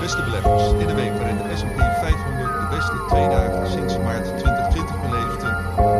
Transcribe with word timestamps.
Beste 0.00 0.22
beleggers, 0.22 0.72
in 0.72 0.86
de 0.86 0.94
week 0.94 1.12
waarin 1.18 1.36
de 1.36 1.56
S&P 1.56 1.78
500 2.00 2.60
de 2.60 2.66
beste 2.76 3.04
twee 3.08 3.28
dagen 3.28 3.70
sinds 3.70 3.98
maart 3.98 4.38
2020 4.38 5.00
beleefde 5.00 5.48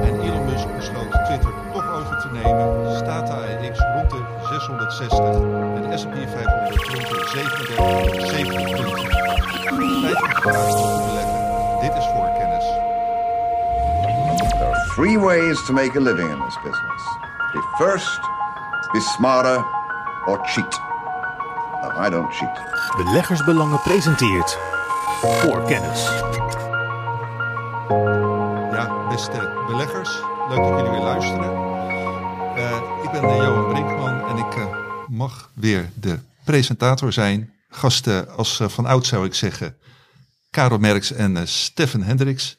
en 0.08 0.20
Elon 0.20 0.44
Musk 0.44 0.66
besloot 0.76 1.10
Twitter 1.26 1.52
toch 1.72 1.88
over 1.92 2.18
te 2.20 2.28
nemen, 2.32 2.96
staat 2.96 3.26
de 3.26 3.60
rond 3.94 4.10
de 4.10 4.24
660 4.48 5.18
en 5.74 5.90
de 5.90 5.98
S&P 5.98 6.14
500 6.14 6.88
rond 6.88 7.08
de 7.08 7.26
37, 7.26 8.26
70 8.26 8.70
punten. 8.70 9.10
50 10.00 10.40
vragen 10.40 10.78
over 10.78 11.06
beleggen. 11.06 11.40
Dit 11.80 11.96
is 11.96 12.06
voorkennis. 12.14 12.64
There 14.58 14.66
are 14.66 14.86
three 14.94 15.18
ways 15.18 15.64
to 15.66 15.72
make 15.72 15.98
a 15.98 16.00
living 16.00 16.30
in 16.30 16.40
this 16.44 16.58
business. 16.62 17.02
Be 17.52 17.60
first, 17.78 18.20
be 18.92 19.00
smarter, 19.00 19.64
or 20.26 20.38
cheat. 20.46 20.89
I 22.06 22.10
don't 22.10 22.34
cheat. 22.34 22.60
Beleggersbelangen 22.96 23.80
presenteert 23.80 24.58
voor 25.20 25.62
kennis. 25.62 26.02
Ja, 28.72 29.08
beste 29.08 29.52
beleggers, 29.66 30.10
leuk 30.48 30.58
dat 30.58 30.68
jullie 30.68 30.90
weer 30.90 31.00
luisteren. 31.00 31.52
Eh, 32.56 32.80
ik 33.04 33.10
ben 33.10 33.22
eh, 33.22 33.36
Johan 33.36 33.72
Brinkman 33.72 34.28
en 34.28 34.36
ik 34.36 34.54
eh, 34.54 34.66
mag 35.08 35.50
weer 35.54 35.90
de 35.94 36.18
presentator 36.44 37.12
zijn. 37.12 37.52
Gasten 37.68 38.36
als 38.36 38.60
eh, 38.60 38.68
van 38.68 38.86
oud 38.86 39.06
zou 39.06 39.24
ik 39.24 39.34
zeggen, 39.34 39.76
Karel 40.50 40.78
Merks 40.78 41.12
en 41.12 41.36
eh, 41.36 41.42
Stefan 41.46 42.02
Hendricks. 42.02 42.58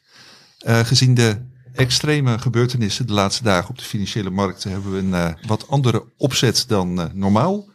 Eh, 0.58 0.78
gezien 0.78 1.14
de 1.14 1.50
extreme 1.74 2.38
gebeurtenissen 2.38 3.06
de 3.06 3.12
laatste 3.12 3.42
dagen 3.42 3.70
op 3.70 3.78
de 3.78 3.84
financiële 3.84 4.30
markten 4.30 4.70
hebben 4.70 4.92
we 4.92 4.98
een 4.98 5.14
eh, 5.14 5.46
wat 5.46 5.68
andere 5.68 6.04
opzet 6.16 6.64
dan 6.68 7.00
eh, 7.00 7.06
normaal. 7.12 7.70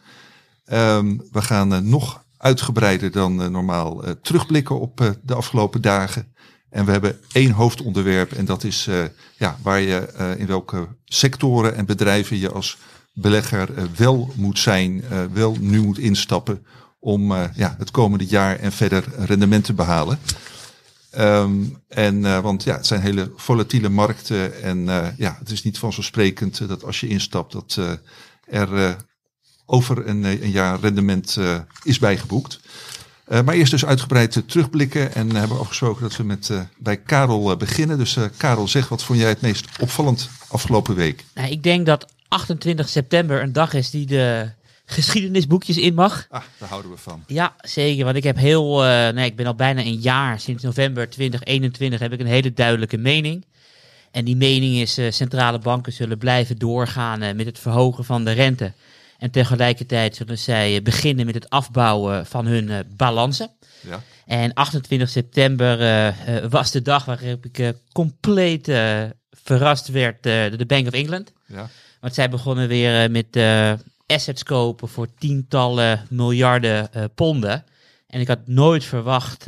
Ehm, 0.68 1.16
we 1.32 1.42
gaan 1.42 1.74
eh, 1.74 1.80
nog 1.80 2.24
uitgebreider 2.36 3.10
dan 3.10 3.42
eh, 3.42 3.48
normaal 3.48 4.04
eh, 4.04 4.10
terugblikken 4.22 4.80
op 4.80 5.16
de 5.22 5.34
afgelopen 5.34 5.82
dagen. 5.82 6.32
En 6.70 6.84
we 6.84 6.90
hebben 6.90 7.18
één 7.32 7.50
hoofdonderwerp 7.50 8.32
en 8.32 8.44
dat 8.44 8.64
is 8.64 8.88
ja, 9.36 9.58
waar 9.62 9.80
je 9.80 10.34
in 10.38 10.46
welke 10.46 10.88
sectoren 11.04 11.74
en 11.74 11.86
bedrijven 11.86 12.38
je 12.38 12.52
als 12.52 12.78
belegger 13.12 13.68
wel 13.96 14.32
moet 14.34 14.58
zijn, 14.58 15.02
wel 15.32 15.56
nu 15.60 15.80
moet 15.80 15.98
instappen 15.98 16.66
om 16.98 17.32
ja, 17.32 17.74
het 17.78 17.90
komende 17.90 18.26
jaar 18.26 18.58
en 18.58 18.72
verder 18.72 19.04
rendement 19.16 19.64
te 19.64 19.72
behalen. 19.72 20.18
Ehm, 21.10 21.64
en, 21.88 22.42
want 22.42 22.62
ja, 22.62 22.76
het 22.76 22.86
zijn 22.86 23.00
hele 23.00 23.32
volatiele 23.36 23.88
markten 23.88 24.62
en 24.62 24.84
ja, 25.16 25.36
het 25.38 25.50
is 25.50 25.62
niet 25.62 25.78
vanzelfsprekend 25.78 26.68
dat 26.68 26.84
als 26.84 27.00
je 27.00 27.08
instapt 27.08 27.52
dat 27.52 27.78
er 28.44 28.96
over 29.70 30.08
een, 30.08 30.24
eh, 30.24 30.42
een 30.42 30.50
jaar 30.50 30.80
rendement 30.80 31.36
eh, 31.36 31.58
is 31.82 31.98
bijgeboekt. 31.98 32.60
Eh, 33.24 33.42
maar 33.42 33.54
eerst 33.54 33.70
dus 33.70 33.84
uitgebreid 33.84 34.42
terugblikken 34.46 35.14
en 35.14 35.34
hebben 35.34 35.56
we 35.56 35.62
afgesproken 35.62 36.02
dat 36.02 36.16
we 36.16 36.22
met, 36.22 36.52
bij 36.78 36.96
Karel 36.96 37.56
beginnen. 37.56 37.98
Dus 37.98 38.16
Karel, 38.36 38.68
zeg 38.68 38.88
wat 38.88 39.04
vond 39.04 39.18
jij 39.18 39.28
het 39.28 39.40
meest 39.40 39.66
opvallend 39.80 40.30
afgelopen 40.48 40.94
week? 40.94 41.24
Nou, 41.34 41.50
ik 41.50 41.62
denk 41.62 41.86
dat 41.86 42.12
28 42.28 42.88
september 42.88 43.42
een 43.42 43.52
dag 43.52 43.72
is 43.74 43.90
die 43.90 44.06
de 44.06 44.50
geschiedenisboekjes 44.84 45.76
in 45.76 45.94
mag. 45.94 46.26
Ah, 46.30 46.42
daar 46.58 46.68
houden 46.68 46.90
we 46.90 46.96
van. 46.96 47.24
Ja, 47.26 47.54
zeker. 47.60 48.04
Want 48.04 48.16
ik 48.16 48.24
heb 48.24 48.36
heel, 48.36 48.82
nee, 49.12 49.26
ik 49.26 49.36
ben 49.36 49.46
al 49.46 49.54
bijna 49.54 49.80
een 49.80 50.00
jaar, 50.00 50.40
sinds 50.40 50.62
november 50.62 51.10
2021, 51.10 52.00
heb 52.00 52.12
ik 52.12 52.20
een 52.20 52.26
hele 52.26 52.52
duidelijke 52.52 52.96
mening. 52.96 53.44
En 54.10 54.24
die 54.24 54.36
mening 54.36 54.76
is, 54.76 54.98
centrale 55.16 55.58
banken 55.58 55.92
zullen 55.92 56.18
blijven 56.18 56.58
doorgaan 56.58 57.36
met 57.36 57.46
het 57.46 57.58
verhogen 57.58 58.04
van 58.04 58.24
de 58.24 58.32
rente. 58.32 58.72
En 59.18 59.30
tegelijkertijd 59.30 60.16
zullen 60.16 60.38
zij 60.38 60.76
eh, 60.76 60.82
beginnen 60.82 61.26
met 61.26 61.34
het 61.34 61.50
afbouwen 61.50 62.26
van 62.26 62.46
hun 62.46 62.70
eh, 62.70 62.78
balansen. 62.96 63.50
Ja. 63.80 64.02
En 64.26 64.54
28 64.54 65.08
september 65.08 65.80
eh, 65.80 66.44
was 66.50 66.70
de 66.70 66.82
dag 66.82 67.04
waarop 67.04 67.44
ik 67.44 67.74
compleet 67.92 68.72
verrast 69.30 69.88
werd 69.88 70.22
door 70.22 70.56
de 70.56 70.66
Bank 70.66 70.86
of 70.86 70.92
England. 70.92 71.32
Ja. 71.46 71.68
Want 72.00 72.14
zij 72.14 72.30
begonnen 72.30 72.68
weer 72.68 73.10
met 73.10 73.38
assets 74.06 74.42
kopen 74.42 74.88
voor 74.88 75.14
tientallen 75.18 76.06
miljarden 76.10 76.90
ponden. 77.14 77.64
En 78.06 78.20
ik 78.20 78.28
had 78.28 78.46
nooit 78.46 78.84
verwacht 78.84 79.44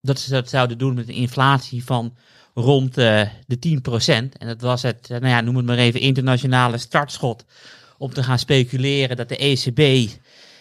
dat 0.00 0.20
ze 0.20 0.30
dat 0.30 0.48
zouden 0.48 0.78
doen 0.78 0.94
met 0.94 1.08
een 1.08 1.14
inflatie 1.14 1.84
van 1.84 2.16
rond 2.54 2.94
de 2.94 3.28
10%. 3.48 4.38
En 4.38 4.46
dat 4.46 4.60
was 4.60 4.82
het, 4.82 5.08
nou 5.08 5.26
ja, 5.26 5.40
noem 5.40 5.56
het 5.56 5.66
maar 5.66 5.78
even, 5.78 6.00
internationale 6.00 6.78
startschot 6.78 7.44
om 7.98 8.12
te 8.12 8.22
gaan 8.22 8.38
speculeren 8.38 9.16
dat 9.16 9.28
de 9.28 9.36
ECB 9.36 10.10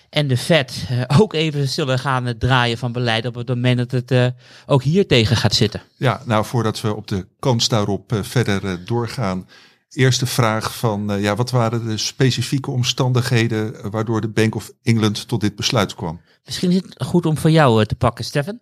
en 0.09 0.27
de 0.27 0.37
Fed 0.37 0.85
eh, 0.89 1.19
ook 1.19 1.33
even 1.33 1.67
zullen 1.67 1.99
gaan 1.99 2.27
eh, 2.27 2.33
draaien 2.33 2.77
van 2.77 2.91
beleid 2.91 3.25
op 3.25 3.35
het 3.35 3.47
moment 3.47 3.77
dat 3.77 3.91
het 3.91 4.11
eh, 4.11 4.27
ook 4.65 4.83
hier 4.83 5.07
tegen 5.07 5.35
gaat 5.35 5.55
zitten. 5.55 5.81
ja, 5.97 6.21
nou 6.25 6.45
voordat 6.45 6.81
we 6.81 6.95
op 6.95 7.07
de 7.07 7.27
kans 7.39 7.67
daarop 7.67 8.19
verder 8.21 8.85
doorgaan. 8.85 9.47
Eerste 9.89 10.25
vraag 10.25 10.77
van, 10.77 11.11
eh, 11.11 11.21
ja, 11.21 11.35
wat 11.35 11.51
waren 11.51 11.85
de 11.85 11.97
specifieke 11.97 12.71
omstandigheden 12.71 13.91
waardoor 13.91 14.21
de 14.21 14.29
Bank 14.29 14.55
of 14.55 14.71
England 14.83 15.27
tot 15.27 15.41
dit 15.41 15.55
besluit 15.55 15.95
kwam? 15.95 16.21
Misschien 16.45 16.69
is 16.71 16.75
het 16.75 17.03
goed 17.03 17.25
om 17.25 17.37
voor 17.37 17.51
jou 17.51 17.85
te 17.85 17.95
pakken, 17.95 18.25
Stefan. 18.25 18.59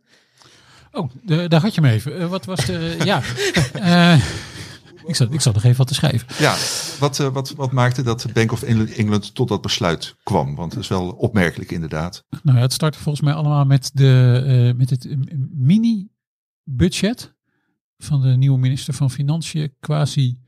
Oh, 0.91 1.09
de- 1.24 1.47
daar 1.47 1.62
had 1.62 1.75
je 1.75 1.81
me 1.81 1.91
even. 1.91 2.30
Wat 2.30 2.46
was 2.46 2.66
de. 2.66 2.96
ja. 3.03 3.22
Ik, 5.05 5.16
zat, 5.16 5.33
ik 5.33 5.41
zat 5.41 5.53
nog 5.53 5.63
even 5.63 5.77
wat 5.77 5.88
te 5.88 5.93
schrijven. 5.93 6.27
Ja, 6.39 6.55
wat, 6.99 7.19
eh, 7.19 7.27
wat, 7.27 7.49
wat 7.49 7.71
maakte 7.71 8.01
dat 8.01 8.21
de 8.21 8.31
Bank 8.33 8.51
of 8.51 8.63
England 8.63 9.35
tot 9.35 9.47
dat 9.47 9.61
besluit 9.61 10.16
kwam? 10.23 10.55
Want 10.55 10.73
dat 10.73 10.83
is 10.83 10.88
wel 10.88 11.09
opmerkelijk 11.09 11.71
inderdaad. 11.71 12.23
Nou 12.43 12.57
ja, 12.57 12.63
het 12.63 12.73
startte 12.73 12.99
volgens 12.99 13.23
mij 13.25 13.33
allemaal 13.33 13.66
met, 13.66 13.91
de, 13.93 14.43
eh, 14.45 14.77
met 14.77 14.89
het 14.89 15.07
mini-budget 15.49 17.33
van 17.97 18.21
de 18.21 18.38
nieuwe 18.38 18.59
minister 18.59 18.93
van 18.93 19.11
Financiën, 19.11 19.75
quasi 19.79 20.39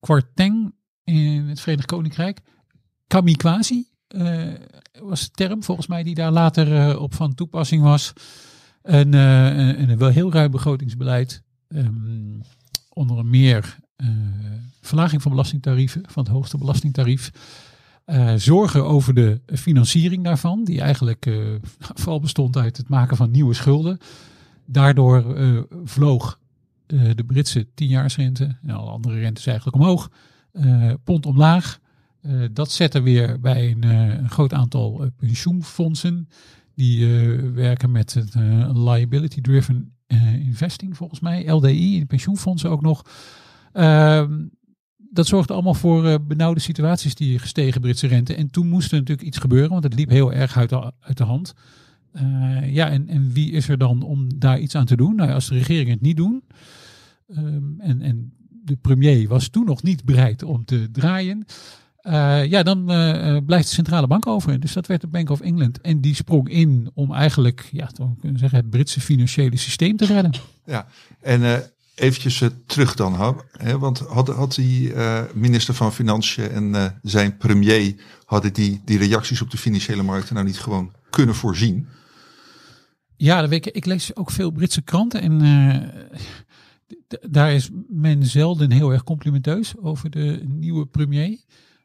Kwarteng 0.00 0.74
in 1.04 1.48
het 1.48 1.60
Verenigd 1.60 1.86
Koninkrijk. 1.86 2.40
Kamikaze 3.06 3.84
eh, 4.08 4.52
was 5.00 5.20
de 5.20 5.30
term 5.30 5.62
volgens 5.62 5.86
mij 5.86 6.02
die 6.02 6.14
daar 6.14 6.32
later 6.32 6.98
op 6.98 7.14
van 7.14 7.34
toepassing 7.34 7.82
was. 7.82 8.12
Eh, 8.82 8.98
een, 8.98 9.12
een 9.12 9.98
wel 9.98 10.08
heel 10.08 10.32
ruim 10.32 10.50
begrotingsbeleid. 10.50 11.42
ehm, 11.68 12.40
onder 12.94 13.26
meer 13.26 13.78
eh, 13.96 14.08
verlaging 14.80 15.22
van 15.22 15.30
belastingtarieven, 15.30 16.02
van 16.06 16.22
het 16.22 16.32
hoogste 16.32 16.58
belastingtarief. 16.58 17.32
Eh, 18.04 18.34
zorgen 18.36 18.84
over 18.84 19.14
de 19.14 19.40
financiering 19.46 20.24
daarvan, 20.24 20.64
die 20.64 20.80
eigenlijk 20.80 21.26
eh, 21.26 21.34
vooral 21.78 22.20
bestond 22.20 22.56
uit 22.56 22.76
het 22.76 22.88
maken 22.88 23.16
van 23.16 23.30
nieuwe 23.30 23.54
schulden. 23.54 23.98
Daardoor 24.64 25.36
vloog 25.84 26.40
de 26.86 27.24
Britse 27.26 27.68
tienjaarsrente 27.74 28.56
en 28.62 28.70
alle 28.70 28.90
andere 28.90 29.18
rentes 29.18 29.46
eigenlijk 29.46 29.76
omhoog. 29.76 30.10
pond 31.04 31.26
omlaag. 31.26 31.78
Dat 32.52 32.70
zette 32.70 33.00
weer 33.00 33.40
bij 33.40 33.70
een, 33.70 33.82
een 33.82 34.30
groot 34.30 34.52
aantal 34.52 35.10
pensioenfondsen. 35.16 36.28
Die 36.74 37.06
werken 37.54 37.90
met 37.90 38.16
eh, 38.32 38.70
liability-driven 38.74 39.94
investing, 40.20 40.96
volgens 40.96 41.20
mij. 41.20 41.50
LDI, 41.50 41.96
in 41.96 42.06
pensioenfondsen 42.06 42.70
ook 42.70 42.82
nog. 42.82 43.02
Ehm, 43.72 44.46
dat 44.96 45.26
zorgde 45.26 45.52
allemaal 45.52 45.74
voor 45.74 46.06
eh, 46.06 46.14
benauwde 46.22 46.60
situaties, 46.60 47.14
die 47.14 47.38
gestegen 47.38 47.80
Britse 47.80 48.06
rente. 48.06 48.34
En 48.34 48.50
toen 48.50 48.68
moest 48.68 48.92
er 48.92 48.98
natuurlijk 48.98 49.26
iets 49.26 49.38
gebeuren, 49.38 49.70
want 49.70 49.84
het 49.84 49.94
liep 49.94 50.08
heel 50.08 50.32
erg 50.32 50.56
uit 50.56 50.68
de, 50.68 50.92
uit 51.00 51.16
de 51.16 51.24
hand. 51.24 51.54
Eh, 52.12 52.74
ja, 52.74 52.90
en, 52.90 53.08
en 53.08 53.32
wie 53.32 53.52
is 53.52 53.68
er 53.68 53.78
dan 53.78 54.02
om 54.02 54.38
daar 54.38 54.58
iets 54.58 54.74
aan 54.74 54.86
te 54.86 54.96
doen? 54.96 55.14
Nou, 55.14 55.32
als 55.32 55.48
de 55.48 55.58
regeringen 55.58 55.92
het 55.92 56.00
niet 56.00 56.16
doen, 56.16 56.42
ehm, 57.28 57.80
en, 57.80 58.02
en 58.02 58.32
de 58.64 58.76
premier 58.76 59.28
was 59.28 59.48
toen 59.48 59.64
nog 59.64 59.82
niet 59.82 60.04
bereid 60.04 60.42
om 60.42 60.64
te 60.64 60.90
draaien, 60.90 61.44
eh, 62.02 62.44
ja, 62.44 62.62
dan 62.62 62.90
eh, 62.90 63.36
eh, 63.36 63.44
blijft 63.44 63.68
de 63.68 63.74
centrale 63.74 64.06
bank 64.06 64.26
over. 64.26 64.60
Dus 64.60 64.72
dat 64.72 64.86
werd 64.86 65.00
de 65.00 65.06
Bank 65.06 65.30
of 65.30 65.40
England. 65.40 65.80
En 65.80 66.00
die 66.00 66.14
sprong 66.14 66.48
in 66.48 66.90
om 66.94 67.12
eigenlijk, 67.12 67.68
ja, 67.72 67.86
toch 67.86 68.10
kunnen 68.20 68.38
zeggen, 68.38 68.58
het 68.58 68.70
Britse 68.70 69.00
financiële 69.00 69.56
systeem 69.56 69.96
te 69.96 70.04
redden. 70.04 70.32
Ja, 70.64 70.86
en 71.20 71.44
eh 71.44 71.58
eventjes 71.94 72.42
terug 72.66 72.94
dan, 72.94 73.20
hè, 73.20 73.30
hè, 73.52 73.78
want 73.78 73.98
had, 73.98 74.28
had 74.28 74.54
die 74.54 74.92
minister 75.34 75.74
van 75.74 75.92
Financiën 75.92 76.50
en 76.50 76.98
zijn 77.02 77.36
premier, 77.36 77.94
hadden 78.24 78.52
die, 78.52 78.80
die 78.84 78.98
reacties 78.98 79.42
op 79.42 79.50
de 79.50 79.56
financiële 79.56 80.02
markten 80.02 80.34
nou 80.34 80.46
niet 80.46 80.58
gewoon 80.58 80.92
kunnen 81.10 81.34
voorzien? 81.34 81.88
Ja, 83.16 83.50
ik. 83.50 83.66
Ik 83.66 83.86
lees 83.86 84.16
ook 84.16 84.30
veel 84.30 84.50
Britse 84.50 84.82
kranten 84.82 85.20
en 85.20 85.40
daar 87.30 87.52
is 87.52 87.70
men 87.88 88.26
zelden 88.26 88.70
heel 88.70 88.92
erg 88.92 89.04
complimenteus 89.04 89.74
over 89.78 90.10
de 90.10 90.42
nieuwe 90.44 90.86
premier. 90.86 91.38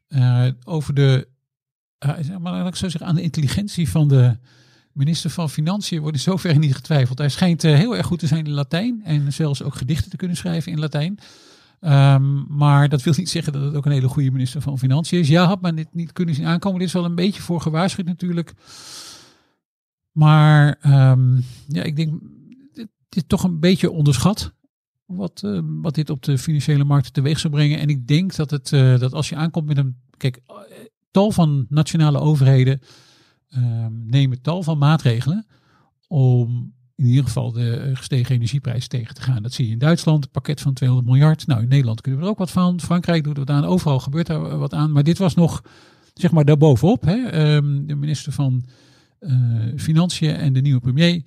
Eh, 0.07 0.47
over 0.63 0.93
de, 0.93 1.27
zeg 1.99 2.39
maar 2.39 2.51
laat 2.51 2.67
ik 2.67 2.75
zo 2.75 2.89
zeggen, 2.89 3.09
aan 3.09 3.15
de 3.15 3.21
intelligentie 3.21 3.89
van 3.89 4.07
de 4.07 4.37
minister 4.97 5.29
van 5.29 5.49
Financiën 5.49 6.01
wordt 6.01 6.15
in 6.15 6.21
zoverre 6.21 6.59
niet 6.59 6.75
getwijfeld. 6.75 7.17
Hij 7.17 7.29
schijnt 7.29 7.63
eh, 7.63 7.73
heel 7.73 7.97
erg 7.97 8.05
goed 8.05 8.19
te 8.19 8.27
zijn 8.27 8.45
in 8.45 8.51
Latijn 8.51 9.01
en 9.03 9.33
zelfs 9.33 9.63
ook 9.63 9.75
gedichten 9.75 10.09
te 10.09 10.17
kunnen 10.17 10.37
schrijven 10.37 10.71
in 10.71 10.79
Latijn. 10.79 11.19
Ehm, 11.79 12.57
maar 12.57 12.89
dat 12.89 13.03
wil 13.03 13.13
niet 13.17 13.29
zeggen 13.29 13.53
dat 13.53 13.61
het 13.61 13.75
ook 13.75 13.85
een 13.85 13.91
hele 13.91 14.07
goede 14.07 14.31
minister 14.31 14.61
van 14.61 14.79
Financiën 14.79 15.19
is. 15.19 15.27
Ja, 15.27 15.45
had 15.45 15.61
men 15.61 15.75
dit 15.75 15.93
niet 15.93 16.13
kunnen 16.13 16.35
zien 16.35 16.45
aankomen. 16.45 16.79
Dit 16.79 16.87
is 16.87 16.93
wel 16.93 17.05
een 17.05 17.15
beetje 17.15 17.41
voor 17.41 17.61
gewaarschuwd 17.61 18.05
natuurlijk. 18.05 18.53
Maar 20.11 20.77
ehm, 20.81 21.35
ja, 21.67 21.83
ik 21.83 21.95
denk, 21.95 22.21
dit, 22.73 22.87
dit 23.09 23.29
toch 23.29 23.43
een 23.43 23.59
beetje 23.59 23.91
onderschat. 23.91 24.53
Wat, 25.07 25.43
eh, 25.43 25.59
wat 25.63 25.95
dit 25.95 26.09
op 26.09 26.23
de 26.23 26.37
financiële 26.37 26.83
markten 26.83 27.13
teweeg 27.13 27.39
zou 27.39 27.53
brengen. 27.53 27.79
En 27.79 27.89
ik 27.89 28.07
denk 28.07 28.35
dat, 28.35 28.51
het, 28.51 28.73
eh, 28.73 28.99
dat 28.99 29.13
als 29.13 29.29
je 29.29 29.35
aankomt 29.35 29.65
met 29.65 29.77
een. 29.77 29.95
Kijk, 30.17 30.39
eh, 30.47 30.55
tal 31.11 31.31
van 31.31 31.65
nationale 31.69 32.19
overheden 32.19 32.81
ehm, 33.49 33.91
nemen 34.05 34.41
tal 34.41 34.63
van 34.63 34.77
maatregelen. 34.77 35.45
om 36.07 36.73
in 36.95 37.05
ieder 37.05 37.23
geval 37.23 37.51
de 37.51 37.91
gestegen 37.93 38.35
energieprijs 38.35 38.87
tegen 38.87 39.15
te 39.15 39.21
gaan. 39.21 39.43
Dat 39.43 39.53
zie 39.53 39.65
je 39.65 39.71
in 39.71 39.77
Duitsland, 39.77 40.23
een 40.23 40.31
pakket 40.31 40.61
van 40.61 40.73
200 40.73 41.09
miljard. 41.11 41.47
Nou, 41.47 41.61
in 41.61 41.67
Nederland 41.67 42.01
kunnen 42.01 42.19
we 42.19 42.25
er 42.25 42.31
ook 42.31 42.37
wat 42.37 42.51
van. 42.51 42.79
Frankrijk 42.79 43.23
doet 43.23 43.37
er 43.37 43.45
wat 43.45 43.55
aan. 43.55 43.65
Overal 43.65 43.99
gebeurt 43.99 44.29
eh, 44.29 44.57
wat 44.57 44.73
aan. 44.73 44.91
Maar 44.91 45.03
dit 45.03 45.17
was 45.17 45.35
nog, 45.35 45.63
zeg 46.13 46.31
maar, 46.31 46.45
daarbovenop. 46.45 47.01
Hè. 47.01 47.15
Ehm, 47.15 47.85
de 47.85 47.95
minister 47.95 48.31
van 48.31 48.65
Financiën 49.75 50.35
en 50.35 50.53
de 50.53 50.61
nieuwe 50.61 50.79
premier. 50.79 51.23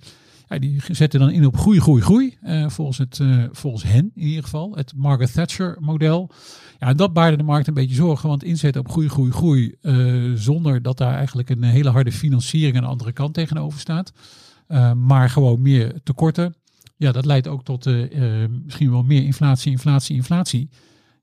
Die 0.59 0.81
zetten 0.91 1.19
dan 1.19 1.31
in 1.31 1.45
op 1.45 1.57
groei, 1.57 1.79
groei, 1.79 2.01
groei. 2.01 2.37
eh, 2.41 2.69
volgens, 2.69 2.97
het, 2.97 3.19
eh, 3.19 3.43
volgens 3.51 3.83
hen 3.83 4.11
in 4.15 4.27
ieder 4.27 4.43
geval. 4.43 4.75
Het 4.75 4.93
Margaret 4.95 5.33
Thatcher 5.33 5.77
model. 5.79 6.31
Ja, 6.79 6.87
en 6.87 6.97
dat 6.97 7.13
baarde 7.13 7.37
de 7.37 7.43
markt 7.43 7.67
een 7.67 7.73
beetje 7.73 7.95
zorgen. 7.95 8.29
Want 8.29 8.43
inzet 8.43 8.75
op 8.75 8.89
groei, 8.89 9.09
groei, 9.09 9.31
groei. 9.31 9.75
eh, 9.81 10.31
zonder 10.35 10.81
dat 10.81 10.97
daar 10.97 11.15
eigenlijk 11.15 11.49
een 11.49 11.63
hele 11.63 11.89
harde 11.89 12.11
financiering 12.11 12.75
aan 12.75 12.81
de 12.83 12.87
andere 12.89 13.11
kant 13.11 13.33
tegenover 13.33 13.79
staat. 13.79 14.13
Maar 14.95 15.29
gewoon 15.29 15.61
meer 15.61 15.93
tekorten. 16.03 16.55
Ja, 16.97 17.11
dat 17.11 17.25
leidt 17.25 17.47
ook 17.47 17.63
tot 17.63 17.85
misschien 18.63 18.91
wel 18.91 19.03
meer 19.03 19.23
inflatie, 19.23 19.71
inflatie, 19.71 20.15
inflatie. 20.15 20.69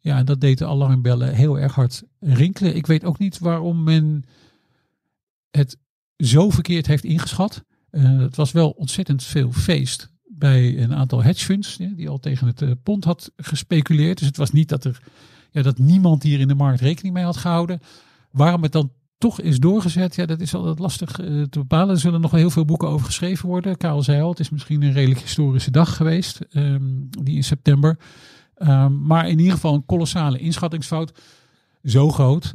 Ja, 0.01 0.17
en 0.19 0.25
dat 0.25 0.41
deed 0.41 0.59
de 0.59 0.67
alarmbellen 0.67 1.35
heel 1.35 1.59
erg 1.59 1.75
hard 1.75 2.03
rinkelen. 2.21 2.77
Ik 2.77 2.87
weet 2.87 3.05
ook 3.05 3.19
niet 3.19 3.39
waarom 3.39 3.83
men 3.83 4.25
het 5.51 5.79
zo 6.17 6.51
verkeerd 6.51 6.87
heeft 6.87 7.05
ingeschat. 7.05 7.65
Uh, 7.91 8.21
het 8.21 8.37
was 8.37 8.53
wel 8.53 8.71
ontzettend 8.71 9.23
veel 9.23 9.53
feest 9.53 10.13
bij 10.25 10.83
een 10.83 10.95
aantal 10.95 11.23
hedge 11.23 11.45
funds 11.45 11.77
die 11.77 12.09
al 12.09 12.19
tegen 12.19 12.47
het 12.47 12.63
uh, 12.63 12.71
pond 12.83 13.05
had 13.05 13.33
gespeculeerd. 13.37 14.19
Dus 14.19 14.27
het 14.27 14.37
was 14.37 14.51
niet 14.51 14.69
dat 14.69 14.85
er 14.85 15.01
ja, 15.51 15.63
dat 15.63 15.79
niemand 15.79 16.23
hier 16.23 16.41
in 16.41 16.49
de 16.49 16.55
markt 16.55 16.81
rekening 16.81 17.15
mee 17.15 17.25
had 17.25 17.37
gehouden. 17.37 17.81
Waarom 18.31 18.63
het 18.63 18.73
dan 18.73 18.93
toch 19.19 19.41
is 19.41 19.59
doorgezet, 19.59 20.15
ja, 20.15 20.27
dat 20.27 20.41
is 20.41 20.55
altijd 20.55 20.79
lastig 20.79 21.21
uh, 21.21 21.43
te 21.43 21.59
bepalen. 21.59 21.95
Er 21.95 22.01
zullen 22.01 22.21
nog 22.21 22.31
wel 22.31 22.41
heel 22.41 22.51
veel 22.51 22.65
boeken 22.65 22.89
over 22.89 23.07
geschreven 23.07 23.49
worden. 23.49 23.77
Karel 23.77 24.03
zei 24.03 24.23
al, 24.23 24.31
het 24.31 24.41
is 24.41 24.51
misschien 24.51 24.83
een 24.83 24.93
redelijk 24.93 25.21
historische 25.21 25.71
dag 25.71 25.97
geweest, 25.97 26.41
um, 26.51 27.09
die 27.23 27.37
in 27.37 27.45
september. 27.45 27.99
Um, 28.59 29.07
maar 29.07 29.29
in 29.29 29.39
ieder 29.39 29.55
geval 29.55 29.75
een 29.75 29.87
kolossale 29.87 30.39
inschattingsfout. 30.39 31.21
Zo 31.85 32.11
groot 32.11 32.55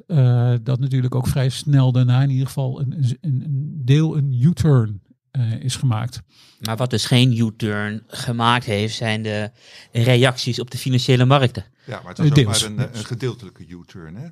dat 0.63 0.80
natuurlijk 0.80 1.15
ook 1.15 1.27
vrij 1.27 1.50
snel 1.50 1.91
daarna 1.91 2.21
in 2.21 2.30
ieder 2.30 2.45
geval 2.45 2.81
een, 2.81 2.94
een, 3.21 3.41
een 3.45 3.81
deel 3.85 4.18
een 4.18 4.39
U-turn 4.41 5.01
uh, 5.38 5.63
is 5.63 5.75
gemaakt. 5.75 6.21
Maar 6.59 6.77
wat 6.77 6.89
dus 6.89 7.06
geen 7.06 7.38
U-turn 7.38 8.03
gemaakt 8.07 8.65
heeft, 8.65 8.95
zijn 8.95 9.21
de 9.21 9.51
reacties 9.91 10.59
op 10.59 10.71
de 10.71 10.77
financiële 10.77 11.25
markten. 11.25 11.65
Ja, 11.85 12.01
maar 12.03 12.15
het 12.15 12.18
was 12.18 12.65
ook 12.65 12.77
maar 12.77 12.88
een, 12.88 12.97
een 12.97 13.06
gedeeltelijke 13.06 13.65
U-turn, 13.68 14.15
hè? 14.15 14.27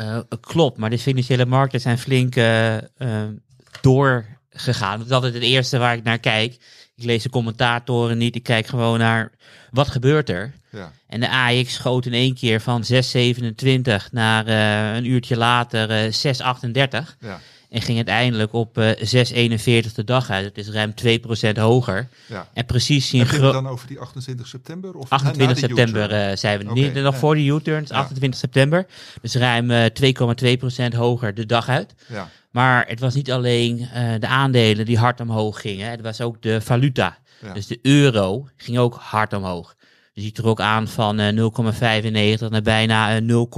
Uh, 0.00 0.20
klopt, 0.40 0.78
maar 0.78 0.90
de 0.90 0.98
financiële 0.98 1.46
markten 1.46 1.80
zijn 1.80 1.98
flink 1.98 2.36
uh, 2.36 2.74
uh, 2.74 2.80
doorgegaan. 3.80 4.98
Dat 4.98 5.06
is 5.06 5.12
altijd 5.12 5.34
het 5.34 5.42
eerste 5.42 5.78
waar 5.78 5.96
ik 5.96 6.02
naar 6.02 6.18
kijk. 6.18 6.52
Ik 6.96 7.04
lees 7.04 7.22
de 7.22 7.30
commentatoren 7.30 8.18
niet, 8.18 8.34
ik 8.34 8.42
kijk 8.42 8.66
gewoon 8.66 8.98
naar 8.98 9.32
wat 9.70 9.88
gebeurt 9.88 10.28
er. 10.28 10.52
Ja. 10.70 10.92
En 11.06 11.20
de 11.20 11.30
AX 11.30 11.74
schoot 11.74 12.06
in 12.06 12.12
één 12.12 12.34
keer 12.34 12.60
van 12.60 12.84
6,27 12.92 14.10
naar 14.10 14.46
eh, 14.46 14.96
een 14.96 15.04
uurtje 15.04 15.36
later 15.36 16.12
6,38. 16.12 17.16
Ja. 17.20 17.40
En 17.70 17.82
ging 17.82 17.96
uiteindelijk 17.96 18.52
op 18.52 18.78
uh, 18.78 18.90
6,41 18.90 19.94
de 19.94 20.04
dag 20.04 20.30
uit. 20.30 20.44
Het 20.44 20.58
is 20.58 20.68
ruim 20.68 20.94
2% 21.54 21.58
hoger. 21.58 22.08
Ja. 22.26 22.48
En 22.52 22.66
precies 22.66 23.08
zien 23.08 23.26
het 23.26 23.40
dan 23.40 23.68
over 23.68 23.86
die 23.86 23.98
28 23.98 24.46
september? 24.46 24.94
Of 24.94 25.10
28 25.10 25.58
september 25.58 26.12
uh, 26.12 26.36
zijn 26.36 26.58
we. 26.58 26.64
Okay. 26.64 26.82
Niet 26.82 26.94
nog 26.94 27.12
ja. 27.12 27.18
voor 27.18 27.34
de 27.34 27.44
U-turns, 27.44 27.90
28 27.90 28.40
september. 28.40 28.86
Dus 29.20 29.34
ruim 29.34 29.70
uh, 29.70 29.84
2,2% 30.92 30.96
hoger 30.96 31.34
de 31.34 31.46
dag 31.46 31.68
uit. 31.68 31.94
Ja. 32.06 32.28
Maar 32.50 32.86
het 32.86 33.00
was 33.00 33.14
niet 33.14 33.30
alleen 33.30 33.88
de 34.18 34.26
aandelen 34.26 34.84
die 34.84 34.98
hard 34.98 35.20
omhoog 35.20 35.60
gingen. 35.60 35.90
Het 35.90 36.00
was 36.00 36.20
ook 36.20 36.42
de 36.42 36.60
valuta. 36.60 37.18
Ja. 37.42 37.52
Dus 37.52 37.66
de 37.66 37.78
euro 37.82 38.48
ging 38.56 38.78
ook 38.78 38.94
hard 38.94 39.32
omhoog. 39.32 39.76
Je 40.18 40.24
ziet 40.24 40.38
er 40.38 40.46
ook 40.46 40.60
aan 40.60 40.88
van 40.88 41.20
uh, 41.20 41.50
0,95 42.38 42.48
naar 42.48 42.62
bijna 42.62 43.20
uh, 43.20 43.44
0,98. 43.46 43.52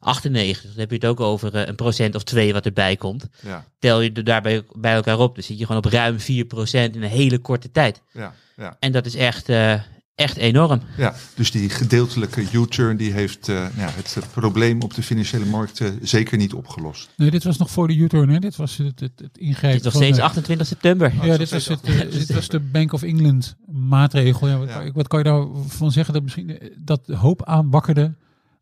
Dan 0.00 0.72
heb 0.76 0.90
je 0.90 0.94
het 0.94 1.06
ook 1.06 1.20
over 1.20 1.54
uh, 1.54 1.66
een 1.66 1.74
procent 1.74 2.14
of 2.14 2.22
twee 2.22 2.52
wat 2.52 2.66
erbij 2.66 2.96
komt. 2.96 3.28
Ja. 3.42 3.64
Tel 3.78 4.00
je 4.00 4.12
er 4.12 4.24
daarbij 4.24 4.62
bij 4.72 4.94
elkaar 4.94 5.18
op, 5.18 5.34
dan 5.34 5.44
zit 5.44 5.58
je 5.58 5.66
gewoon 5.66 5.84
op 5.84 5.90
ruim 5.90 6.16
4% 6.18 6.22
in 6.22 7.02
een 7.02 7.02
hele 7.02 7.38
korte 7.38 7.70
tijd. 7.70 8.02
Ja. 8.12 8.34
Ja. 8.56 8.76
En 8.80 8.92
dat 8.92 9.06
is 9.06 9.14
echt, 9.14 9.48
uh, 9.48 9.74
echt 10.16 10.36
enorm. 10.36 10.80
Ja, 10.96 11.14
dus 11.34 11.50
die 11.50 11.68
gedeeltelijke 11.70 12.44
U-turn 12.52 12.96
die 12.96 13.12
heeft 13.12 13.48
uh, 13.48 13.56
ja, 13.76 13.88
het 13.94 14.18
probleem 14.32 14.80
op 14.82 14.94
de 14.94 15.02
financiële 15.02 15.44
markten 15.44 15.98
zeker 16.02 16.38
niet 16.38 16.52
opgelost. 16.54 17.08
Nee, 17.16 17.30
dit 17.30 17.44
was 17.44 17.56
nog 17.56 17.70
voor 17.70 17.88
de 17.88 17.94
U-turn, 17.94 18.28
hè? 18.28 18.38
Dit 18.38 18.56
was 18.56 18.76
het, 18.76 19.00
het, 19.00 19.12
het 19.16 19.38
ingrijpen. 19.38 19.82
Dit 19.82 19.86
is 19.86 19.92
nog 19.94 20.02
steeds 20.02 20.18
28 20.18 20.66
september. 20.66 21.12
Oh, 21.20 21.24
ja, 21.24 21.36
dit 21.36 21.50
was, 21.50 21.66
het, 21.68 21.88
uh, 21.88 22.00
dit 22.18 22.32
was 22.34 22.48
de 22.48 22.60
Bank 22.60 22.92
of 22.92 23.02
England 23.02 23.56
maatregel. 23.66 24.48
Ja, 24.48 24.58
wat, 24.58 24.68
Ja. 24.68 24.90
wat 24.92 25.08
kan 25.08 25.18
je 25.18 25.24
daarvan 25.24 25.92
zeggen? 25.92 26.14
Dat 26.14 26.22
misschien 26.22 26.58
dat 26.78 27.06
hoop 27.06 27.44
aanwakkerde 27.44 28.14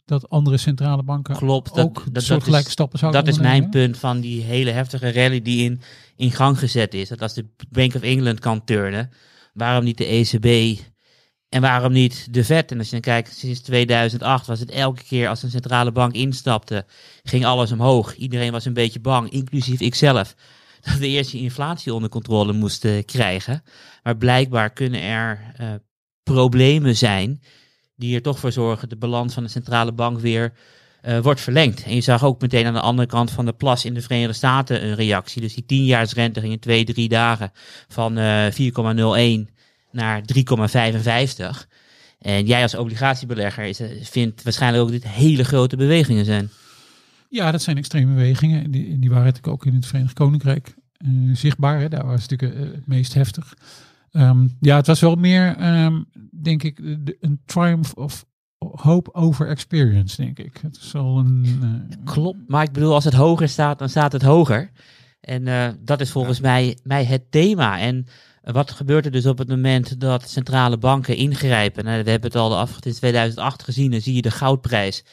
dat 0.04 0.28
andere 0.30 0.56
centrale 0.56 1.02
banken 1.02 1.36
Klopt, 1.36 1.74
dat- 1.74 1.84
ook 1.84 1.94
dat- 1.94 2.04
dat, 2.04 2.14
dat 2.14 2.22
soortgelijke 2.22 2.66
is- 2.66 2.72
stappen 2.72 2.98
zouden 2.98 3.24
Dat 3.24 3.34
is 3.34 3.40
mijn 3.40 3.68
punt 3.68 3.98
van 3.98 4.20
die 4.20 4.42
hele 4.42 4.70
heftige 4.70 5.12
rally 5.12 5.42
die 5.42 5.64
in, 5.64 5.80
in 6.16 6.30
gang 6.32 6.58
gezet 6.58 6.94
is. 6.94 7.08
Dat 7.08 7.22
als 7.22 7.34
de 7.34 7.46
Bank 7.70 7.94
of 7.94 8.02
England 8.02 8.38
kan 8.40 8.64
turnen, 8.64 9.10
waarom 9.52 9.84
niet 9.84 9.98
de 9.98 10.04
ECB 10.06 10.78
en 11.54 11.60
waarom 11.60 11.92
niet 11.92 12.28
de 12.30 12.44
Fed? 12.44 12.70
En 12.70 12.78
als 12.78 12.86
je 12.86 12.92
dan 12.92 13.00
kijkt, 13.00 13.36
sinds 13.36 13.60
2008 13.60 14.46
was 14.46 14.60
het 14.60 14.70
elke 14.70 15.02
keer 15.04 15.28
als 15.28 15.42
een 15.42 15.50
centrale 15.50 15.92
bank 15.92 16.12
instapte, 16.12 16.84
ging 17.24 17.44
alles 17.44 17.72
omhoog. 17.72 18.14
Iedereen 18.14 18.52
was 18.52 18.64
een 18.64 18.72
beetje 18.72 19.00
bang, 19.00 19.30
inclusief 19.30 19.80
ikzelf, 19.80 20.34
dat 20.84 20.96
we 20.96 21.06
eerst 21.06 21.30
die 21.30 21.40
inflatie 21.40 21.94
onder 21.94 22.10
controle 22.10 22.52
moesten 22.52 23.04
krijgen. 23.04 23.62
Maar 24.02 24.16
blijkbaar 24.16 24.72
kunnen 24.72 25.02
er 25.02 25.52
eh, 25.56 25.68
problemen 26.22 26.96
zijn 26.96 27.42
die 27.96 28.14
er 28.14 28.22
toch 28.22 28.38
voor 28.38 28.52
zorgen 28.52 28.88
de 28.88 28.96
balans 28.96 29.34
van 29.34 29.42
de 29.42 29.48
centrale 29.48 29.92
bank 29.92 30.20
weer 30.20 30.52
eh, 31.02 31.18
wordt 31.18 31.40
verlengd. 31.40 31.84
En 31.84 31.94
je 31.94 32.00
zag 32.00 32.24
ook 32.24 32.40
meteen 32.40 32.66
aan 32.66 32.74
de 32.74 32.80
andere 32.80 33.08
kant 33.08 33.30
van 33.30 33.44
de 33.44 33.52
plas 33.52 33.84
in 33.84 33.94
de 33.94 34.02
Verenigde 34.02 34.32
Staten 34.32 34.84
een 34.84 34.94
reactie. 34.94 35.42
Dus 35.42 35.54
die 35.54 35.66
tienjaarsrente 35.66 36.40
ging 36.40 36.52
in 36.52 36.58
twee, 36.58 36.84
drie 36.84 37.08
dagen 37.08 37.52
van 37.88 38.18
eh 38.18 38.46
4,01 39.46 39.53
naar 39.94 40.22
3,55. 40.22 41.66
En 42.18 42.46
jij 42.46 42.62
als 42.62 42.74
obligatiebelegger 42.74 43.64
is, 43.64 43.80
eh, 43.80 43.88
vindt 44.02 44.42
waarschijnlijk 44.42 44.82
ook 44.84 44.90
dit 44.90 45.08
hele 45.08 45.44
grote 45.44 45.76
bewegingen 45.76 46.24
zijn. 46.24 46.48
Ja, 47.28 47.50
dat 47.50 47.62
zijn 47.62 47.76
extreme 47.76 48.14
bewegingen. 48.14 48.64
En 48.64 48.70
die, 48.70 48.98
die 48.98 49.10
waren 49.10 49.24
natuurlijk 49.24 49.52
ook 49.54 49.66
in 49.66 49.74
het 49.74 49.86
Verenigd 49.86 50.12
Koninkrijk 50.14 50.74
eh, 50.96 51.08
zichtbaar. 51.32 51.80
Hè? 51.80 51.88
Daar 51.88 52.06
was 52.06 52.22
het 52.22 52.30
natuurlijk 52.30 52.60
eh, 52.68 52.74
het 52.74 52.86
meest 52.86 53.14
heftig. 53.14 53.54
Ehm, 54.10 54.46
ja, 54.60 54.76
het 54.76 54.86
was 54.86 55.00
wel 55.00 55.14
meer, 55.14 55.56
ehm, 55.56 56.02
denk 56.42 56.62
ik, 56.62 56.76
de- 57.06 57.16
een 57.20 57.40
triumph 57.44 57.92
of 57.94 58.24
hope 58.58 59.14
over 59.14 59.48
experience, 59.48 60.16
denk 60.16 60.38
ik. 60.38 60.58
Het 60.62 60.76
is 60.76 60.94
al 60.94 61.18
een... 61.18 61.58
eh, 61.90 61.96
Klopt, 62.04 62.38
maar 62.46 62.62
ik 62.62 62.72
bedoel, 62.72 62.94
als 62.94 63.04
het 63.04 63.14
hoger 63.14 63.48
staat, 63.48 63.78
dan 63.78 63.88
staat 63.88 64.12
het 64.12 64.22
hoger. 64.22 64.70
En 65.20 65.76
dat 65.84 66.00
is 66.00 66.10
volgens 66.10 66.40
mij, 66.40 66.78
mij 66.82 67.04
het 67.04 67.30
thema. 67.30 67.78
En 67.80 68.06
wat 68.44 68.70
gebeurt 68.70 69.04
er 69.04 69.10
dus 69.10 69.26
op 69.26 69.38
het 69.38 69.48
moment 69.48 70.00
dat 70.00 70.30
centrale 70.30 70.78
banken 70.78 71.16
ingrijpen? 71.16 71.84
Nou, 71.84 72.04
we 72.04 72.10
hebben 72.10 72.30
het 72.30 72.40
al 72.40 72.48
de 72.48 72.54
af, 72.54 72.78
in 72.80 72.94
2008 72.94 73.62
gezien, 73.62 73.90
dan 73.90 74.00
zie 74.00 74.14
je 74.14 74.22
de 74.22 74.30
goudprijs 74.30 75.04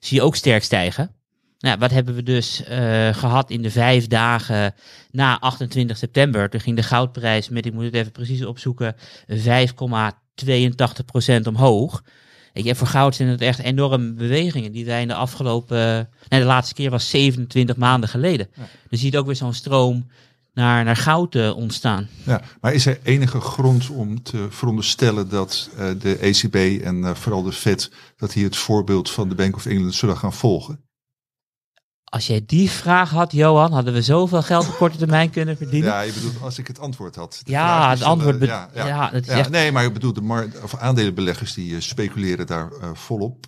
zie 0.00 0.16
je 0.16 0.22
ook 0.22 0.36
sterk 0.36 0.62
stijgen. 0.62 1.14
Nou, 1.58 1.78
wat 1.78 1.90
hebben 1.90 2.14
we 2.14 2.22
dus 2.22 2.64
eh, 2.64 3.14
gehad 3.14 3.50
in 3.50 3.62
de 3.62 3.70
vijf 3.70 4.06
dagen 4.06 4.74
na 5.10 5.40
28 5.40 5.96
september? 5.96 6.50
Toen 6.50 6.60
ging 6.60 6.76
de 6.76 6.82
goudprijs 6.82 7.48
met, 7.48 7.66
ik 7.66 7.72
moet 7.72 7.84
het 7.84 7.94
even 7.94 8.12
precies 8.12 8.44
opzoeken, 8.44 8.96
5,82% 8.96 9.02
omhoog. 11.42 12.04
Ik 12.52 12.64
heb 12.64 12.76
voor 12.76 12.86
goud 12.86 13.14
zijn 13.14 13.28
het 13.28 13.40
echt 13.40 13.58
enorme 13.58 14.12
bewegingen 14.12 14.72
die 14.72 14.84
wij 14.84 15.02
in 15.02 15.08
de 15.08 15.14
afgelopen, 15.14 16.08
nee, 16.28 16.40
de 16.40 16.46
laatste 16.46 16.74
keer 16.74 16.90
was 16.90 17.10
27 17.10 17.76
maanden 17.76 18.08
geleden. 18.08 18.48
Ja. 18.54 18.62
Dus 18.62 19.00
je 19.00 19.06
ziet 19.06 19.16
ook 19.16 19.26
weer 19.26 19.36
zo'n 19.36 19.54
stroom 19.54 20.06
naar, 20.60 20.84
naar 20.84 20.96
goud 20.96 21.34
uh, 21.34 21.56
ontstaan. 21.56 22.08
Ja, 22.24 22.40
maar 22.60 22.74
is 22.74 22.86
er 22.86 22.98
enige 23.02 23.40
grond 23.40 23.90
om 23.90 24.22
te 24.22 24.46
veronderstellen 24.50 25.28
dat 25.28 25.70
uh, 25.78 25.90
de 25.98 26.16
ECB 26.16 26.84
en 26.84 26.96
uh, 26.96 27.14
vooral 27.14 27.42
de 27.42 27.52
Fed, 27.52 27.90
dat 28.16 28.32
hier 28.32 28.44
het 28.44 28.56
voorbeeld 28.56 29.10
van 29.10 29.28
de 29.28 29.34
Bank 29.34 29.56
of 29.56 29.66
England 29.66 29.94
zullen 29.94 30.16
gaan 30.16 30.32
volgen? 30.32 30.84
Als 32.04 32.26
jij 32.26 32.42
die 32.46 32.70
vraag 32.70 33.10
had, 33.10 33.32
Johan, 33.32 33.72
hadden 33.72 33.92
we 33.92 34.02
zoveel 34.02 34.42
geld 34.42 34.68
op 34.68 34.76
korte 34.76 34.98
termijn 34.98 35.30
kunnen 35.30 35.56
verdienen. 35.56 35.90
Ja, 35.90 36.00
je 36.00 36.12
bedoelt 36.12 36.42
als 36.42 36.58
ik 36.58 36.66
het 36.66 36.78
antwoord 36.78 37.14
had. 37.14 37.42
Ja, 37.44 37.90
het 37.90 38.02
antwoord. 38.02 38.44
Ja, 38.44 38.70
ja, 38.74 38.86
ja, 38.86 39.10
het 39.12 39.26
is 39.26 39.32
ja, 39.32 39.38
echt... 39.38 39.50
Nee, 39.50 39.72
maar 39.72 39.84
ik 39.84 39.92
bedoel, 39.92 40.12
de 40.12 40.20
markt, 40.20 40.62
of 40.62 40.76
aandelenbeleggers 40.76 41.54
die 41.54 41.80
speculeren 41.80 42.46
daar 42.46 42.68
volop 42.92 43.46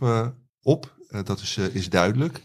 op. 0.63 0.95
dat 1.25 1.41
is, 1.41 1.57
is 1.73 1.89
duidelijk. 1.89 2.41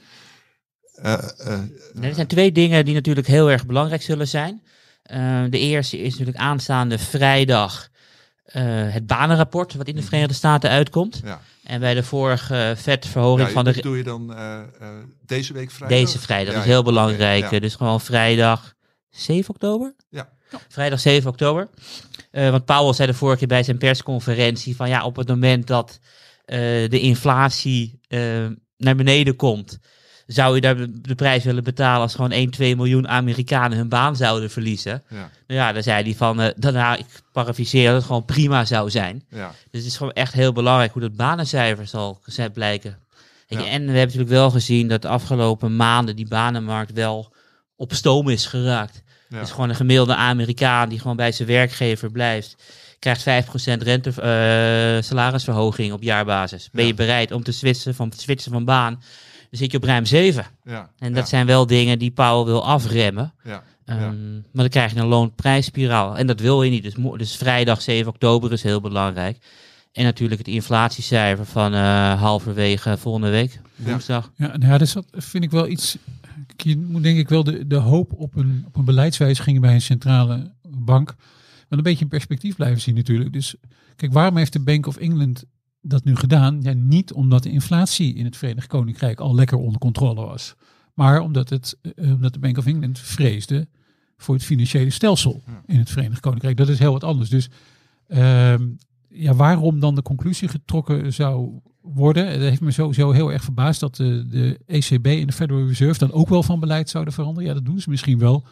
Nee, 1.02 2.10
er 2.10 2.16
zijn 2.16 2.28
twee 2.28 2.52
dingen 2.52 2.86
die 2.86 2.94
natuurlijk 2.94 3.28
heel 3.28 3.52
erg 3.52 3.66
belangrijk 3.66 4.02
zullen 4.02 4.28
zijn. 4.28 4.64
Eh, 5.04 5.44
de 5.50 5.60
eerste 5.60 5.98
is 5.98 6.12
natuurlijk 6.12 6.38
aanstaande 6.38 6.98
vrijdag 6.98 7.90
eh, 8.46 8.64
het 8.68 9.08
banenrapport, 9.08 9.74
wat 9.74 9.88
in 9.88 9.96
de 9.96 10.02
Verenigde 10.02 10.34
Staten 10.34 10.70
uitkomt. 10.70 11.22
Ja. 11.24 11.42
En 11.64 11.80
bij 11.80 11.94
de 11.94 12.04
vorige 12.04 12.74
vetverhoging 12.78 13.48
Ja, 13.48 13.54
van 13.54 13.64
de 13.64 13.74
dat 13.74 13.84
doe 13.84 13.98
je 13.98 14.04
dan 14.04 14.34
eh, 14.34 14.60
eh, 14.60 14.88
deze 15.26 15.54
week 15.54 15.72
vrijdag? 15.72 16.00
Deze 16.00 16.20
vrijdag, 16.20 16.54
Ja, 16.54 16.60
is 16.60 16.66
heel 16.66 16.84
belangrijk. 16.84 17.62
Dus 17.62 17.76
gewoon 17.76 18.02
vrijdag 18.02 18.74
7 19.10 19.50
oktober? 19.50 19.96
Ja. 20.10 20.30
Vrijdag 20.68 21.00
7 21.00 21.30
oktober. 21.30 21.70
Eh, 22.32 22.50
want 22.50 22.66
Powell 22.66 22.94
zei 22.94 23.08
de 23.08 23.18
vorige 23.18 23.38
keer 23.38 23.48
bij 23.48 23.64
zijn 23.64 23.78
persconferentie 23.78 24.76
van 24.76 24.90
ja, 24.90 25.06
op 25.06 25.16
het 25.16 25.28
moment 25.28 25.68
dat 25.68 26.00
eh, 26.46 26.58
de 26.90 27.00
inflatie 27.00 28.00
eh, 28.08 28.46
naar 28.78 28.96
beneden 28.96 29.36
komt, 29.36 29.80
zou 30.28 30.56
je 30.56 30.62
daar 30.62 30.76
de 30.92 31.16
prijs 31.16 31.44
willen 31.44 31.64
betalen 31.64 32.02
als 32.02 32.16
gewoon 32.16 32.32
1, 32.32 32.50
2 32.50 32.76
miljoen 32.76 33.08
Amerikanen 33.08 33.78
hun 33.78 33.90
baan 33.90 34.16
zouden 34.16 34.50
verliezen. 34.50 35.04
Ja, 35.10 35.30
Nou 35.48 35.60
ja, 35.60 35.72
dan 35.72 35.84
zei 35.84 36.04
hij 36.04 36.16
van, 36.16 36.42
eh 36.42 36.54
daarna, 36.56 36.96
ik 36.96 37.06
parafiseer, 37.32 37.86
dat 37.86 37.96
het 37.96 38.06
gewoon 38.06 38.26
prima 38.26 38.66
zou 38.66 38.90
zijn. 38.90 39.24
ja, 39.30 39.48
Dus 39.72 39.82
het 39.82 39.92
is 39.92 39.98
gewoon 39.98 40.14
echt 40.14 40.34
heel 40.34 40.52
belangrijk 40.54 40.94
hoe 40.94 41.02
dat 41.02 41.16
banencijfer 41.16 41.88
zal 41.88 42.22
blijken. 42.54 42.98
Ja. 43.48 43.58
En 43.58 43.66
we 43.66 43.68
hebben 43.86 43.94
natuurlijk 43.94 44.30
wel 44.30 44.50
gezien 44.52 44.88
dat 44.88 45.02
de 45.02 45.08
afgelopen 45.08 45.76
maanden 45.76 46.16
die 46.16 46.28
banenmarkt 46.28 46.94
wel 46.94 47.34
op 47.76 47.94
stoom 47.94 48.30
is 48.30 48.46
geraakt. 48.46 49.04
ja. 49.30 49.40
Dus 49.40 49.52
gewoon 49.52 49.70
een 49.70 49.76
gemiddelde 49.76 50.16
Amerikaan 50.16 50.90
die 50.90 51.00
gewoon 51.00 51.16
bij 51.16 51.32
zijn 51.32 51.48
werkgever 51.48 52.12
blijft, 52.12 52.56
krijgt 53.00 53.22
5% 53.22 53.82
rente, 53.82 54.10
eh, 54.10 55.04
salarisverhoging 55.04 55.94
op 55.94 56.04
jaarbasis. 56.04 56.70
Ben 56.72 56.86
je 56.86 56.94
bereid 56.94 57.32
om 57.32 57.44
te 57.44 57.52
switchen 57.52 57.96
van, 57.96 58.12
switchen 58.16 58.52
van 58.52 58.66
baan, 58.66 59.02
dan 59.58 59.66
zit 59.66 59.72
je 59.72 59.78
op 59.78 59.84
ruim 59.84 60.06
7. 60.06 60.46
ja, 60.64 60.90
En 61.00 61.10
ja, 61.10 61.16
dat 61.16 61.30
zijn 61.30 61.46
wel 61.46 61.66
dingen 61.66 62.00
die 62.00 62.12
Powell 62.12 62.46
wil 62.46 62.66
afremmen. 62.66 63.34
ja, 63.44 63.64
Ehm, 63.88 64.00
ja. 64.02 64.10
Maar 64.52 64.64
dan 64.64 64.70
krijg 64.70 64.94
je 64.94 65.00
een 65.00 65.08
loonprijsspiraal. 65.08 66.18
En 66.18 66.28
dat 66.28 66.40
wil 66.40 66.64
je 66.64 66.72
niet. 66.72 66.84
Dus, 66.84 66.94
dus 67.18 67.36
vrijdag 67.36 67.82
7 67.82 68.08
oktober 68.08 68.52
is 68.52 68.64
heel 68.64 68.82
belangrijk. 68.82 69.38
En 69.92 70.04
natuurlijk 70.04 70.40
het 70.40 70.48
inflatiecijfer 70.48 71.46
van 71.46 71.74
eh, 71.74 72.22
halverwege 72.22 72.98
volgende 72.98 73.30
week, 73.30 73.60
woensdag. 73.76 74.32
Ja, 74.36 74.48
nou 74.48 74.72
ja, 74.72 74.78
dus 74.78 74.94
dat 74.94 75.06
vind 75.12 75.44
ik 75.44 75.52
wel 75.52 75.68
iets. 75.68 75.98
Je 76.58 76.78
moet 76.78 77.04
denk 77.04 77.18
ik 77.18 77.30
wel 77.30 77.44
de, 77.44 77.68
de 77.68 77.76
hoop 77.76 78.14
op 78.14 78.36
een, 78.36 78.64
op 78.68 78.76
een 78.76 78.86
beleidswijziging 78.86 79.60
bij 79.60 79.74
een 79.74 79.82
centrale 79.82 80.52
bank. 80.68 81.16
wel 81.68 81.78
een 81.78 81.84
beetje 81.84 82.04
in 82.04 82.10
perspectief 82.10 82.56
blijven 82.56 82.82
zien 82.82 82.96
natuurlijk. 82.96 83.34
Dus 83.34 83.56
kijk, 83.96 84.14
waarom 84.14 84.38
heeft 84.38 84.54
de 84.54 84.60
Bank 84.60 84.86
of 84.88 84.98
England 84.98 85.44
dat 85.88 86.04
nu 86.04 86.16
gedaan? 86.16 86.62
Ja, 86.62 86.74
niet 86.74 87.14
omdat 87.14 87.44
de 87.44 87.50
inflatie 87.50 88.14
in 88.14 88.26
het 88.26 88.38
Verenigd 88.38 88.68
Koninkrijk 88.68 89.20
al 89.20 89.36
lekker 89.36 89.58
onder 89.58 89.80
controle 89.80 90.26
was. 90.26 90.56
Maar 90.94 91.20
omdat, 91.20 91.50
het, 91.50 91.78
eh, 91.82 92.14
omdat 92.14 92.34
de 92.34 92.40
Bank 92.40 92.58
of 92.58 92.66
England 92.66 93.00
vreesde 93.00 93.68
voor 94.18 94.36
het 94.36 94.44
financiële 94.44 94.90
stelsel 94.90 95.44
in 95.66 95.80
het 95.80 95.90
Verenigd 95.90 96.20
Koninkrijk. 96.20 96.58
Dat 96.58 96.70
is 96.70 96.80
heel 96.80 96.92
wat 96.92 97.04
anders. 97.04 97.30
Dus 97.30 97.50
ehm, 98.08 98.68
ja, 99.10 99.34
waarom 99.34 99.80
dan 99.80 99.96
de 99.96 100.02
conclusie 100.02 100.48
getrokken 100.48 101.14
zou 101.14 101.60
worden. 101.82 102.28
Het 102.28 102.40
heeft 102.40 102.62
me 102.62 102.72
sowieso 102.72 103.12
heel 103.12 103.32
erg 103.32 103.44
verbaasd 103.44 103.80
dat 103.80 103.96
de, 103.96 104.26
de 104.28 104.60
ECB 104.66 105.06
en 105.06 105.28
de 105.28 105.34
Federal 105.34 105.68
Reserve 105.68 106.00
dan 106.00 106.12
ook 106.12 106.30
wel 106.30 106.44
van 106.44 106.60
beleid 106.60 106.90
zouden 106.90 107.14
veranderen. 107.14 107.48
Ja, 107.48 107.54
dat 107.54 107.66
doen 107.66 107.80
ze 107.80 107.90
misschien 107.90 108.20
wel 108.20 108.46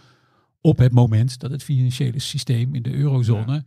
op 0.61 0.77
het 0.77 0.91
moment 0.91 1.39
dat 1.39 1.51
het 1.51 1.63
financiële 1.63 2.19
systeem 2.19 2.75
in 2.75 2.81
de 2.81 2.93
eurozone 2.93 3.65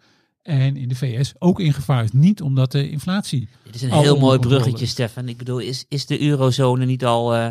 en 0.48 0.76
in 0.76 0.88
de 0.88 0.94
VS 0.94 1.32
ook 1.38 1.60
in 1.60 1.72
gevaar 1.72 2.04
is. 2.04 2.12
Niet 2.12 2.42
omdat 2.42 2.72
de 2.72 2.90
inflatie. 2.90 3.48
Dit 3.64 3.74
is 3.74 3.82
een 3.82 3.92
heel 3.92 4.18
mooi 4.18 4.38
bruggetje, 4.38 4.86
Stefan. 4.86 5.28
Ik 5.28 5.36
bedoel, 5.36 5.58
is, 5.58 5.84
is 5.88 6.06
de 6.06 6.22
eurozone 6.22 6.84
niet 6.84 7.04
al 7.04 7.34
eh, 7.34 7.48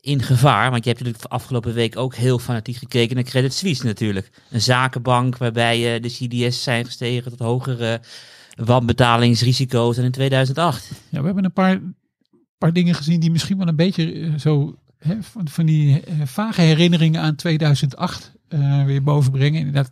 in 0.00 0.22
gevaar? 0.22 0.70
Want 0.70 0.84
je 0.84 0.90
hebt 0.90 1.02
natuurlijk 1.02 1.32
afgelopen 1.32 1.74
week 1.74 1.96
ook 1.96 2.14
heel 2.14 2.38
fanatiek 2.38 2.76
gekeken 2.76 3.14
naar 3.14 3.24
Credit 3.24 3.54
Suisse 3.54 3.84
natuurlijk. 3.84 4.30
Een 4.50 4.60
zakenbank 4.60 5.36
waarbij 5.36 5.94
eh, 5.94 6.02
de 6.02 6.08
CDS 6.08 6.62
zijn 6.62 6.84
gestegen 6.84 7.30
tot 7.30 7.38
hogere 7.38 8.00
wanbetalingsrisico's 8.54 9.96
dan 9.96 10.04
in 10.04 10.10
2008. 10.10 10.90
Ja, 11.08 11.20
we 11.20 11.26
hebben 11.26 11.44
een 11.44 11.52
paar, 11.52 11.80
paar 12.58 12.72
dingen 12.72 12.94
gezien 12.94 13.20
die 13.20 13.30
misschien 13.30 13.58
wel 13.58 13.68
een 13.68 13.76
beetje 13.76 14.12
eh, 14.12 14.34
zo 14.34 14.78
van, 14.98 15.48
van 15.48 15.66
die 15.66 16.00
eh, 16.00 16.14
vage 16.24 16.60
herinneringen 16.60 17.20
aan 17.20 17.34
2008 17.34 18.32
eh, 18.48 18.84
weer 18.84 19.02
bovenbrengen. 19.02 19.58
Inderdaad, 19.58 19.90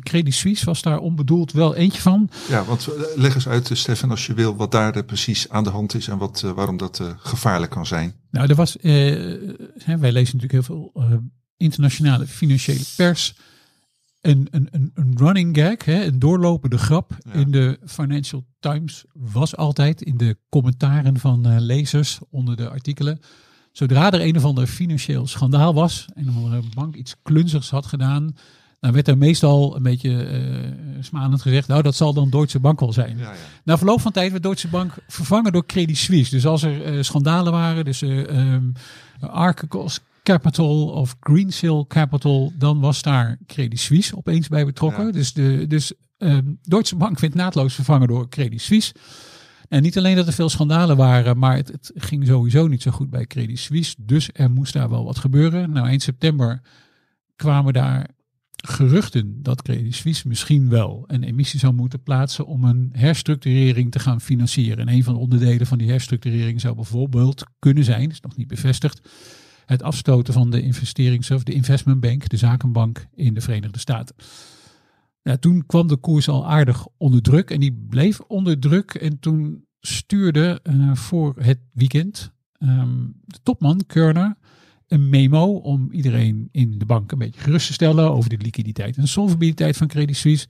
Credit 0.00 0.34
Suisse 0.34 0.64
was 0.64 0.82
daar 0.82 0.98
onbedoeld 0.98 1.52
wel 1.52 1.74
eentje 1.74 2.00
van. 2.00 2.28
Ja, 2.48 2.64
want 2.64 2.86
eh, 2.86 3.02
leg 3.16 3.34
eens 3.34 3.48
uit, 3.48 3.70
eh, 3.70 3.76
Stefan, 3.76 4.10
als 4.10 4.26
je 4.26 4.34
wil, 4.34 4.56
wat 4.56 4.70
daar 4.70 4.96
eh, 4.96 5.04
precies 5.04 5.48
aan 5.48 5.64
de 5.64 5.70
hand 5.70 5.94
is 5.94 6.08
en 6.08 6.18
wat, 6.18 6.40
waarom 6.40 6.76
dat 6.76 7.02
gevaarlijk 7.16 7.70
kan 7.72 7.86
zijn. 7.86 8.14
Nou, 8.30 8.48
er 8.48 8.54
was, 8.54 8.76
eh, 8.76 8.92
wij 9.98 10.12
lezen 10.12 10.36
natuurlijk 10.38 10.52
heel 10.52 10.62
veel 10.62 10.90
eh, 10.94 11.16
internationale 11.56 12.26
financiële 12.26 12.84
pers. 12.96 13.34
Een, 14.20 14.48
een, 14.50 14.68
een, 14.70 14.90
een 14.94 15.12
running 15.16 15.56
gag, 15.56 15.84
hè, 15.84 16.04
een 16.04 16.18
doorlopende 16.18 16.78
grap 16.78 17.16
Ja. 17.24 17.32
in 17.32 17.50
de 17.50 17.78
Financial 17.86 18.44
Times 18.60 19.04
was 19.12 19.56
altijd 19.56 20.02
in 20.02 20.16
de 20.16 20.36
commentaren 20.48 21.18
van 21.18 21.46
eh, 21.46 21.56
lezers 21.58 22.18
onder 22.30 22.56
de 22.56 22.68
artikelen. 22.68 23.20
Zodra 23.72 24.12
er 24.12 24.20
een 24.20 24.36
of 24.36 24.44
ander 24.44 24.66
financieel 24.66 25.26
schandaal 25.26 25.74
was 25.74 26.06
en 26.14 26.26
een 26.28 26.34
andere 26.34 26.62
bank 26.74 26.94
iets 26.96 27.16
klunzigs 27.22 27.70
had 27.70 27.86
gedaan, 27.86 28.36
dan 28.82 28.92
werd 28.92 29.08
er 29.08 29.18
meestal 29.18 29.76
een 29.76 29.82
beetje 29.82 30.24
eh 30.24 31.04
smalend 31.04 31.42
gezegd, 31.42 31.68
nou 31.68 31.82
dat 31.82 31.94
zal 31.94 32.14
dan 32.14 32.30
Deutsche 32.30 32.60
Bank 32.60 32.80
wel 32.80 32.92
zijn. 32.92 33.18
Ja, 33.18 33.32
ja. 33.32 33.38
Na 33.64 33.78
verloop 33.78 34.00
van 34.00 34.12
tijd 34.12 34.30
werd 34.30 34.42
Deutsche 34.42 34.68
Bank 34.68 34.94
vervangen 35.08 35.52
door 35.52 35.66
Credit 35.66 35.96
Suisse. 35.96 36.30
Dus 36.30 36.46
als 36.46 36.62
er 36.62 36.84
eh, 36.84 37.02
schandalen 37.02 37.52
waren, 37.52 37.84
dus 37.84 38.04
Archegos 39.20 40.00
Capital 40.22 40.88
of 40.88 41.16
Greensill 41.20 41.84
Capital, 41.88 42.52
dan 42.58 42.80
was 42.80 43.02
daar 43.02 43.38
Credit 43.46 43.80
Suisse 43.80 44.16
opeens 44.16 44.48
bij 44.48 44.64
betrokken. 44.64 45.06
Ja. 45.06 45.12
Dus, 45.12 45.32
de, 45.32 45.64
dus 45.68 45.92
ehm, 46.18 46.52
Deutsche 46.62 46.96
Bank 46.96 47.18
werd 47.18 47.34
naadloos 47.34 47.74
vervangen 47.74 48.08
door 48.08 48.28
Credit 48.28 48.60
Suisse. 48.60 48.94
En 49.68 49.82
niet 49.82 49.98
alleen 49.98 50.16
dat 50.16 50.26
er 50.26 50.32
veel 50.32 50.48
schandalen 50.48 50.96
waren, 50.96 51.38
maar 51.38 51.56
het, 51.56 51.68
het 51.68 51.92
ging 51.94 52.26
sowieso 52.26 52.66
niet 52.66 52.82
zo 52.82 52.90
goed 52.90 53.10
bij 53.10 53.26
Credit 53.26 53.58
Suisse. 53.58 53.94
Dus 53.98 54.30
er 54.32 54.50
moest 54.50 54.72
daar 54.72 54.90
wel 54.90 55.04
wat 55.04 55.18
gebeuren. 55.18 55.70
Nou, 55.70 55.86
eind 55.86 56.02
september 56.02 56.60
kwamen 57.36 57.72
daar 57.72 58.08
geruchten 58.62 59.42
dat 59.42 59.62
Credit 59.62 59.94
Suisse 59.94 60.28
misschien 60.28 60.68
wel 60.68 61.04
een 61.06 61.22
emissie 61.22 61.58
zou 61.58 61.72
moeten 61.72 62.02
plaatsen 62.02 62.46
om 62.46 62.64
een 62.64 62.90
herstructurering 62.92 63.90
te 63.90 63.98
gaan 63.98 64.20
financieren. 64.20 64.88
En 64.88 64.94
een 64.94 65.04
van 65.04 65.14
de 65.14 65.20
onderdelen 65.20 65.66
van 65.66 65.78
die 65.78 65.90
herstructurering 65.90 66.60
zou 66.60 66.74
bijvoorbeeld 66.74 67.44
kunnen 67.58 67.84
zijn, 67.84 68.10
is 68.10 68.20
nog 68.20 68.36
niet 68.36 68.46
bevestigd, 68.48 69.08
het 69.66 69.82
afstoten 69.82 70.34
van 70.34 70.50
de 70.50 70.62
investerings- 70.62 71.30
of 71.30 71.42
de 71.42 71.52
investmentbank, 71.52 72.28
de 72.28 72.36
zakenbank 72.36 73.06
in 73.14 73.34
de 73.34 73.40
Verenigde 73.40 73.78
Staten. 73.78 74.14
Ja, 75.22 75.36
toen 75.36 75.66
kwam 75.66 75.88
de 75.88 75.96
koers 75.96 76.28
al 76.28 76.46
aardig 76.46 76.86
onder 76.96 77.22
druk 77.22 77.50
en 77.50 77.60
die 77.60 77.86
bleef 77.88 78.20
onder 78.20 78.58
druk. 78.58 78.94
En 78.94 79.18
toen 79.18 79.66
stuurde 79.80 80.60
eh, 80.62 80.94
voor 80.94 81.34
het 81.38 81.58
weekend 81.72 82.32
ehm, 82.58 83.06
de 83.24 83.38
topman 83.42 83.80
Kerner 83.86 84.36
een 84.92 85.08
memo 85.08 85.54
om 85.54 85.88
iedereen 85.90 86.48
in 86.50 86.78
de 86.78 86.84
bank 86.84 87.12
een 87.12 87.18
beetje 87.18 87.40
gerust 87.40 87.66
te 87.66 87.72
stellen 87.72 88.10
over 88.10 88.30
de 88.30 88.36
liquiditeit 88.36 88.96
en 88.96 89.08
solvabiliteit 89.08 89.76
van 89.76 89.86
Credit 89.86 90.16
Suisse. 90.16 90.48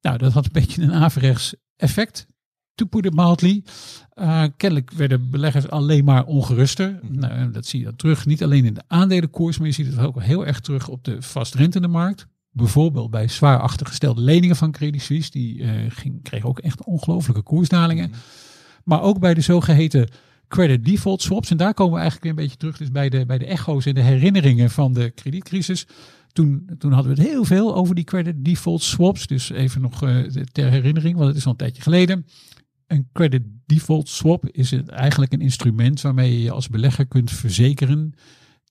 Nou, 0.00 0.18
dat 0.18 0.32
had 0.32 0.44
een 0.44 0.52
beetje 0.60 0.82
een 0.82 0.92
averechts 0.92 1.54
effect, 1.76 2.26
to 2.74 2.86
put 2.86 3.04
it 3.04 3.14
mildly. 3.14 3.64
Eh, 4.10 4.44
kennelijk 4.56 4.90
werden 4.90 5.30
beleggers 5.30 5.68
alleen 5.68 6.04
maar 6.04 6.24
ongeruster. 6.24 7.00
Nou, 7.02 7.32
en 7.32 7.52
dat 7.52 7.66
zie 7.66 7.78
je 7.78 7.84
dan 7.84 7.96
terug, 7.96 8.26
niet 8.26 8.42
alleen 8.42 8.64
in 8.64 8.74
de 8.74 8.82
aandelenkoers, 8.86 9.58
maar 9.58 9.66
je 9.66 9.72
ziet 9.72 9.86
het 9.86 9.98
ook 9.98 10.22
heel 10.22 10.46
erg 10.46 10.60
terug 10.60 10.88
op 10.88 11.04
de 11.04 11.22
vastrentende 11.22 11.88
markt. 11.88 12.26
Bijvoorbeeld 12.52 13.10
bij 13.10 13.28
zwaar 13.28 13.58
achtergestelde 13.58 14.20
leningen 14.20 14.56
van 14.56 14.72
Credit 14.72 15.02
Suisse. 15.02 15.30
Die 15.30 15.62
eh, 15.62 15.70
ging, 15.88 16.22
kregen 16.22 16.48
ook 16.48 16.58
echt 16.58 16.84
ongelooflijke 16.84 17.42
koersdalingen. 17.42 18.12
Maar 18.84 19.02
ook 19.02 19.18
bij 19.18 19.34
de 19.34 19.40
zogeheten 19.40 20.08
credit 20.50 20.84
default 20.84 21.22
swaps. 21.22 21.50
En 21.50 21.56
daar 21.56 21.74
komen 21.74 21.94
we 21.94 22.00
eigenlijk 22.00 22.30
weer 22.30 22.38
een 22.38 22.48
beetje 22.48 22.60
terug 22.60 22.76
dus 22.76 22.90
bij, 22.90 23.08
de, 23.08 23.26
bij 23.26 23.38
de 23.38 23.46
echo's 23.46 23.86
en 23.86 23.94
de 23.94 24.00
herinneringen 24.00 24.70
van 24.70 24.92
de 24.92 25.10
kredietcrisis. 25.10 25.86
Toen, 26.32 26.70
toen 26.78 26.92
hadden 26.92 27.14
we 27.14 27.20
het 27.20 27.30
heel 27.30 27.44
veel 27.44 27.74
over 27.74 27.94
die 27.94 28.04
credit 28.04 28.44
default 28.44 28.82
swaps. 28.82 29.26
Dus 29.26 29.50
even 29.50 29.80
nog 29.80 30.02
eh, 30.02 30.18
ter 30.52 30.70
herinnering, 30.70 31.16
want 31.16 31.28
het 31.28 31.36
is 31.36 31.44
al 31.44 31.50
een 31.50 31.56
tijdje 31.56 31.82
geleden. 31.82 32.26
Een 32.86 33.08
credit 33.12 33.42
default 33.66 34.08
swap 34.08 34.48
is 34.48 34.70
het 34.70 34.88
eigenlijk 34.88 35.32
een 35.32 35.40
instrument 35.40 36.00
waarmee 36.00 36.32
je 36.32 36.42
je 36.42 36.50
als 36.50 36.68
belegger 36.68 37.06
kunt 37.06 37.30
verzekeren 37.30 38.14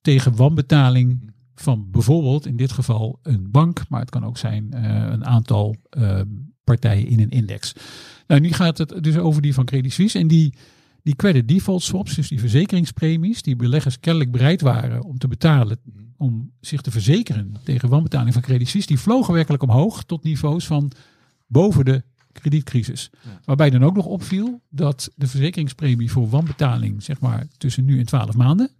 tegen 0.02 0.36
wanbetaling 0.36 1.32
van 1.56 1.92
bijvoorbeeld 1.92 2.46
in 2.46 2.58
dit 2.58 2.72
geval 2.72 3.20
een 3.24 3.52
bank, 3.52 3.82
maar 3.90 4.00
het 4.00 4.10
kan 4.10 4.26
ook 4.26 4.38
zijn 4.38 4.74
eh, 4.74 5.08
een 5.10 5.26
aantal 5.26 5.76
eh, 5.90 6.22
partijen 6.64 7.08
in 7.08 7.20
een 7.20 7.30
index. 7.30 7.74
Nou, 8.28 8.42
nu 8.42 8.52
gaat 8.52 8.78
het 8.78 9.04
dus 9.04 9.18
over 9.18 9.42
die 9.42 9.54
van 9.54 9.66
Credit 9.66 9.94
Suisse 9.94 10.20
en 10.20 10.28
die, 10.28 10.54
die 11.04 11.16
credit 11.16 11.48
default 11.48 11.84
swaps, 11.84 12.16
dus 12.16 12.28
die 12.28 12.40
verzekeringspremies 12.40 13.42
die 13.42 13.56
beleggers 13.56 14.00
kennelijk 14.00 14.32
bereid 14.32 14.62
waren 14.62 15.04
om 15.04 15.18
te 15.18 15.28
betalen 15.28 15.80
om 16.18 16.52
zich 16.60 16.82
te 16.82 16.92
verzekeren 16.92 17.54
tegen 17.64 17.90
wanbetaling 17.90 18.34
van 18.34 18.42
Credit 18.42 18.68
Suisse, 18.68 18.88
die 18.88 19.00
vlogen 19.00 19.34
werkelijk 19.34 19.64
omhoog 19.64 20.04
tot 20.04 20.24
niveaus 20.24 20.68
van 20.68 20.92
boven 21.48 21.86
de 21.86 22.04
kredietcrisis. 22.32 23.10
Waarbij 23.44 23.70
dan 23.70 23.84
ook 23.84 23.96
nog 23.96 24.06
opviel 24.06 24.62
dat 24.70 25.12
de 25.16 25.28
verzekeringspremie 25.28 26.12
voor 26.12 26.30
wanbetaling, 26.30 27.04
zeg 27.04 27.20
maar 27.20 27.48
tussen 27.58 27.86
nu 27.86 28.00
en 28.00 28.06
12 28.06 28.36
maanden, 28.36 28.72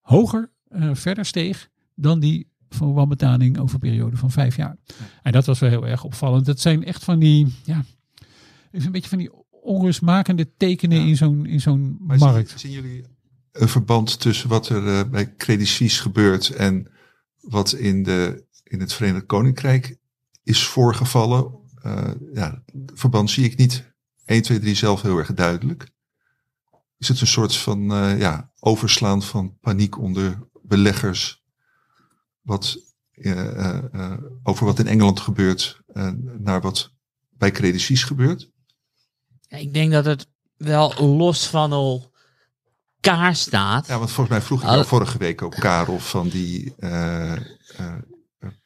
hoger 0.00 0.50
eh, 0.68 0.90
verder 0.94 1.24
steeg 1.24 1.68
dan 1.94 2.20
die 2.20 2.48
voor 2.68 2.94
wanbetaling 2.94 3.58
over 3.58 3.74
een 3.74 3.80
periode 3.80 4.16
van 4.16 4.30
vijf 4.30 4.56
jaar. 4.56 4.76
En 5.22 5.32
dat 5.32 5.46
was 5.46 5.58
wel 5.58 5.70
heel 5.70 5.86
erg 5.86 6.04
opvallend. 6.04 6.46
Dat 6.46 6.60
zijn 6.60 6.84
echt 6.84 7.04
van 7.04 7.18
die, 7.18 7.54
ja, 7.64 7.84
is 8.70 8.84
een 8.84 8.92
beetje 8.92 9.08
van 9.08 9.18
die 9.18 9.30
onrustmakende 9.66 10.52
tekenen 10.56 10.98
Ja. 11.00 11.06
in 11.06 11.16
zo'n 11.16 11.46
in 11.46 11.60
zo'n 11.60 11.96
markt. 12.00 12.48
Zien, 12.50 12.58
zien 12.58 12.70
jullie 12.70 13.04
een 13.52 13.68
verband 13.68 14.20
tussen 14.20 14.48
wat 14.48 14.68
er 14.68 14.88
eh, 14.88 15.10
bij 15.10 15.34
Credit 15.36 15.66
Suisse 15.66 16.00
gebeurt 16.02 16.50
en 16.50 16.90
wat 17.40 17.72
in, 17.72 18.02
de, 18.02 18.44
in 18.64 18.80
het 18.80 18.92
Verenigd 18.92 19.26
Koninkrijk 19.26 19.96
is 20.42 20.66
voorgevallen? 20.66 21.58
Eh, 21.82 22.10
ja, 22.32 22.62
verband 22.94 23.30
zie 23.30 23.44
ik 23.44 23.56
niet 23.56 23.94
1, 24.24 24.42
2, 24.42 24.58
3 24.58 24.74
zelf 24.74 25.02
heel 25.02 25.18
erg 25.18 25.34
duidelijk. 25.34 25.90
Is 26.98 27.08
het 27.08 27.20
een 27.20 27.26
soort 27.26 27.56
van 27.56 27.92
eh, 27.92 28.18
ja, 28.18 28.50
overslaan 28.60 29.22
van 29.22 29.58
paniek 29.60 29.98
onder 29.98 30.48
beleggers? 30.62 31.44
Wat, 32.40 32.94
over 34.42 34.66
wat 34.66 34.78
in 34.78 34.86
Engeland 34.86 35.20
gebeurt 35.20 35.80
naar 36.38 36.60
wat 36.60 36.92
bij 37.30 37.50
Credit 37.50 37.80
Suisse 37.80 38.06
gebeurt? 38.06 38.50
Ik 39.48 39.74
denk 39.74 39.92
dat 39.92 40.04
het 40.04 40.26
wel 40.56 40.94
los 40.98 41.46
van 41.46 41.72
elkaar 41.72 43.36
staat. 43.36 43.86
Ja, 43.86 43.98
want 43.98 44.10
volgens 44.10 44.36
mij 44.36 44.46
vroeg 44.46 44.62
ik 44.62 44.68
jou 44.68 44.84
vorige 44.84 45.18
week 45.18 45.42
ook, 45.42 45.54
Karel, 45.54 45.98
van 45.98 46.28
die 46.28 46.74
eh, 46.78 47.32
eh, 47.32 47.94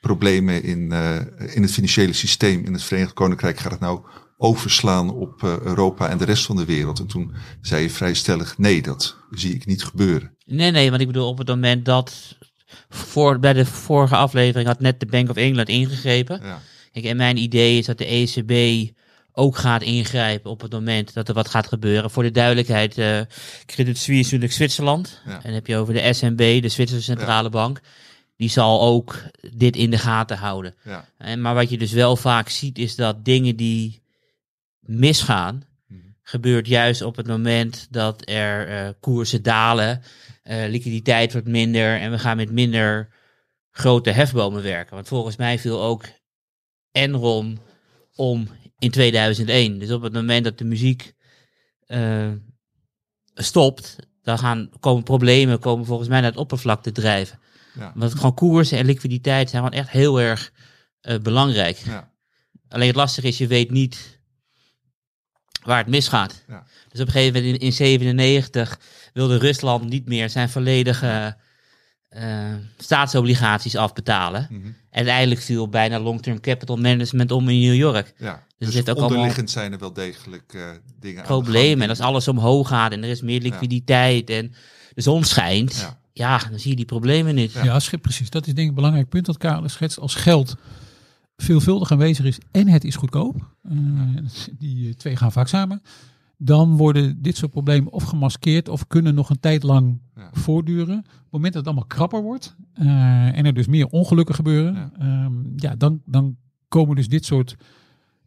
problemen 0.00 0.62
in, 0.62 0.92
eh, 0.92 1.16
in 1.54 1.62
het 1.62 1.72
financiële 1.72 2.12
systeem 2.12 2.64
in 2.64 2.72
het 2.72 2.82
Verenigd 2.82 3.12
Koninkrijk. 3.12 3.58
Gaat 3.58 3.70
het 3.70 3.80
nou 3.80 4.00
overslaan 4.36 5.10
op 5.10 5.42
eh, 5.42 5.58
Europa 5.58 6.08
en 6.08 6.18
de 6.18 6.24
rest 6.24 6.46
van 6.46 6.56
de 6.56 6.64
wereld? 6.64 6.98
En 6.98 7.06
toen 7.06 7.34
zei 7.60 7.82
je 7.82 7.90
vrij 7.90 8.14
stellig, 8.14 8.58
nee, 8.58 8.82
dat 8.82 9.16
zie 9.30 9.54
ik 9.54 9.66
niet 9.66 9.84
gebeuren. 9.84 10.36
Nee, 10.44 10.70
nee, 10.70 10.90
want 10.90 11.00
ik 11.00 11.06
bedoel 11.06 11.28
op 11.28 11.38
het 11.38 11.48
moment 11.48 11.84
dat 11.84 12.36
voor, 12.88 13.38
bij 13.38 13.52
de 13.52 13.66
vorige 13.66 14.16
aflevering 14.16 14.68
had 14.68 14.80
net 14.80 15.00
de 15.00 15.06
Bank 15.06 15.30
of 15.30 15.36
England 15.36 15.68
ingegrepen. 15.68 16.40
Ja, 16.42 16.60
Kijk, 16.92 17.04
en 17.04 17.16
mijn 17.16 17.36
idee 17.36 17.78
is 17.78 17.86
dat 17.86 17.98
de 17.98 18.06
ECB 18.06 18.52
ook 19.32 19.56
gaat 19.56 19.82
ingrijpen 19.82 20.50
op 20.50 20.60
het 20.60 20.72
moment 20.72 21.14
dat 21.14 21.28
er 21.28 21.34
wat 21.34 21.48
gaat 21.48 21.66
gebeuren. 21.66 22.10
Voor 22.10 22.22
de 22.22 22.30
duidelijkheid, 22.30 22.98
eh 22.98 23.20
Credit 23.66 23.98
Suisse 23.98 24.10
is 24.20 24.24
natuurlijk 24.24 24.52
Zwitserland. 24.52 25.20
Ja. 25.26 25.32
En 25.32 25.40
dan 25.42 25.52
heb 25.52 25.66
je 25.66 25.76
over 25.76 25.94
de 25.94 26.12
SNB, 26.12 26.62
de 26.62 26.68
Zwitserse 26.68 27.02
Centrale 27.04 27.48
Bank. 27.50 27.80
Die 28.36 28.50
zal 28.50 28.80
ook 28.82 29.22
dit 29.54 29.76
in 29.76 29.90
de 29.90 29.98
gaten 29.98 30.36
houden. 30.36 30.74
ja, 30.84 31.04
En, 31.18 31.40
maar 31.40 31.54
wat 31.54 31.70
je 31.70 31.78
dus 31.78 31.92
wel 31.92 32.16
vaak 32.16 32.48
ziet, 32.48 32.78
is 32.78 32.96
dat 32.96 33.24
dingen 33.24 33.56
die 33.56 34.02
misgaan, 34.80 35.62
Mhm. 35.86 35.98
gebeurt 36.22 36.66
juist 36.66 37.02
op 37.02 37.16
het 37.16 37.26
moment 37.26 37.86
dat 37.90 38.22
er 38.28 38.68
eh, 38.68 38.88
koersen 39.00 39.42
dalen, 39.42 40.02
eh, 40.42 40.68
liquiditeit 40.68 41.32
wordt 41.32 41.46
minder 41.48 42.00
en 42.00 42.10
we 42.10 42.18
gaan 42.18 42.36
met 42.36 42.50
minder 42.52 43.08
grote 43.70 44.10
hefbomen 44.10 44.62
werken. 44.62 44.94
Want 44.94 45.08
volgens 45.08 45.36
mij 45.36 45.58
viel 45.58 45.82
ook 45.82 46.04
Enron 46.92 47.58
om 48.14 48.48
in 48.80 48.90
2001. 48.90 49.78
Dus 49.78 49.90
op 49.90 50.02
het 50.02 50.12
moment 50.12 50.44
dat 50.44 50.58
de 50.58 50.64
muziek 50.64 51.14
eh, 51.86 52.30
stopt, 53.34 53.96
dan 54.22 54.38
gaan, 54.38 54.70
komen 54.80 55.02
problemen 55.02 55.58
komen 55.58 55.86
volgens 55.86 56.08
mij 56.08 56.20
naar 56.20 56.30
het 56.30 56.38
oppervlak 56.38 56.82
te 56.82 56.92
drijven. 56.92 57.40
ja, 57.74 57.92
Want 57.94 58.14
gewoon 58.14 58.34
koersen 58.34 58.78
en 58.78 58.86
liquiditeit 58.86 59.50
zijn 59.50 59.62
gewoon 59.62 59.78
echt 59.78 59.90
heel 59.90 60.20
erg 60.20 60.52
eh, 61.00 61.18
belangrijk. 61.18 61.76
ja, 61.76 62.12
Alleen 62.68 62.86
het 62.86 62.96
lastige 62.96 63.28
is, 63.28 63.38
je 63.38 63.46
weet 63.46 63.70
niet 63.70 64.20
waar 65.64 65.78
het 65.78 65.86
misgaat. 65.86 66.44
Ja. 66.48 66.66
Dus 66.88 67.00
op 67.00 67.06
een 67.06 67.12
gegeven 67.12 67.42
moment 67.42 67.60
in, 67.60 67.66
in 67.66 67.72
97 67.72 68.80
wilde 69.12 69.38
Rusland 69.38 69.88
niet 69.88 70.08
meer 70.08 70.30
zijn 70.30 70.48
volledige 70.48 71.36
eh, 72.10 72.54
staatsobligaties 72.78 73.76
afbetalen. 73.76 74.46
mhm, 74.50 74.66
En 74.66 74.74
uiteindelijk 74.90 75.40
viel 75.40 75.68
bijna 75.68 76.00
long-term 76.00 76.40
capital 76.40 76.76
management 76.76 77.30
om 77.30 77.48
in 77.48 77.60
New 77.60 77.74
York. 77.74 78.14
ja. 78.18 78.42
Dus 78.58 78.68
Dus, 78.68 78.78
het 78.78 78.90
ook 78.90 78.96
allemaal 78.96 79.12
onderliggend 79.12 79.50
zijn 79.50 79.72
er 79.72 79.78
wel 79.78 79.92
degelijk 79.92 80.52
eh, 80.54 80.60
dingen 80.60 80.72
aan 80.72 80.78
de 81.00 81.10
gang 81.12 81.26
Problemen. 81.26 81.82
En 81.82 81.88
als 81.88 82.00
alles 82.00 82.28
omhoog 82.28 82.68
gaat 82.68 82.92
en 82.92 83.02
er 83.02 83.08
is 83.10 83.22
meer 83.22 83.40
liquiditeit 83.40 84.30
en 84.30 84.52
de 84.94 85.00
zon 85.02 85.24
schijnt, 85.24 85.76
Ja. 85.76 85.98
ja, 86.12 86.48
dan 86.50 86.58
zie 86.58 86.70
je 86.70 86.76
die 86.76 86.84
problemen 86.84 87.34
niet. 87.34 87.52
Ja, 87.52 87.80
schip, 87.80 88.02
precies. 88.02 88.30
Dat 88.30 88.42
is 88.46 88.52
denk 88.54 88.58
ik 88.62 88.68
een 88.68 88.74
belangrijk 88.74 89.08
punt 89.08 89.26
dat 89.26 89.36
Karel 89.38 89.68
schetst. 89.68 89.98
Als 89.98 90.14
geld 90.14 90.56
veelvuldig 91.36 91.90
aanwezig 91.92 92.24
is 92.24 92.38
en 92.50 92.68
het 92.68 92.84
is 92.84 92.96
goedkoop, 92.96 93.36
eh, 93.62 93.72
die 94.58 94.94
twee 94.96 95.16
gaan 95.16 95.32
vaak 95.32 95.48
samen, 95.48 95.82
dan 96.42 96.76
worden 96.76 97.22
dit 97.22 97.36
soort 97.36 97.50
problemen 97.50 97.92
of 97.92 98.02
gemaskeerd 98.02 98.68
of 98.68 98.86
kunnen 98.86 99.14
nog 99.14 99.30
een 99.30 99.40
tijd 99.40 99.62
lang 99.62 100.00
Ja. 100.14 100.30
voortduren. 100.32 100.98
Op 100.98 101.04
het 101.04 101.30
moment 101.30 101.52
dat 101.52 101.64
het 101.64 101.66
allemaal 101.72 101.86
krapper 101.88 102.22
wordt 102.22 102.56
eh, 102.72 103.36
en 103.38 103.44
er 103.44 103.54
dus 103.54 103.66
meer 103.66 103.86
ongelukken 103.86 104.34
gebeuren, 104.34 104.74
Ja. 104.74 104.92
ja, 104.98 105.30
ja 105.56 105.76
dan, 105.76 106.02
dan 106.04 106.36
komen 106.68 106.96
dus 106.96 107.08
dit 107.08 107.24
soort 107.24 107.56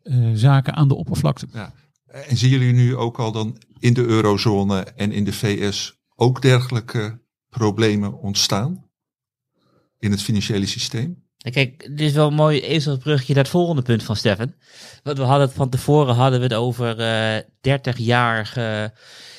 eh, 0.04 0.30
zaken 0.34 0.73
aan 0.73 0.88
de 0.88 0.95
oppervlakte. 0.95 1.47
En 2.06 2.38
zien 2.38 2.49
jullie 2.49 2.73
nu 2.73 2.95
ook 2.95 3.19
al 3.19 3.32
dan 3.32 3.58
in 3.80 3.93
de 3.93 4.06
eurozone 4.06 4.80
en 4.84 5.12
in 5.12 5.23
de 5.23 5.34
VS 5.34 5.99
ook 6.15 6.41
dergelijke 6.41 7.21
problemen 7.49 8.19
ontstaan? 8.19 8.86
In 9.99 10.12
het 10.12 10.21
financiële 10.21 10.65
systeem? 10.65 11.22
Kijk, 11.51 11.79
dit 11.89 11.99
is 12.08 12.13
wel 12.13 12.27
een 12.27 12.34
mooi 12.34 12.62
ezelsbrugje 12.62 13.34
naar 13.34 13.43
het 13.43 13.51
volgende 13.51 13.82
punt 13.82 14.03
van 14.03 14.15
Stefan. 14.15 14.53
Want 15.03 15.17
we 15.17 15.23
hadden 15.23 15.47
het 15.47 15.56
van 15.56 15.69
tevoren 15.69 16.15
hadden 16.15 16.39
we 16.39 16.45
het 16.45 16.53
over 16.53 16.99
eh 16.99 17.41
30-jarige 17.62 18.91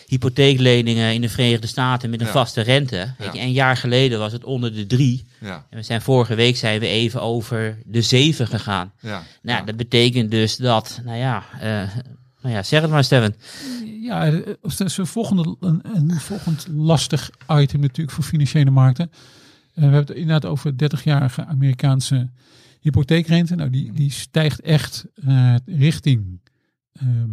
hypotheekleningen 0.06 1.14
in 1.14 1.20
de 1.20 1.28
Verenigde 1.28 1.66
Staten 1.66 2.10
met 2.10 2.20
een 2.20 2.26
Ja. 2.26 2.32
vaste 2.32 2.60
rente. 2.60 3.14
Weet 3.18 3.34
Ja. 3.34 3.40
een 3.42 3.52
jaar 3.52 3.76
geleden 3.76 4.18
was 4.18 4.32
het 4.32 4.44
onder 4.44 4.74
de 4.74 4.86
drie. 4.86 5.26
Ja, 5.40 5.66
En 5.70 5.76
we 5.78 5.82
zijn 5.82 6.02
vorige 6.02 6.34
week 6.34 6.56
zijn 6.56 6.80
we 6.80 6.86
even 6.86 7.22
over 7.22 7.78
de 7.84 8.02
zeven 8.02 8.46
gegaan. 8.46 8.92
ja. 9.00 9.22
Nou, 9.42 9.58
ja. 9.58 9.64
dat 9.64 9.76
betekent 9.76 10.30
dus 10.30 10.56
dat, 10.56 11.00
nou 11.04 11.18
ja, 11.18 11.42
eh, 11.60 11.66
nou 12.40 12.54
ja, 12.54 12.62
zeg 12.62 12.80
het 12.80 12.90
maar 12.90 13.04
Stefan. 13.04 13.34
Ja, 14.02 14.26
eh, 14.26 14.32
dat 14.62 14.80
is 14.80 14.96
een, 14.96 15.06
volgende, 15.06 15.56
een, 15.60 15.80
een 15.94 16.20
volgend 16.20 16.66
lastig 16.74 17.30
item 17.48 17.80
natuurlijk 17.80 18.10
voor 18.16 18.24
financiële 18.24 18.70
markten. 18.70 19.10
Eh, 19.74 19.84
we 19.84 19.90
hebben 19.90 20.00
het 20.00 20.10
inderdaad 20.10 20.50
over 20.50 20.72
30-jarige 20.72 21.44
Amerikaanse 21.44 22.30
hypotheekrente. 22.80 23.54
Nou, 23.54 23.70
die, 23.70 23.92
die 23.92 24.10
stijgt 24.10 24.60
echt 24.60 25.04
eh, 25.14 25.54
richting 25.66 26.40
ehm, 26.92 27.30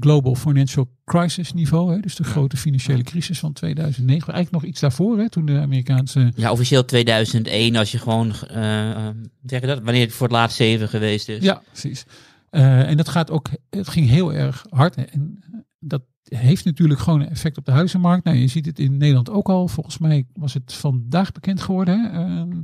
global 0.00 0.34
financial 0.34 0.90
crisis 1.04 1.52
niveau. 1.52 1.92
Hè, 1.94 2.00
dus 2.00 2.14
de 2.14 2.22
Ja. 2.24 2.30
grote 2.30 2.56
financiële 2.56 3.02
crisis 3.02 3.38
van 3.38 3.52
2009. 3.52 4.32
Eigenlijk 4.32 4.50
nog 4.62 4.72
iets 4.72 4.80
daarvoor, 4.80 5.18
hè, 5.18 5.28
toen 5.30 5.46
de 5.46 5.58
Amerikaanse... 5.60 6.32
Ja, 6.36 6.50
officieel 6.50 6.84
2001 6.84 7.76
als 7.76 7.92
je 7.92 7.98
gewoon, 7.98 8.32
eh, 8.48 8.90
eh, 8.90 9.14
zeg 9.46 9.60
je 9.60 9.66
dat, 9.66 9.82
wanneer 9.82 10.04
het 10.04 10.12
voor 10.12 10.26
het 10.26 10.36
laatst 10.36 10.56
zeven 10.56 10.88
geweest 10.88 11.28
is. 11.28 11.42
Ja, 11.42 11.62
precies. 11.70 12.04
En 12.50 12.96
dat 12.96 13.08
gaat 13.08 13.30
ook, 13.30 13.48
het 13.70 13.88
ging 13.88 14.08
heel 14.08 14.34
erg 14.34 14.66
hard. 14.70 14.94
En 14.94 15.38
dat 15.78 16.02
heeft 16.36 16.64
natuurlijk 16.64 17.00
gewoon 17.00 17.20
een 17.20 17.28
effect 17.30 17.58
op 17.58 17.64
de 17.64 17.72
huizenmarkt. 17.72 18.24
Nou, 18.24 18.36
je 18.36 18.46
ziet 18.46 18.66
het 18.66 18.78
in 18.78 18.96
Nederland 18.96 19.30
ook 19.30 19.48
al. 19.48 19.68
Volgens 19.68 19.98
mij 19.98 20.26
was 20.34 20.54
het 20.54 20.72
vandaag 20.72 21.32
bekend 21.32 21.60
geworden. 21.60 22.00
Hè? 22.00 22.10
Ehm, 22.20 22.62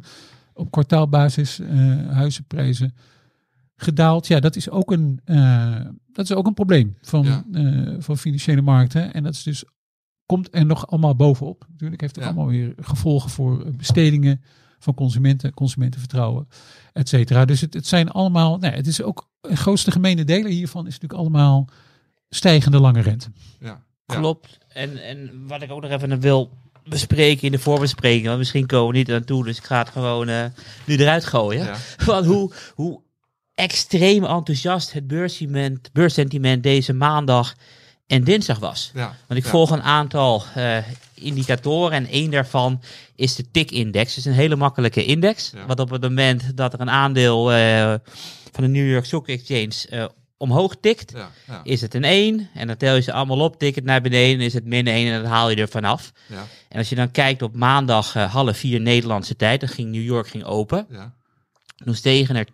op 0.55 0.71
kwartaalbasis 0.71 1.59
eh, 1.61 1.69
huizenprijzen 2.11 2.95
gedaald. 3.77 4.27
Ja, 4.27 4.41
dat 4.41 4.57
is 4.57 4.71
ook 4.71 4.93
een, 4.93 5.21
eh, 5.25 5.81
dat 6.13 6.25
is 6.31 6.37
ook 6.37 6.47
een 6.47 6.55
probleem 6.55 6.97
van, 7.03 7.25
Ja. 7.25 7.45
eh, 7.53 7.95
van 7.99 8.19
financiële 8.19 8.63
markten. 8.63 9.13
En 9.15 9.23
dat 9.23 9.33
is 9.35 9.43
dus, 9.43 9.65
komt 10.27 10.49
er 10.51 10.67
nog 10.67 10.87
allemaal 10.87 11.17
bovenop. 11.17 11.67
Natuurlijk 11.71 12.01
heeft 12.01 12.15
het 12.17 12.25
Ja. 12.25 12.31
allemaal 12.31 12.51
weer 12.51 12.75
gevolgen 12.81 13.31
voor 13.31 13.65
eh, 13.67 13.73
bestedingen 13.77 14.41
van 14.79 14.95
consumenten, 14.95 15.55
consumentenvertrouwen, 15.55 16.49
et 16.93 17.09
cetera. 17.09 17.45
Dus 17.45 17.61
het, 17.61 17.75
het 17.75 17.87
zijn 17.87 18.11
allemaal, 18.11 18.59
nou, 18.59 18.75
het 18.75 18.87
is 18.87 19.03
ook, 19.03 19.29
de 19.41 19.57
grootste 19.57 19.91
gemene 19.91 20.25
deler 20.25 20.51
hiervan 20.51 20.87
is 20.87 20.93
natuurlijk 20.93 21.21
allemaal 21.21 21.69
stijgende 22.31 22.79
lange 22.81 23.01
rente. 23.01 23.29
ja. 23.61 23.87
Ja. 24.07 24.15
Klopt. 24.19 24.59
En, 24.69 25.03
en 25.03 25.45
wat 25.47 25.63
ik 25.63 25.71
ook 25.71 25.83
nog 25.83 25.91
even 25.91 26.21
wil 26.21 26.51
bespreken 26.85 27.43
in 27.43 27.53
de 27.53 27.59
voorbespreking, 27.59 28.27
want 28.27 28.39
misschien 28.39 28.67
komen 28.67 28.93
we 28.93 28.99
niet 28.99 29.11
aan 29.13 29.25
toe, 29.25 29.45
dus 29.45 29.57
ik 29.59 29.65
ga 29.65 29.79
het 29.79 29.89
gewoon 29.89 30.29
eh, 30.29 30.45
nu 30.87 30.97
eruit 30.97 31.25
gooien. 31.25 31.65
Ja. 31.65 31.77
Van 31.99 32.25
hoe, 32.25 32.53
hoe 32.75 33.01
extreem 33.55 34.25
enthousiast 34.25 34.93
het 34.93 35.07
beurssentiment, 35.07 35.91
beurssentiment 35.93 36.63
deze 36.63 36.93
maandag 36.93 37.55
en 38.07 38.25
dinsdag 38.25 38.59
was. 38.59 38.91
Ja. 38.95 39.17
Want 39.27 39.41
ik 39.41 39.45
Ja. 39.47 39.51
volg 39.53 39.71
een 39.71 39.83
aantal 39.83 40.43
eh, 40.55 40.77
indicatoren 41.15 41.93
en 41.97 42.07
één 42.07 42.31
daarvan 42.31 42.83
is 43.15 43.35
de 43.35 43.51
TIC-index. 43.51 44.09
Het 44.09 44.19
is 44.19 44.25
een 44.25 44.39
hele 44.39 44.57
makkelijke 44.57 45.05
index. 45.05 45.51
Ja. 45.55 45.67
Wat 45.67 45.81
op 45.81 45.91
het 45.91 46.03
moment 46.03 46.57
dat 46.57 46.73
er 46.73 46.81
een 46.81 46.91
aandeel 46.91 47.53
eh, 47.53 47.95
van 48.53 48.65
de 48.65 48.69
New 48.71 48.91
York 48.91 49.05
Stock 49.05 49.29
Exchange 49.29 49.73
eh, 49.91 50.05
omhoog 50.39 50.77
tikt, 50.81 51.13
Ja. 51.13 51.31
Ja. 51.47 51.61
is 51.65 51.81
het 51.81 51.95
een 51.95 52.05
1. 52.05 52.49
En 52.55 52.67
dan 52.67 52.77
tel 52.77 52.95
je 52.95 53.01
ze 53.01 53.13
allemaal 53.13 53.41
op, 53.41 53.59
tik 53.59 53.75
het 53.75 53.85
naar 53.85 54.01
beneden, 54.01 54.41
is 54.41 54.53
het 54.55 54.65
min 54.65 54.87
1 54.87 55.13
en 55.13 55.23
dan 55.23 55.31
haal 55.31 55.51
je 55.51 55.57
er 55.57 55.69
vanaf. 55.69 56.13
Ja. 56.27 56.47
En 56.69 56.79
als 56.79 56.89
je 56.89 56.95
dan 56.95 57.11
kijkt 57.11 57.43
op 57.43 57.55
maandag 57.55 58.15
eh, 58.17 58.33
half 58.33 58.57
vier 58.57 58.81
Nederlandse 58.81 59.37
tijd, 59.37 59.61
dan 59.61 59.69
ging 59.69 59.91
New 59.91 60.03
York 60.05 60.29
ging 60.29 60.45
open. 60.45 60.87
Ja. 60.91 61.13
Toen 61.85 61.95
stegen 61.95 62.37
er 62.37 62.47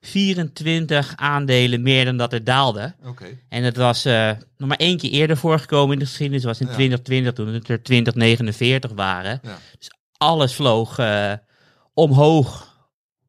2024 0.00 1.12
aandelen 1.16 1.82
meer 1.82 2.04
dan 2.04 2.16
dat 2.16 2.32
er 2.32 2.44
daalde. 2.44 2.94
Oké. 3.04 3.26
En 3.48 3.62
het 3.62 3.76
was 3.76 4.04
eh, 4.04 4.30
nog 4.56 4.68
maar 4.68 4.76
één 4.78 4.96
keer 4.96 5.10
eerder 5.10 5.36
voorgekomen 5.36 5.92
in 5.92 5.98
de 5.98 6.06
geschiedenis. 6.06 6.42
Dat 6.42 6.50
was 6.50 6.60
in 6.60 6.66
Ja. 6.66 6.72
2020 6.72 7.32
toen 7.32 7.54
het 7.54 7.68
er 7.68 7.82
2049 7.82 8.90
waren. 8.94 9.40
Ja. 9.42 9.58
alles 10.16 10.54
vloog 10.54 10.98
eh, 10.98 11.32
omhoog 11.94 12.76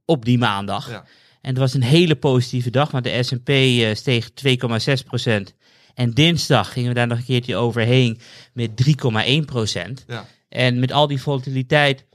op 0.06 0.26
die 0.26 0.38
maandag. 0.38 1.04
En 1.42 1.50
het 1.50 1.58
was 1.58 1.74
een 1.74 1.84
hele 1.84 2.16
positieve 2.16 2.70
dag, 2.70 2.92
want 2.92 3.04
de 3.04 3.24
S&P 3.24 3.50
eh, 3.50 3.96
steeg 3.96 4.30
2,6%. 4.32 5.54
En 5.94 6.12
dinsdag 6.12 6.74
gingen 6.74 6.90
we 6.90 6.96
daar 6.96 7.08
nog 7.08 7.18
een 7.18 7.24
keertje 7.26 7.56
overheen 7.56 8.20
met 8.54 8.70
3,1%. 8.76 10.06
Ja. 10.08 10.26
En 10.50 10.80
met 10.80 10.92
al 10.92 11.08
die 11.08 11.22
volatiliteit 11.22 12.06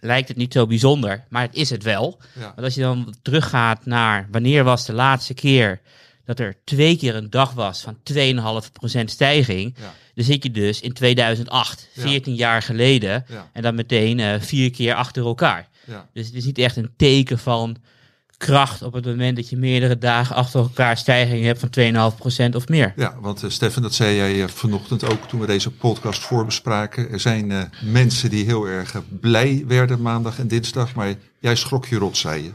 lijkt 0.00 0.28
het 0.28 0.36
niet 0.36 0.52
zo 0.52 0.66
bijzonder, 0.66 1.24
maar 1.28 1.42
het 1.42 1.54
is 1.54 1.70
het 1.70 1.82
wel. 1.82 2.20
Ja. 2.34 2.40
Want 2.40 2.60
als 2.60 2.74
je 2.74 2.80
dan 2.80 3.14
teruggaat 3.22 3.86
naar 3.86 4.28
wanneer 4.30 4.64
was 4.64 4.86
de 4.86 4.92
laatste 4.92 5.34
keer 5.34 5.80
dat 6.24 6.38
er 6.38 6.56
twee 6.64 6.96
keer 6.96 7.14
een 7.14 7.30
dag 7.30 7.52
was 7.52 7.80
van 7.80 7.96
2,5% 8.02 9.10
stijging, 9.10 9.74
Ja. 9.78 9.94
dan 10.14 10.24
zit 10.24 10.42
je 10.42 10.50
dus 10.50 10.80
in 10.80 10.92
2008, 10.92 11.88
Ja. 11.94 12.02
14 12.02 12.34
jaar 12.34 12.62
geleden, 12.62 13.24
en 13.52 13.62
dan 13.62 13.74
meteen 13.74 14.20
eh, 14.20 14.40
vier 14.40 14.70
keer 14.70 14.94
achter 14.94 15.24
elkaar. 15.24 15.68
Ja. 15.90 16.08
Dus 16.12 16.26
het 16.26 16.34
is 16.34 16.44
niet 16.44 16.58
echt 16.58 16.76
een 16.76 16.90
teken 16.96 17.38
van 17.38 17.76
kracht 18.36 18.82
op 18.82 18.92
het 18.92 19.04
moment 19.04 19.36
dat 19.36 19.48
je 19.48 19.56
meerdere 19.56 19.98
dagen 19.98 20.36
achter 20.36 20.60
elkaar 20.60 20.96
stijging 20.96 21.44
hebt 21.44 21.60
van 21.60 22.50
2,5% 22.52 22.56
of 22.56 22.68
meer. 22.68 22.92
Ja, 22.96 23.16
want 23.20 23.42
uh, 23.42 23.50
Stefan, 23.50 23.82
dat 23.82 23.94
zei 23.94 24.16
jij 24.16 24.34
uh, 24.34 24.46
vanochtend 24.46 25.04
ook 25.04 25.28
toen 25.28 25.40
we 25.40 25.46
deze 25.46 25.70
podcast 25.70 26.22
voorbespraken. 26.22 27.10
Er 27.10 27.20
zijn 27.20 27.50
uh, 27.50 27.62
mensen 27.84 28.30
die 28.30 28.44
heel 28.44 28.64
erg 28.64 29.02
blij 29.20 29.64
werden 29.66 30.02
maandag 30.02 30.38
en 30.38 30.48
dinsdag, 30.48 30.94
maar 30.94 31.14
jij 31.40 31.56
schrok 31.56 31.86
je 31.86 31.96
rot, 31.96 32.16
zei 32.16 32.42
je. 32.42 32.50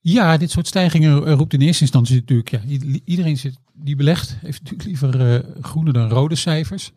Ja, 0.00 0.36
dit 0.36 0.50
soort 0.50 0.66
stijgingen 0.66 1.34
roept 1.34 1.52
in 1.52 1.60
eerste 1.60 1.82
instantie 1.82 2.14
natuurlijk, 2.14 2.50
ja, 2.50 2.60
iedereen 3.04 3.36
zit, 3.36 3.58
die 3.72 3.96
belegt 3.96 4.36
heeft 4.40 4.62
natuurlijk 4.62 4.88
liever 4.88 5.44
groene 5.60 5.92
dan 5.92 6.08
rode 6.08 6.36
cijfers. 6.36 6.92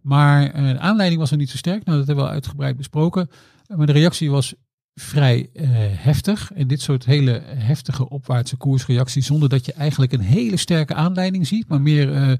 Maar 0.00 0.52
de 0.52 0.78
aanleiding 0.78 1.20
was 1.20 1.30
er 1.30 1.36
niet 1.36 1.50
zo 1.50 1.56
sterk, 1.56 1.84
nou 1.84 1.98
dat 1.98 2.06
hebben 2.06 2.24
we 2.24 2.30
al 2.30 2.36
uitgebreid 2.36 2.76
besproken. 2.76 3.30
Maar 3.76 3.86
de 3.86 3.92
reactie 3.92 4.30
was 4.30 4.54
vrij 5.00 5.48
uh, 5.52 5.68
heftig. 5.78 6.52
En 6.54 6.66
dit 6.66 6.80
soort 6.80 7.04
hele 7.04 7.42
heftige 7.44 8.08
opwaartse 8.08 8.56
koersreacties, 8.56 9.26
zonder 9.26 9.48
dat 9.48 9.66
je 9.66 9.72
eigenlijk 9.72 10.12
een 10.12 10.20
hele 10.20 10.56
sterke 10.56 10.94
aanleiding 10.94 11.46
ziet, 11.46 11.68
maar 11.68 11.80
meer 11.80 12.12
uh, 12.12 12.32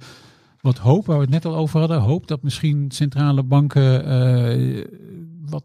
wat 0.61 0.79
hoop, 0.79 1.07
waar 1.07 1.17
we 1.17 1.23
het 1.23 1.33
net 1.33 1.45
al 1.45 1.57
over 1.57 1.79
hadden. 1.79 2.01
Hoop 2.01 2.29
dat 2.29 2.43
misschien 2.43 2.91
centrale 2.91 3.43
banken 3.43 4.09
uh, 4.09 4.85
wat, 5.47 5.65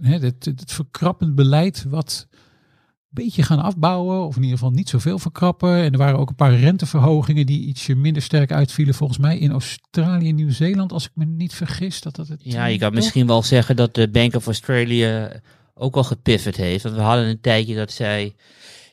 hè, 0.00 0.18
het, 0.18 0.44
het 0.44 0.72
verkrappend 0.72 1.34
beleid 1.34 1.84
wat 1.88 2.26
een 2.30 3.24
beetje 3.24 3.42
gaan 3.42 3.62
afbouwen, 3.62 4.26
of 4.26 4.36
in 4.36 4.42
ieder 4.42 4.58
geval 4.58 4.72
niet 4.72 4.88
zoveel 4.88 5.18
verkrappen. 5.18 5.74
En 5.74 5.92
er 5.92 5.98
waren 5.98 6.18
ook 6.18 6.28
een 6.28 6.34
paar 6.34 6.54
renteverhogingen 6.54 7.46
die 7.46 7.66
ietsje 7.66 7.94
minder 7.94 8.22
sterk 8.22 8.52
uitvielen, 8.52 8.94
volgens 8.94 9.18
mij 9.18 9.38
in 9.38 9.50
Australië 9.50 10.28
en 10.28 10.34
Nieuw-Zeeland, 10.34 10.92
als 10.92 11.04
ik 11.04 11.12
me 11.14 11.24
niet 11.24 11.54
vergis. 11.54 12.00
Dat 12.00 12.16
dat 12.16 12.28
het, 12.28 12.40
ja, 12.44 12.66
je 12.66 12.78
kan 12.78 12.94
misschien 12.94 13.26
wel 13.26 13.42
zeggen 13.42 13.76
dat 13.76 13.94
de 13.94 14.08
Bank 14.10 14.34
of 14.34 14.46
Australia 14.46 15.40
ook 15.80 15.96
al 15.96 16.04
gepivot 16.04 16.56
heeft. 16.56 16.82
Want 16.82 16.94
we 16.94 17.00
hadden 17.00 17.26
een 17.26 17.40
tijdje 17.40 17.74
dat 17.74 17.92
zij 17.92 18.34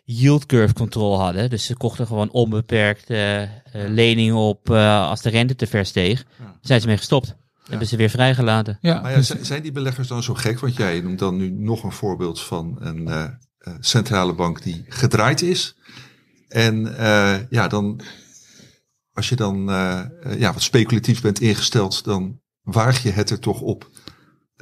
yield 0.03 0.45
curve 0.45 0.73
control 0.73 1.19
hadden. 1.19 1.49
Dus 1.49 1.65
ze 1.65 1.75
kochten 1.75 2.07
gewoon 2.07 2.31
onbeperkt 2.31 3.09
uh, 3.09 3.41
uh, 3.41 3.47
leningen 3.71 4.35
op 4.35 4.69
uh, 4.69 5.09
als 5.09 5.21
de 5.21 5.29
rente 5.29 5.55
te 5.55 5.67
ver 5.67 5.85
steeg. 5.85 6.25
Daar 6.37 6.57
zijn 6.61 6.81
ze 6.81 6.87
mee 6.87 6.97
gestopt. 6.97 7.27
Ja. 7.27 7.35
Hebben 7.69 7.87
ze 7.87 7.95
weer 7.95 8.09
vrijgelaten. 8.09 8.77
Ja, 8.81 9.01
maar 9.01 9.11
ja, 9.11 9.17
dus... 9.17 9.41
zijn 9.41 9.61
die 9.61 9.71
beleggers 9.71 10.07
dan 10.07 10.23
zo 10.23 10.33
gek? 10.33 10.59
Want 10.59 10.75
jij 10.75 11.01
noemt 11.01 11.19
dan 11.19 11.37
nu 11.37 11.49
nog 11.49 11.83
een 11.83 11.91
voorbeeld 11.91 12.41
van 12.41 12.77
een 12.79 13.07
uh, 13.07 13.25
centrale 13.79 14.33
bank 14.33 14.63
die 14.63 14.85
gedraaid 14.87 15.41
is. 15.41 15.75
En 16.47 16.85
uh, 16.85 17.35
ja, 17.49 17.67
dan 17.67 18.01
als 19.13 19.29
je 19.29 19.35
dan 19.35 19.69
uh, 19.69 20.01
ja, 20.37 20.53
wat 20.53 20.61
speculatief 20.61 21.21
bent 21.21 21.39
ingesteld, 21.39 22.03
dan 22.03 22.39
waag 22.61 23.03
je 23.03 23.11
het 23.11 23.29
er 23.29 23.39
toch 23.39 23.61
op 23.61 23.89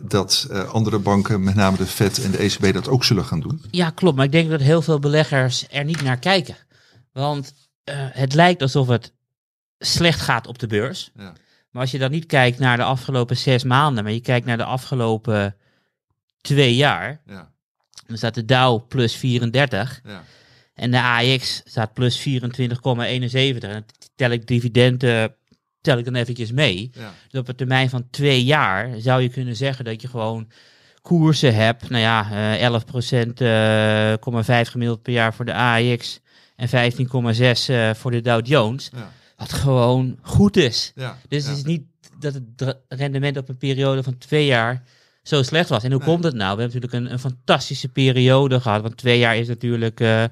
dat 0.04 0.48
uh, 0.52 0.70
andere 0.70 1.00
banken, 1.00 1.44
met 1.44 1.56
name 1.56 1.78
de 1.78 1.86
Fed 1.86 2.24
en 2.24 2.32
de 2.32 2.38
ECB, 2.38 2.74
dat 2.74 2.88
ook 2.88 3.04
zullen 3.04 3.26
gaan 3.26 3.40
doen. 3.40 3.62
Ja, 3.72 3.90
klopt. 3.90 4.16
Maar 4.16 4.26
ik 4.26 4.32
denk 4.32 4.50
dat 4.50 4.62
heel 4.62 4.82
veel 4.82 5.00
beleggers 5.00 5.66
er 5.70 5.84
niet 5.84 6.02
naar 6.02 6.20
kijken. 6.20 6.56
Want 7.12 7.54
uh, 7.90 7.96
het 7.98 8.34
lijkt 8.34 8.62
alsof 8.62 8.88
het 8.88 9.14
slecht 9.80 10.22
gaat 10.22 10.48
op 10.48 10.60
de 10.60 10.68
beurs. 10.68 11.12
Ja. 11.16 11.34
Maar 11.70 11.82
als 11.82 11.92
je 11.92 12.00
dan 12.00 12.12
niet 12.12 12.26
kijkt 12.26 12.60
naar 12.60 12.78
de 12.78 12.84
afgelopen 12.84 13.38
zes 13.38 13.64
maanden, 13.64 14.04
maar 14.04 14.14
je 14.14 14.22
kijkt 14.22 14.46
naar 14.46 14.58
de 14.58 14.64
afgelopen 14.64 15.56
twee 16.42 16.76
jaar, 16.76 17.22
Ja, 17.26 17.52
dan 18.08 18.18
staat 18.18 18.34
de 18.34 18.46
Dow 18.46 18.88
plus 18.88 19.16
34 19.16 20.02
ja, 20.04 20.24
en 20.74 20.92
de 20.92 21.02
AX 21.02 21.62
staat 21.66 21.94
plus 21.94 22.20
24,71. 22.20 22.24
En 22.24 23.60
dan 23.60 23.86
tel 24.16 24.30
ik 24.30 24.48
dividenden, 24.48 25.36
tel 25.86 25.98
ik 25.98 26.06
dan 26.06 26.16
eventjes 26.16 26.52
mee. 26.52 26.90
ja, 26.94 27.14
Dus 27.30 27.40
op 27.40 27.48
een 27.48 27.56
termijn 27.56 27.90
van 27.90 28.08
twee 28.10 28.44
jaar 28.44 28.90
zou 28.98 29.22
je 29.22 29.30
kunnen 29.30 29.56
zeggen 29.56 29.86
dat 29.86 30.02
je 30.02 30.08
gewoon 30.08 30.48
koersen 31.02 31.56
hebt. 31.56 31.90
Nou 31.90 32.02
ja, 32.02 32.58
eh 32.58 32.72
11,5 32.72 34.50
uh, 34.50 34.60
gemiddeld 34.64 35.02
per 35.02 35.14
jaar 35.14 35.34
voor 35.34 35.46
de 35.46 35.54
AX 35.54 36.20
en 36.56 36.70
15,6 36.70 36.74
uh, 37.70 37.94
voor 37.94 38.12
de 38.12 38.22
Dow 38.22 38.46
Jones. 38.46 38.90
ja, 38.96 39.12
Wat 39.38 39.54
gewoon 39.54 40.18
goed 40.22 40.58
is. 40.58 40.92
ja. 40.96 41.18
Dus 41.28 41.48
het 41.48 41.58
is 41.58 41.64
niet 41.64 41.84
dat 42.20 42.34
het 42.34 42.78
rendement 42.88 43.38
op 43.38 43.50
een 43.50 43.58
periode 43.58 44.04
van 44.04 44.18
twee 44.18 44.46
jaar 44.46 44.84
zo 45.28 45.44
slecht 45.44 45.70
was. 45.70 45.84
En 45.84 45.92
hoe 45.92 46.02
komt 46.04 46.24
het 46.24 46.34
nou? 46.34 46.56
We 46.56 46.62
hebben 46.62 46.82
natuurlijk 46.82 46.94
een, 46.94 47.12
een 47.12 47.32
fantastische 47.32 47.88
periode 47.88 48.60
gehad. 48.60 48.82
Want 48.82 48.98
twee 48.98 49.20
jaar 49.20 49.38
is 49.38 49.48
natuurlijk, 49.48 50.00
eh, 50.00 50.24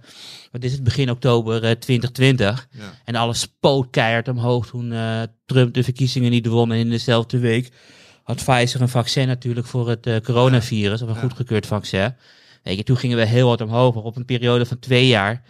wat 0.51 0.63
is 0.63 0.71
het, 0.71 0.83
begin 0.83 1.09
oktober 1.09 1.63
eh, 1.63 1.71
2020. 1.71 2.67
Ja. 2.71 2.93
En 3.05 3.15
alles 3.15 3.39
spoot 3.39 3.87
keihard 3.89 4.27
omhoog 4.27 4.67
toen 4.67 4.91
eh, 4.91 5.21
Trump 5.45 5.73
de 5.73 5.83
verkiezingen 5.83 6.31
niet 6.31 6.47
won. 6.47 6.71
En 6.71 6.77
in 6.77 6.89
dezelfde 6.89 7.39
week 7.39 7.71
had 8.23 8.35
Pfizer 8.43 8.81
een 8.81 8.89
vaccin 8.89 9.27
natuurlijk 9.27 9.67
voor 9.67 9.89
het 9.89 10.05
eh, 10.07 10.15
coronavirus. 10.19 11.01
Of 11.01 11.07
een 11.09 11.15
Ja. 11.15 11.21
goedgekeurd 11.21 11.65
vaccin. 11.65 12.15
Weet 12.63 12.77
je, 12.77 12.83
toen 12.83 12.97
gingen 12.97 13.17
we 13.17 13.25
heel 13.25 13.47
hard 13.47 13.61
omhoog. 13.61 13.93
Maar 13.93 14.03
op 14.03 14.15
een 14.15 14.25
periode 14.25 14.65
van 14.65 14.79
twee 14.79 15.07
jaar 15.07 15.43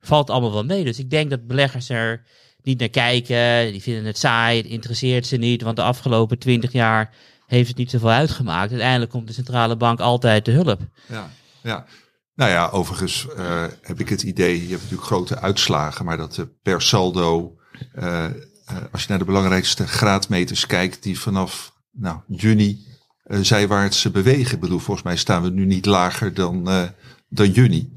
valt 0.00 0.30
allemaal 0.30 0.52
wel 0.52 0.64
mee. 0.64 0.84
Dus 0.84 0.98
ik 0.98 1.10
denk 1.10 1.30
dat 1.30 1.46
beleggers 1.46 1.88
er 1.88 2.24
niet 2.62 2.78
naar 2.78 2.88
kijken. 2.88 3.72
Die 3.72 3.82
vinden 3.82 4.04
het 4.04 4.18
saai, 4.18 4.56
het 4.56 4.66
interesseert 4.66 5.26
ze 5.26 5.36
niet. 5.36 5.62
Want 5.62 5.76
de 5.76 5.82
afgelopen 5.82 6.38
twintig 6.38 6.72
jaar 6.72 7.14
heeft 7.46 7.68
het 7.68 7.76
niet 7.76 7.90
zoveel 7.90 8.10
uitgemaakt. 8.10 8.70
Uiteindelijk 8.70 9.10
komt 9.10 9.26
de 9.26 9.32
centrale 9.32 9.76
bank 9.76 10.00
altijd 10.00 10.44
te 10.44 10.50
hulp. 10.50 10.80
Ja, 11.08 11.30
ja. 11.62 11.84
Nou 12.34 12.50
ja, 12.50 12.68
overigens 12.68 13.26
eh, 13.36 13.64
heb 13.80 14.00
ik 14.00 14.08
het 14.08 14.22
idee, 14.22 14.62
je 14.62 14.68
hebt 14.68 14.82
natuurlijk 14.82 15.08
grote 15.08 15.40
uitslagen, 15.40 16.04
maar 16.04 16.16
dat 16.16 16.34
de 16.34 16.48
per 16.62 16.82
saldo, 16.82 17.56
eh, 17.92 18.24
eh, 18.24 18.32
als 18.92 19.02
je 19.02 19.08
naar 19.08 19.18
de 19.18 19.24
belangrijkste 19.24 19.86
graadmeters 19.86 20.66
kijkt, 20.66 21.02
die 21.02 21.20
vanaf 21.20 21.72
nou, 21.90 22.18
juni 22.26 22.86
eh, 23.26 23.38
zijwaarts 23.40 24.10
bewegen. 24.10 24.54
Ik 24.54 24.60
bedoel, 24.60 24.78
volgens 24.78 25.06
mij 25.06 25.16
staan 25.16 25.42
we 25.42 25.50
nu 25.50 25.64
niet 25.64 25.86
lager 25.86 26.34
dan, 26.34 26.68
eh, 26.68 26.82
dan 27.28 27.50
juni. 27.50 27.95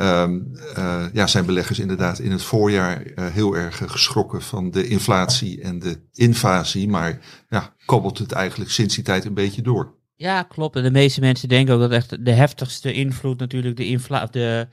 Ehm, 0.00 0.38
eh, 0.74 1.04
ja, 1.12 1.26
zijn 1.26 1.46
beleggers 1.46 1.78
inderdaad 1.78 2.18
in 2.18 2.30
het 2.30 2.42
voorjaar 2.42 3.02
eh, 3.02 3.26
heel 3.26 3.56
erg 3.56 3.82
eh, 3.82 3.88
geschrokken 3.88 4.42
van 4.42 4.70
de 4.70 4.88
inflatie 4.88 5.60
en 5.60 5.78
de 5.78 6.00
invasie, 6.12 6.88
maar 6.88 7.20
ja, 7.48 7.74
kabbelt 7.84 8.18
het 8.18 8.32
eigenlijk 8.32 8.70
sinds 8.70 8.94
die 8.94 9.04
tijd 9.04 9.24
een 9.24 9.34
beetje 9.34 9.62
door. 9.62 9.94
Ja, 10.16 10.42
klopt. 10.42 10.76
En 10.76 10.82
de 10.82 10.90
meeste 10.90 11.20
mensen 11.20 11.48
denken 11.48 11.74
ook 11.74 11.80
dat 11.80 11.90
echt 11.90 12.24
de 12.24 12.30
heftigste 12.30 12.92
invloed 12.92 13.38
natuurlijk 13.38 13.76
de, 13.76 13.86
infla 13.86 14.26
de, 14.26 14.68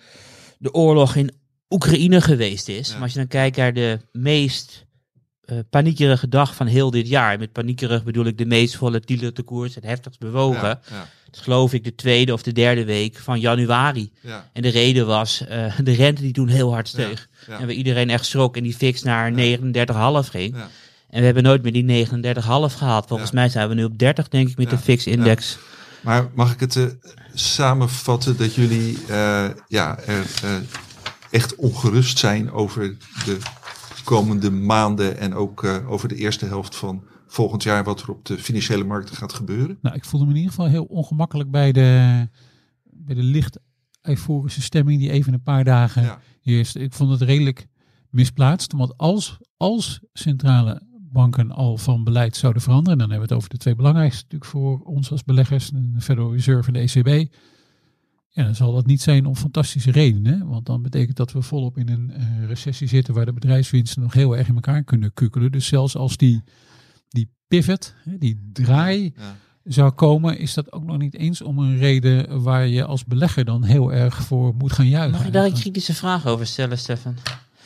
de 0.58 0.74
oorlog 0.74 1.16
in 1.16 1.32
Oekraïne 1.70 2.22
geweest 2.22 2.68
is. 2.68 2.88
Ja. 2.88 2.94
Maar 2.94 3.04
als 3.04 3.14
je 3.14 3.20
dan 3.20 3.28
kijkt 3.28 3.58
naar 3.58 3.74
de 3.74 4.00
meest 4.12 4.87
eh, 5.48 5.58
paniekerige 5.70 6.28
dag 6.28 6.56
van 6.56 6.68
heel 6.68 6.92
dit 6.92 7.08
jaar. 7.08 7.40
Met 7.40 7.52
paniekerig 7.52 8.04
bedoel 8.04 8.26
ik 8.26 8.38
de 8.38 8.46
meest 8.46 8.76
volatiele 8.76 9.32
te 9.32 9.42
koers, 9.42 9.76
het 9.76 9.84
heftigst 9.84 10.20
bewogen. 10.20 10.68
Ja, 10.68 10.82
ja, 10.90 11.08
Dat 11.26 11.36
is 11.36 11.40
geloof 11.40 11.74
ik 11.74 11.84
de 11.84 11.96
tweede 11.96 12.34
of 12.34 12.44
de 12.44 12.52
derde 12.52 12.86
week 12.86 13.18
van 13.18 13.40
januari. 13.40 14.12
ja, 14.22 14.50
En 14.54 14.62
de 14.62 14.70
reden 14.70 15.06
was 15.06 15.46
eh, 15.48 15.80
de 15.84 15.94
rente 15.94 16.22
die 16.22 16.34
toen 16.34 16.48
heel 16.48 16.74
hard 16.74 16.88
steeg. 16.88 17.28
En 17.48 17.60
waar 17.60 17.72
iedereen 17.72 18.10
echt 18.10 18.26
schrok 18.26 18.58
en 18.58 18.64
die 18.64 18.74
fix 18.74 19.04
naar 19.04 19.32
39,5 19.32 20.30
ging. 20.30 20.56
Ja. 20.56 20.70
En 21.10 21.20
we 21.20 21.26
hebben 21.26 21.44
nooit 21.44 21.64
meer 21.64 21.74
die 21.74 22.08
39,5 22.08 22.12
gehaald. 22.78 23.08
Volgens 23.08 23.32
mij 23.32 23.50
zijn 23.50 23.70
we 23.70 23.74
nu 23.74 23.84
op 23.84 24.00
30 24.00 24.28
denk 24.28 24.50
ik 24.50 24.58
met 24.58 24.70
de 24.70 24.78
fix-index. 24.78 25.58
Maar 26.02 26.28
mag 26.36 26.54
ik 26.54 26.60
het 26.60 26.76
eh, 26.76 26.86
samenvatten 27.34 28.38
dat 28.38 28.56
jullie 28.56 28.98
ja, 29.68 30.00
er, 30.00 30.26
echt 31.30 31.56
ongerust 31.56 32.18
zijn 32.18 32.52
over 32.52 32.96
de 33.26 33.38
komende 34.08 34.52
maanden 34.52 35.18
en 35.18 35.34
ook 35.34 35.64
eh, 35.64 35.92
over 35.92 36.08
de 36.08 36.16
eerste 36.16 36.46
helft 36.46 36.76
van 36.76 37.04
volgend 37.28 37.64
jaar 37.64 37.84
wat 37.84 38.02
er 38.02 38.12
op 38.12 38.26
de 38.26 38.38
financiële 38.38 38.84
markten 38.84 39.16
gaat 39.16 39.34
gebeuren? 39.34 39.78
Nou, 39.82 39.96
ik 39.96 40.06
voelde 40.06 40.26
me 40.26 40.32
in 40.32 40.38
ieder 40.38 40.54
geval 40.54 40.70
heel 40.70 40.84
ongemakkelijk 40.84 41.52
bij 41.52 41.72
de, 41.72 42.28
bij 42.84 43.16
de 43.16 43.24
licht 43.24 43.60
euforische 44.02 44.62
stemming 44.62 45.00
die 45.00 45.12
even 45.12 45.34
een 45.34 45.44
paar 45.44 45.64
dagen 45.64 46.04
Ja, 46.04 46.20
heerst. 46.42 46.76
Ik 46.76 46.94
vond 46.94 47.12
het 47.12 47.22
redelijk 47.22 47.68
misplaatst. 48.10 48.74
Want 48.74 48.98
als, 48.98 49.38
als 49.58 50.00
centrale 50.14 50.82
banken 51.12 51.52
al 51.52 51.78
van 51.78 52.04
beleid 52.04 52.36
zouden 52.36 52.62
veranderen, 52.62 52.98
dan 52.98 53.10
hebben 53.10 53.28
we 53.28 53.34
het 53.34 53.44
over 53.44 53.56
de 53.56 53.64
twee 53.64 53.76
belangrijkste 53.76 54.24
natuurlijk 54.24 54.52
voor 54.52 54.80
ons 54.80 55.12
als 55.12 55.24
beleggers, 55.24 55.70
de 55.70 56.02
Federal 56.02 56.34
Reserve 56.34 56.68
en 56.68 56.74
de 56.74 56.80
ECB. 56.80 57.34
Ja, 58.38 58.44
dan 58.44 58.56
zal 58.56 58.74
dat 58.74 58.86
niet 58.86 59.02
zijn 59.02 59.26
om 59.26 59.36
fantastische 59.36 59.92
redenen. 59.92 60.48
Want 60.48 60.66
dan 60.66 60.82
betekent 60.82 61.18
dat 61.18 61.32
we 61.32 61.42
volop 61.42 61.78
in 61.78 61.90
een 61.90 62.12
eh, 62.12 62.48
recessie 62.48 62.88
zitten 62.88 63.14
waar 63.14 63.26
de 63.26 63.34
bedrijfswinsten 63.34 64.02
nog 64.02 64.14
heel 64.14 64.38
erg 64.38 64.48
in 64.48 64.56
elkaar 64.56 64.84
kunnen 64.84 65.14
kukkelen. 65.14 65.52
Dus 65.52 65.68
zelfs 65.68 65.96
als 65.96 66.18
die, 66.18 66.44
die 67.10 67.30
pivot, 67.48 67.94
die 68.06 68.50
draai, 68.54 69.14
ja, 69.16 69.36
zou 69.64 69.92
komen, 69.92 70.40
is 70.40 70.54
dat 70.54 70.72
ook 70.72 70.84
nog 70.84 70.98
niet 70.98 71.16
eens 71.16 71.42
om 71.42 71.60
een 71.60 71.78
reden 71.78 72.42
waar 72.42 72.68
je 72.68 72.86
als 72.86 73.06
belegger 73.06 73.46
dan 73.46 73.64
heel 73.64 73.94
erg 73.94 74.22
voor 74.22 74.56
moet 74.56 74.72
gaan 74.72 74.88
juichen. 74.88 75.18
Mag 75.18 75.26
ik 75.26 75.34
daar 75.34 75.46
een 75.46 75.54
kritische 75.54 75.94
vraag 75.94 76.26
over 76.26 76.48
stellen, 76.48 76.78
Stefan? 76.78 77.16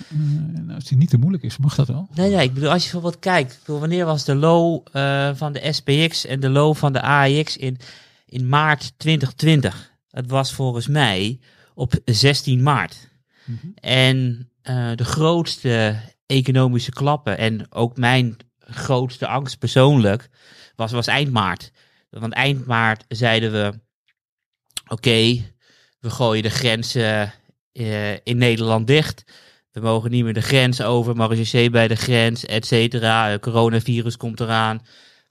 Eh, 0.10 0.17
nou, 0.53 0.75
als 0.75 0.86
die 0.86 0.97
niet 0.97 1.10
te 1.10 1.17
moeilijk 1.17 1.43
is, 1.43 1.57
mag 1.57 1.75
dat 1.75 1.88
wel. 1.88 2.07
Nee, 2.13 2.36
nee, 2.36 2.43
ik 2.43 2.53
bedoel, 2.53 2.71
als 2.71 2.84
je 2.86 2.91
bijvoorbeeld 2.91 3.21
kijkt, 3.21 3.60
bedoel, 3.60 3.79
wanneer 3.79 4.05
was 4.05 4.25
de 4.25 4.36
low 4.36 4.86
eh, 4.91 5.29
van 5.34 5.53
de 5.53 5.71
SPX 5.71 6.25
en 6.25 6.39
de 6.39 6.49
low 6.49 6.75
van 6.75 6.93
de 6.93 7.01
AEX 7.01 7.57
in, 7.57 7.77
in 8.25 8.49
maart 8.49 8.93
2020? 8.97 9.90
Het 10.12 10.30
was 10.30 10.54
volgens 10.54 10.88
mij 10.88 11.39
op 11.74 11.93
16 12.06 12.63
maart. 12.63 13.10
En 13.76 14.50
eh, 14.62 14.91
de 14.95 15.06
grootste 15.06 15.95
economische 16.26 16.91
klappen 16.91 17.38
en 17.38 17.71
ook 17.71 17.97
mijn 17.97 18.38
grootste 18.60 19.28
angst 19.28 19.60
persoonlijk 19.60 20.30
was, 20.76 20.91
was 20.91 21.08
eind 21.08 21.32
maart. 21.32 21.71
Want 22.10 22.34
eind 22.34 22.65
maart 22.65 23.06
zeiden 23.08 23.52
we, 23.52 23.80
oké, 24.88 25.43
we 26.00 26.10
gooien 26.10 26.43
de 26.43 26.50
grenzen 26.50 27.34
eh, 27.71 28.13
in 28.13 28.38
Nederland 28.38 28.88
dicht. 28.88 29.24
We 29.71 29.80
mogen 29.80 30.12
niet 30.12 30.24
meer 30.24 30.34
de 30.34 30.41
grens 30.41 30.82
over, 30.82 31.15
marechaussee 31.15 31.69
bij 31.69 31.88
de 31.88 31.95
grens, 31.95 32.45
et 32.45 32.65
cetera. 32.65 33.28
Het 33.28 33.41
coronavirus 33.41 34.17
komt 34.17 34.39
eraan. 34.39 34.82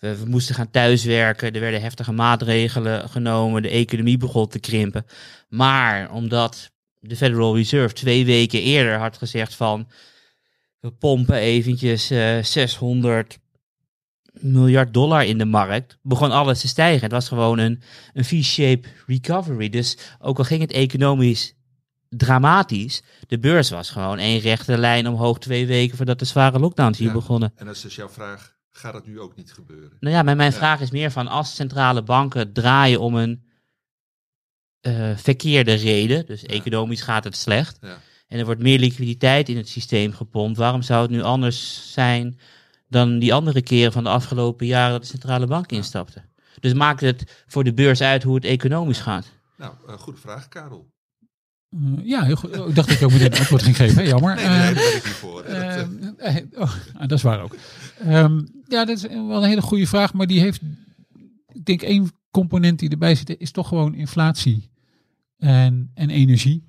We, 0.01 0.17
we 0.17 0.27
moesten 0.27 0.55
gaan 0.55 0.71
thuiswerken. 0.71 1.53
Er 1.53 1.61
werden 1.61 1.81
heftige 1.81 2.13
maatregelen 2.13 3.09
genomen. 3.09 3.63
De 3.63 3.69
economie 3.69 4.17
begon 4.17 4.49
te 4.49 4.59
krimpen. 4.59 5.07
Maar 5.49 6.13
omdat 6.13 6.71
de 7.01 7.17
Federal 7.17 7.57
Reserve 7.57 7.95
twee 7.95 8.25
weken 8.25 8.63
eerder 8.63 8.99
had 8.99 9.17
gezegd 9.19 9.55
van... 9.55 9.89
We 10.81 10.91
pompen 10.91 11.37
eventjes 11.37 12.11
eh 12.11 12.43
600 12.43 13.39
miljard 14.33 14.95
dollar 14.95 15.25
in 15.25 15.39
de 15.39 15.45
markt. 15.45 15.99
Begon 16.03 16.31
alles 16.31 16.61
te 16.61 16.69
stijgen. 16.69 17.03
Het 17.03 17.13
was 17.13 17.29
gewoon 17.29 17.59
een, 17.59 17.83
een 18.13 18.25
V-shape 18.25 18.89
recovery. 19.07 19.69
Dus 19.69 19.97
ook 20.19 20.39
al 20.39 20.45
ging 20.45 20.61
het 20.61 20.73
economisch 20.73 21.55
dramatisch. 22.09 23.03
De 23.27 23.39
beurs 23.39 23.71
was 23.71 23.91
gewoon 23.91 24.19
één 24.19 24.41
rechte 24.41 24.79
lijn 24.79 25.07
omhoog 25.09 25.39
twee 25.39 25.67
weken 25.67 25.97
voordat 25.97 26.19
de 26.19 26.25
zware 26.25 26.59
lockdowns 26.59 26.99
hier 26.99 27.07
Ja. 27.07 27.13
begonnen. 27.13 27.53
En 27.57 27.67
dat 27.67 27.75
is 27.75 27.81
dus 27.83 27.95
jouw 27.97 28.09
vraag, 28.09 28.57
gaat 28.71 28.93
dat 28.93 29.07
nu 29.07 29.21
ook 29.21 29.37
niet 29.37 29.53
gebeuren? 29.53 29.97
Nou 30.01 30.15
ja, 30.15 30.23
maar 30.23 30.37
mijn 30.37 30.53
vraag 30.53 30.81
is 30.81 30.91
meer 30.91 31.11
van 31.11 31.29
als 31.29 31.55
centrale 31.55 32.03
banken 32.03 32.53
draaien 32.53 33.01
om 33.01 33.15
een 33.15 33.45
eh, 34.81 35.17
verkeerde 35.17 35.73
reden, 35.75 36.27
dus 36.27 36.43
economisch 36.45 37.03
gaat 37.03 37.25
het 37.25 37.37
slecht, 37.37 37.79
Ja. 37.81 37.99
en 38.29 38.39
er 38.39 38.45
wordt 38.45 38.63
meer 38.63 38.79
liquiditeit 38.79 39.49
in 39.49 39.57
het 39.57 39.69
systeem 39.69 40.13
gepompt, 40.13 40.59
waarom 40.59 40.83
zou 40.83 41.03
het 41.03 41.11
nu 41.11 41.23
anders 41.23 41.93
zijn 41.93 42.39
dan 42.89 43.19
die 43.19 43.35
andere 43.35 43.63
keren 43.63 43.93
van 43.93 44.05
de 44.05 44.11
afgelopen 44.11 44.67
jaren 44.67 44.93
dat 44.93 45.01
de 45.01 45.07
centrale 45.07 45.47
bank 45.47 45.73
instapte? 45.73 46.23
Dus 46.61 46.73
maakt 46.73 47.01
het 47.01 47.45
voor 47.47 47.65
de 47.65 47.75
beurs 47.75 48.01
uit 48.01 48.23
hoe 48.23 48.35
het 48.35 48.45
economisch 48.45 49.01
gaat? 49.01 49.27
Nou, 49.57 49.75
eh, 49.87 49.95
goede 49.99 50.19
vraag, 50.19 50.49
Karel. 50.49 50.91
Eh, 51.71 52.07
ja, 52.07 52.23
heel 52.23 52.37
goed. 52.37 52.59
Oh, 52.59 52.69
ik 52.69 52.75
dacht 52.75 52.89
dat 52.89 52.97
ik 52.97 53.05
ook 53.05 53.13
meteen 53.13 53.33
een 53.33 53.39
antwoord 53.39 53.63
ging 53.63 53.77
geven. 53.77 54.03
Hè? 54.03 54.09
Jammer. 54.09 54.35
Nee, 54.35 54.45
nee, 54.45 54.55
Eh, 54.55 54.65
daar 54.65 54.75
ben 54.75 54.97
ik 54.97 55.05
niet 55.05 55.13
voor. 55.13 55.43
Dat, 55.43 55.53
eh, 56.17 56.37
oh, 56.55 56.73
ah, 56.95 57.01
dat 57.01 57.13
is 57.13 57.23
waar 57.23 57.41
ook. 57.41 57.57
Ehm, 57.99 58.41
ja, 58.69 58.85
dat 58.85 58.89
is 58.89 59.03
wel 59.03 59.43
een 59.43 59.49
hele 59.49 59.63
goede 59.63 59.87
vraag, 59.87 60.13
maar 60.13 60.27
die 60.27 60.41
heeft, 60.41 60.61
ik 61.53 61.65
denk 61.65 61.83
één 61.83 62.11
component 62.31 62.79
die 62.79 62.91
erbij 62.91 63.15
zit, 63.15 63.39
is 63.39 63.51
toch 63.51 63.69
gewoon 63.69 63.95
inflatie 63.95 64.71
en, 65.39 65.91
en 65.95 66.11
energie. 66.11 66.69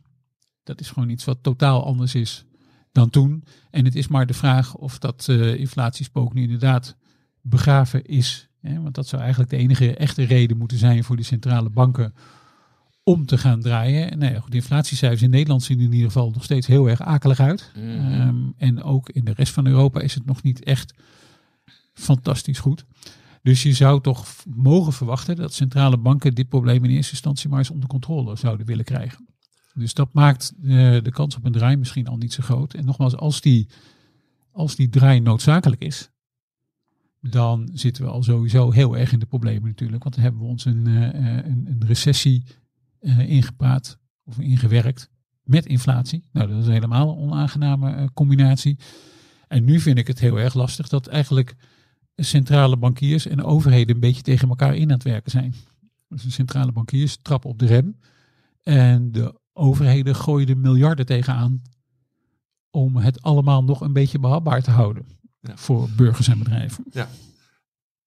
Dat 0.63 0.79
is 0.79 0.89
gewoon 0.89 1.09
iets 1.09 1.25
wat 1.25 1.37
totaal 1.41 1.85
anders 1.85 2.15
is 2.15 2.45
dan 2.91 3.09
toen. 3.09 3.43
En 3.69 3.85
het 3.85 3.95
is 3.95 4.07
maar 4.07 4.25
de 4.25 4.33
vraag 4.33 4.75
of 4.75 4.97
dat 4.99 5.25
eh, 5.29 5.55
inflatiespook 5.55 6.33
nu 6.33 6.41
inderdaad 6.41 6.95
begraven 7.41 8.05
is. 8.05 8.49
Hè? 8.61 8.81
Want 8.81 8.95
dat 8.95 9.07
zou 9.07 9.21
eigenlijk 9.21 9.51
de 9.51 9.57
enige 9.57 9.95
echte 9.95 10.23
reden 10.23 10.57
moeten 10.57 10.77
zijn 10.77 11.03
voor 11.03 11.15
die 11.15 11.25
centrale 11.25 11.69
banken 11.69 12.13
om 13.03 13.25
te 13.25 13.37
gaan 13.37 13.61
draaien. 13.61 14.11
En 14.11 14.17
nou 14.17 14.33
ja, 14.33 14.39
goed, 14.39 14.51
de 14.51 14.57
inflatiecijfers 14.57 15.21
in 15.21 15.29
Nederland 15.29 15.63
zien 15.63 15.79
in 15.79 15.91
ieder 15.91 16.11
geval 16.11 16.31
nog 16.31 16.43
steeds 16.43 16.67
heel 16.67 16.89
erg 16.89 17.01
akelig 17.01 17.39
uit. 17.39 17.71
Mhm. 17.75 17.87
Ehm, 17.87 18.35
en 18.57 18.83
ook 18.83 19.09
in 19.09 19.25
de 19.25 19.33
rest 19.33 19.53
van 19.53 19.67
Europa 19.67 19.99
is 19.99 20.13
het 20.13 20.25
nog 20.25 20.43
niet 20.43 20.63
echt 20.63 20.93
fantastisch 21.93 22.59
goed. 22.59 22.85
Dus 23.41 23.63
je 23.63 23.73
zou 23.73 24.01
toch 24.01 24.27
mogen 24.55 24.93
verwachten 24.93 25.35
dat 25.35 25.53
centrale 25.53 25.97
banken 25.97 26.35
dit 26.35 26.49
probleem 26.49 26.83
in 26.83 26.89
eerste 26.89 27.11
instantie 27.11 27.49
maar 27.49 27.59
eens 27.59 27.69
onder 27.69 27.89
controle 27.89 28.35
zouden 28.35 28.65
willen 28.65 28.85
krijgen. 28.85 29.27
Dus 29.73 29.93
dat 29.93 30.13
maakt 30.13 30.53
eh, 30.63 30.67
de 31.03 31.11
kans 31.11 31.35
op 31.35 31.45
een 31.45 31.51
draai 31.51 31.77
misschien 31.77 32.07
al 32.07 32.17
niet 32.17 32.33
zo 32.33 32.43
groot. 32.43 32.73
En 32.73 32.85
nogmaals, 32.85 33.15
als 33.15 33.41
die, 33.41 33.67
als 34.51 34.75
die 34.75 34.89
draai 34.89 35.19
noodzakelijk 35.19 35.81
is, 35.81 36.09
dan 37.21 37.69
zitten 37.73 38.03
we 38.03 38.09
al 38.09 38.23
sowieso 38.23 38.71
heel 38.71 38.97
erg 38.97 39.11
in 39.11 39.19
de 39.19 39.25
problemen 39.25 39.67
natuurlijk. 39.67 40.03
Want 40.03 40.15
dan 40.15 40.23
hebben 40.23 40.41
we 40.41 40.47
ons 40.47 40.65
een, 40.65 40.87
eh, 40.87 41.35
een, 41.35 41.65
een 41.69 41.83
recessie 41.85 42.43
eh, 43.01 43.29
ingepraat 43.29 43.97
of 44.23 44.39
ingewerkt 44.39 45.09
met 45.43 45.65
inflatie. 45.65 46.29
Nou, 46.31 46.47
dat 46.47 46.61
is 46.61 46.67
helemaal 46.67 47.09
een 47.09 47.17
onaangename 47.17 47.91
eh, 47.91 48.05
combinatie. 48.13 48.79
En 49.47 49.63
nu 49.63 49.79
vind 49.79 49.97
ik 49.97 50.07
het 50.07 50.19
heel 50.19 50.39
erg 50.39 50.53
lastig 50.53 50.87
dat 50.89 51.07
eigenlijk 51.07 51.55
centrale 52.15 52.77
bankiers 52.77 53.27
en 53.27 53.43
overheden 53.43 53.95
een 53.95 54.01
beetje 54.01 54.21
tegen 54.21 54.49
elkaar 54.49 54.75
in 54.75 54.83
aan 54.83 54.89
het 54.93 55.03
werken 55.03 55.31
zijn. 55.31 55.53
Dus 56.07 56.23
de 56.23 56.31
centrale 56.31 56.71
bankiers 56.71 57.17
trappen 57.21 57.49
op 57.49 57.59
de 57.59 57.65
rem 57.65 57.97
en 58.61 59.11
de 59.11 59.39
overheden 59.53 60.15
gooien 60.15 60.47
er 60.47 60.57
miljarden 60.57 61.05
tegenaan 61.05 61.61
om 62.69 62.95
het 62.95 63.21
allemaal 63.21 63.63
nog 63.63 63.81
een 63.81 63.93
beetje 63.93 64.19
behapbaar 64.19 64.61
te 64.61 64.71
houden 64.71 65.05
Ja. 65.41 65.57
voor 65.57 65.89
burgers 65.95 66.27
en 66.27 66.37
bedrijven. 66.37 66.83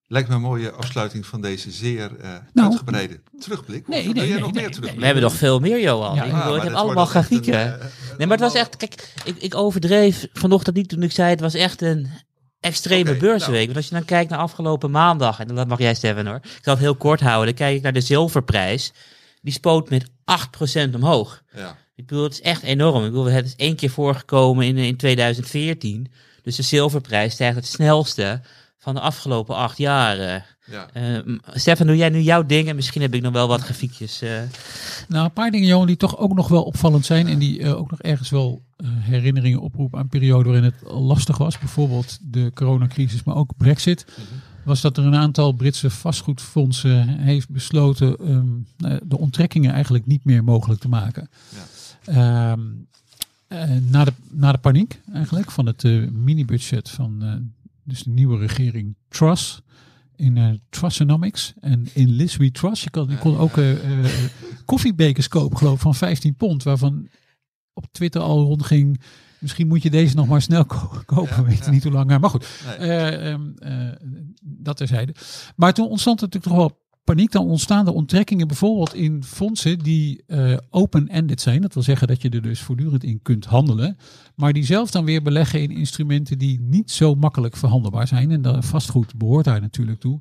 Lijkt 0.07 0.29
me 0.29 0.35
een 0.35 0.41
mooie 0.41 0.71
afsluiting 0.71 1.27
van 1.27 1.41
deze 1.41 1.71
zeer 1.71 2.17
eh, 2.21 2.31
Nou. 2.53 2.69
uitgebreide 2.71 3.21
terugblik. 3.39 3.89
Nee, 3.89 4.05
nog 4.05 4.15
nee, 4.15 4.29
meer 4.53 4.81
nee. 4.81 4.97
We 4.97 5.05
hebben 5.05 5.23
nog 5.23 5.35
veel 5.35 5.59
meer, 5.61 5.81
Johan. 5.81 6.15
Ja, 6.15 6.25
ik, 6.25 6.31
ja, 6.31 6.37
bedoel, 6.39 6.51
Ah, 6.53 6.57
ik 6.57 6.63
heb 6.63 6.73
allemaal 6.73 7.03
een, 7.05 7.09
grafieken. 7.11 7.81
eh, 7.81 7.87
Nee, 8.19 8.27
maar 8.27 8.37
het 8.39 8.47
was 8.47 8.55
echt, 8.55 8.77
kijk, 8.77 9.13
ik, 9.25 9.37
ik 9.39 9.55
overdreef 9.55 10.27
vanochtend 10.33 10.77
niet 10.77 10.89
toen 10.89 11.03
ik 11.03 11.13
zei 11.13 11.31
het 11.31 11.41
was 11.41 11.55
echt 11.55 11.83
een 11.83 12.09
extreme 12.61 13.17
beursweek. 13.17 13.53
nou. 13.55 13.65
Want 13.65 13.77
als 13.77 13.89
je 13.89 13.95
dan 13.95 14.05
kijkt 14.05 14.31
naar 14.31 14.39
afgelopen 14.39 14.91
maandag, 14.91 15.39
en 15.41 15.55
dat 15.55 15.69
mag 15.69 15.79
jij 15.79 15.95
Steven 15.95 16.27
hoor, 16.27 16.37
ik 16.43 16.59
zal 16.63 16.75
het 16.75 16.83
heel 16.83 16.97
kort 16.97 17.21
houden, 17.21 17.47
dan 17.47 17.55
kijk 17.67 17.77
ik 17.77 17.83
naar 17.83 17.93
de 17.93 18.01
zilverprijs. 18.01 18.93
Die 19.43 19.53
spoot 19.53 19.91
met 19.91 20.11
8% 20.91 20.95
omhoog. 20.95 21.43
Ja. 21.55 21.77
Ik 21.95 22.07
bedoel, 22.07 22.25
het 22.25 22.33
is 22.33 22.41
echt 22.41 22.63
enorm. 22.63 23.05
Ik 23.05 23.11
bedoel, 23.11 23.25
het 23.25 23.47
is 23.47 23.57
één 23.57 23.77
keer 23.77 23.91
voorgekomen 23.91 24.67
in, 24.67 24.77
in 24.79 24.97
2014. 24.97 26.13
Dus 26.43 26.57
de 26.57 26.63
zilverprijs 26.63 27.33
stijgt 27.33 27.57
het 27.57 27.67
snelste 27.67 28.41
van 28.85 28.95
de 28.95 29.01
afgelopen 29.01 29.57
acht 29.57 29.79
jaar. 29.79 30.17
Ja. 30.67 30.89
Eh, 30.93 31.37
Stefan, 31.53 31.87
doe 31.87 31.97
jij 31.97 32.09
nu 32.09 32.21
jouw 32.21 32.47
ding? 32.47 32.69
En 32.69 32.77
misschien 32.77 33.03
heb 33.03 33.15
ik 33.15 33.23
nog 33.23 33.33
wel 33.33 33.49
wat 33.49 33.61
grafiekjes. 33.61 34.23
eh. 34.23 34.31
Nou, 35.09 35.25
een 35.25 35.33
paar 35.33 35.51
dingen, 35.51 35.69
Johan, 35.69 35.87
die 35.87 35.97
toch 35.97 36.19
ook 36.19 36.35
nog 36.35 36.49
wel 36.49 36.63
opvallend 36.63 37.05
zijn. 37.07 37.29
En 37.29 37.39
die 37.39 37.61
eh, 37.63 37.77
ook 37.79 37.91
nog 37.91 38.01
ergens 38.01 38.31
wel 38.31 38.63
herinneringen 38.87 39.61
oproepen 39.61 39.99
aan 39.99 40.05
een 40.05 40.11
periode 40.11 40.45
waarin 40.45 40.65
het 40.65 40.93
lastig 40.93 41.39
was. 41.39 41.59
Bijvoorbeeld 41.59 42.19
de 42.23 42.51
coronacrisis, 42.55 43.23
maar 43.25 43.37
ook 43.37 43.57
Brexit. 43.57 44.07
Was 44.65 44.81
dat 44.81 44.97
er 44.97 45.05
een 45.05 45.15
aantal 45.17 45.53
Britse 45.53 45.91
vastgoedfondsen 45.91 47.09
heeft 47.09 47.49
besloten 47.49 48.17
ehm, 48.17 48.47
eh, 48.93 48.97
de 49.05 49.19
onttrekkingen 49.19 49.73
eigenlijk 49.73 50.07
niet 50.07 50.25
meer 50.25 50.45
mogelijk 50.45 50.81
te 50.81 50.89
maken. 50.89 51.29
Ehm, 52.05 52.61
eh, 53.49 53.71
na, 53.91 54.05
de, 54.05 54.13
na 54.31 54.53
de 54.53 54.59
paniek 54.59 55.01
eigenlijk 55.13 55.51
van 55.51 55.67
het 55.67 55.85
eh, 55.85 56.09
mini-budget 56.11 56.91
van 56.91 57.23
eh, 57.23 57.33
dus 57.85 58.03
de 58.03 58.11
nieuwe 58.11 58.39
regering 58.39 58.97
Truss 59.09 59.61
in 60.17 60.37
eh 60.37 60.49
Trussonomics 60.69 61.53
en 61.61 61.87
in 61.93 62.09
Liz 62.09 62.37
We 62.37 62.51
Trust. 62.51 62.83
Je 62.83 62.91
kon, 62.91 63.09
je 63.11 63.19
kon 63.19 63.37
ook 63.39 63.57
eh, 63.57 64.05
eh, 64.05 64.11
koffiebekers 64.65 65.29
kopen, 65.29 65.57
geloof 65.59 65.75
ik, 65.75 65.81
van 65.81 65.95
15 65.95 66.35
pond, 66.35 66.63
waarvan 66.63 67.09
op 67.73 67.87
Twitter 67.93 68.21
al 68.21 68.43
rondging. 68.43 69.01
Misschien 69.39 69.67
moet 69.69 69.83
je 69.83 69.91
deze 69.91 70.15
nog 70.17 70.27
maar 70.29 70.43
snel 70.43 70.65
ko- 70.65 70.91
kopen. 71.07 71.37
Ja, 71.37 71.43
We 71.43 71.49
weten 71.49 71.65
ja. 71.65 71.71
niet 71.71 71.83
hoe 71.83 71.93
lang. 71.93 72.19
Maar 72.21 72.31
goed, 72.31 72.47
Nee. 72.79 72.89
eh, 72.89 73.33
ehm, 73.33 73.51
eh, 73.59 73.97
dat 74.43 74.77
terzijde. 74.77 75.15
Maar 75.57 75.75
toen 75.75 75.89
ontstond 75.89 76.21
er 76.21 76.27
natuurlijk 76.27 76.55
toch 76.55 76.67
wel 76.67 76.83
paniek. 77.05 77.33
Dan 77.33 77.47
ontstaan 77.47 77.87
er 77.87 77.93
onttrekkingen 77.93 78.47
bijvoorbeeld 78.47 78.95
in 78.95 79.25
fondsen 79.25 79.79
die 79.79 80.23
eh, 80.27 80.57
open-ended 80.71 81.41
zijn. 81.41 81.61
Dat 81.61 81.75
wil 81.75 81.83
zeggen 81.83 82.09
dat 82.09 82.23
je 82.23 82.29
er 82.29 82.43
dus 82.43 82.61
voortdurend 82.61 83.05
in 83.05 83.23
kunt 83.23 83.45
handelen. 83.45 83.97
Maar 84.35 84.53
die 84.53 84.65
zelf 84.65 84.91
dan 84.91 85.05
weer 85.05 85.23
beleggen 85.23 85.63
in 85.63 85.71
instrumenten 85.71 86.39
die 86.39 86.61
niet 86.61 86.91
zo 86.91 87.15
makkelijk 87.15 87.57
verhandelbaar 87.57 88.07
zijn. 88.07 88.31
En 88.31 88.43
dat 88.43 88.65
vastgoed 88.65 89.15
behoort 89.15 89.45
daar 89.45 89.61
natuurlijk 89.61 90.01
toe. 90.01 90.21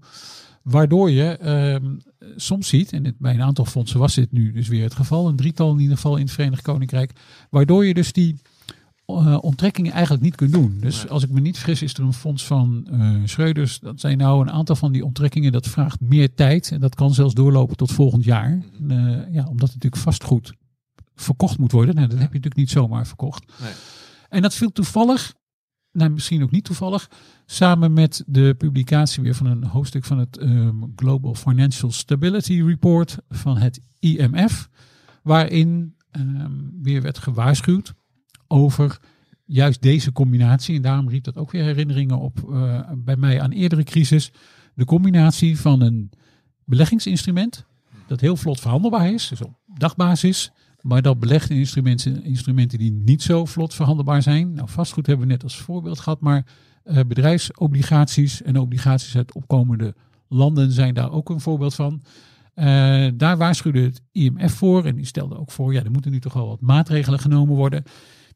Waardoor 0.64 1.12
je 1.12 1.38
ehm, 1.38 1.96
soms 2.36 2.68
ziet, 2.68 2.94
en 2.94 3.16
bij 3.20 3.34
een 3.34 3.42
aantal 3.42 3.66
fondsen 3.66 4.00
was 4.00 4.16
dit 4.16 4.32
nu 4.32 4.52
dus 4.52 4.68
weer 4.68 4.84
het 4.84 4.94
geval, 4.94 5.28
een 5.28 5.36
drietal 5.36 5.72
in 5.72 5.80
ieder 5.80 5.96
geval 5.96 6.16
in 6.16 6.24
het 6.24 6.32
Verenigd 6.32 6.62
Koninkrijk, 6.62 7.12
waardoor 7.50 7.86
je 7.86 7.94
dus 7.94 8.14
die 8.14 8.38
eh, 9.06 9.38
onttrekkingen 9.42 9.92
eigenlijk 9.92 10.24
niet 10.24 10.36
kunt 10.36 10.54
doen. 10.54 10.78
Dus 10.80 11.10
als 11.10 11.24
ik 11.24 11.30
me 11.30 11.40
niet 11.40 11.58
vergis, 11.58 11.82
is 11.82 11.94
er 11.94 12.04
een 12.04 12.14
fonds 12.14 12.46
van 12.46 12.88
eh 12.92 13.16
Schreuders. 13.26 13.80
Dat 13.80 14.00
zijn 14.00 14.18
nou 14.18 14.42
een 14.42 14.52
aantal 14.52 14.76
van 14.76 14.92
die 14.92 15.06
onttrekkingen. 15.06 15.52
Dat 15.52 15.68
vraagt 15.68 16.00
meer 16.00 16.34
tijd. 16.34 16.72
En 16.72 16.80
dat 16.80 16.96
kan 16.96 17.14
zelfs 17.14 17.34
doorlopen 17.34 17.78
tot 17.78 17.92
volgend 17.92 18.24
jaar. 18.24 18.64
Mhm. 18.80 18.92
Eh, 18.92 19.34
ja, 19.34 19.46
omdat 19.46 19.72
het 19.72 19.84
natuurlijk 19.84 20.02
vastgoed 20.02 20.54
verkocht 21.16 21.58
moet 21.58 21.72
worden. 21.72 21.96
Nou, 21.96 22.08
dat 22.08 22.20
heb 22.20 22.28
je 22.28 22.34
natuurlijk 22.34 22.56
niet 22.56 22.70
zomaar 22.70 23.08
verkocht. 23.08 23.52
Nee. 23.62 23.72
En 24.30 24.42
dat 24.42 24.54
viel 24.54 24.72
toevallig 24.72 25.34
nou, 25.94 26.12
misschien 26.12 26.44
ook 26.44 26.52
niet 26.52 26.64
toevallig, 26.64 27.10
samen 27.46 27.94
met 27.94 28.24
de 28.28 28.56
publicatie 28.58 29.24
weer 29.24 29.36
van 29.36 29.46
een 29.46 29.64
hoofdstuk 29.64 30.06
van 30.06 30.18
het 30.18 30.38
ehm, 30.38 30.84
Global 30.96 31.36
Financial 31.36 31.92
Stability 31.92 32.62
Report 32.62 33.18
van 33.30 33.58
het 33.58 33.82
IMF, 34.00 34.70
waarin 35.24 35.96
ehm, 36.12 36.52
weer 36.82 37.02
werd 37.02 37.18
gewaarschuwd 37.18 37.94
over 38.54 39.00
juist 39.46 39.82
deze 39.82 40.12
combinatie. 40.12 40.76
En 40.76 40.82
daarom 40.82 41.10
riep 41.10 41.24
dat 41.24 41.38
ook 41.38 41.52
weer 41.52 41.64
herinneringen 41.64 42.20
op 42.20 42.52
eh, 42.52 42.80
bij 42.96 43.16
mij 43.16 43.42
aan 43.42 43.52
eerdere 43.52 43.84
crisis. 43.84 44.32
De 44.76 44.86
combinatie 44.86 45.60
van 45.60 45.82
een 45.82 46.12
beleggingsinstrument 46.66 47.66
dat 48.08 48.22
heel 48.22 48.36
vlot 48.36 48.60
verhandelbaar 48.60 49.12
is, 49.12 49.28
dus 49.28 49.42
op 49.42 49.54
dagbasis, 49.78 50.52
maar 50.82 51.02
dat 51.02 51.20
belegt 51.20 51.50
in 51.50 51.58
instrumenten, 51.58 52.24
instrumenten 52.24 52.78
die 52.78 52.92
niet 52.92 53.22
zo 53.22 53.46
vlot 53.46 53.74
verhandelbaar 53.74 54.22
zijn. 54.22 54.54
Nou, 54.54 54.70
vastgoed 54.70 55.08
hebben 55.08 55.28
we 55.28 55.32
net 55.32 55.44
als 55.44 55.58
voorbeeld 55.58 56.00
gehad, 56.00 56.20
maar 56.20 56.46
eh, 56.84 57.00
bedrijfsobligaties 57.08 58.42
en 58.42 58.60
obligaties 58.60 59.16
uit 59.16 59.34
opkomende 59.34 59.96
landen 60.28 60.72
zijn 60.72 60.94
daar 60.94 61.12
ook 61.12 61.30
een 61.30 61.40
voorbeeld 61.40 61.76
van. 61.76 62.02
Eh, 62.54 63.08
daar 63.14 63.38
waarschuwde 63.38 63.82
het 63.82 64.02
IMF 64.12 64.54
voor 64.54 64.86
en 64.86 64.96
die 64.96 65.06
stelde 65.06 65.38
ook 65.38 65.52
voor, 65.52 65.74
ja, 65.74 65.84
er 65.84 65.92
moeten 65.92 66.12
nu 66.12 66.20
toch 66.20 66.34
wel 66.34 66.48
wat 66.48 66.62
maatregelen 66.62 67.20
genomen 67.20 67.56
worden. 67.56 67.84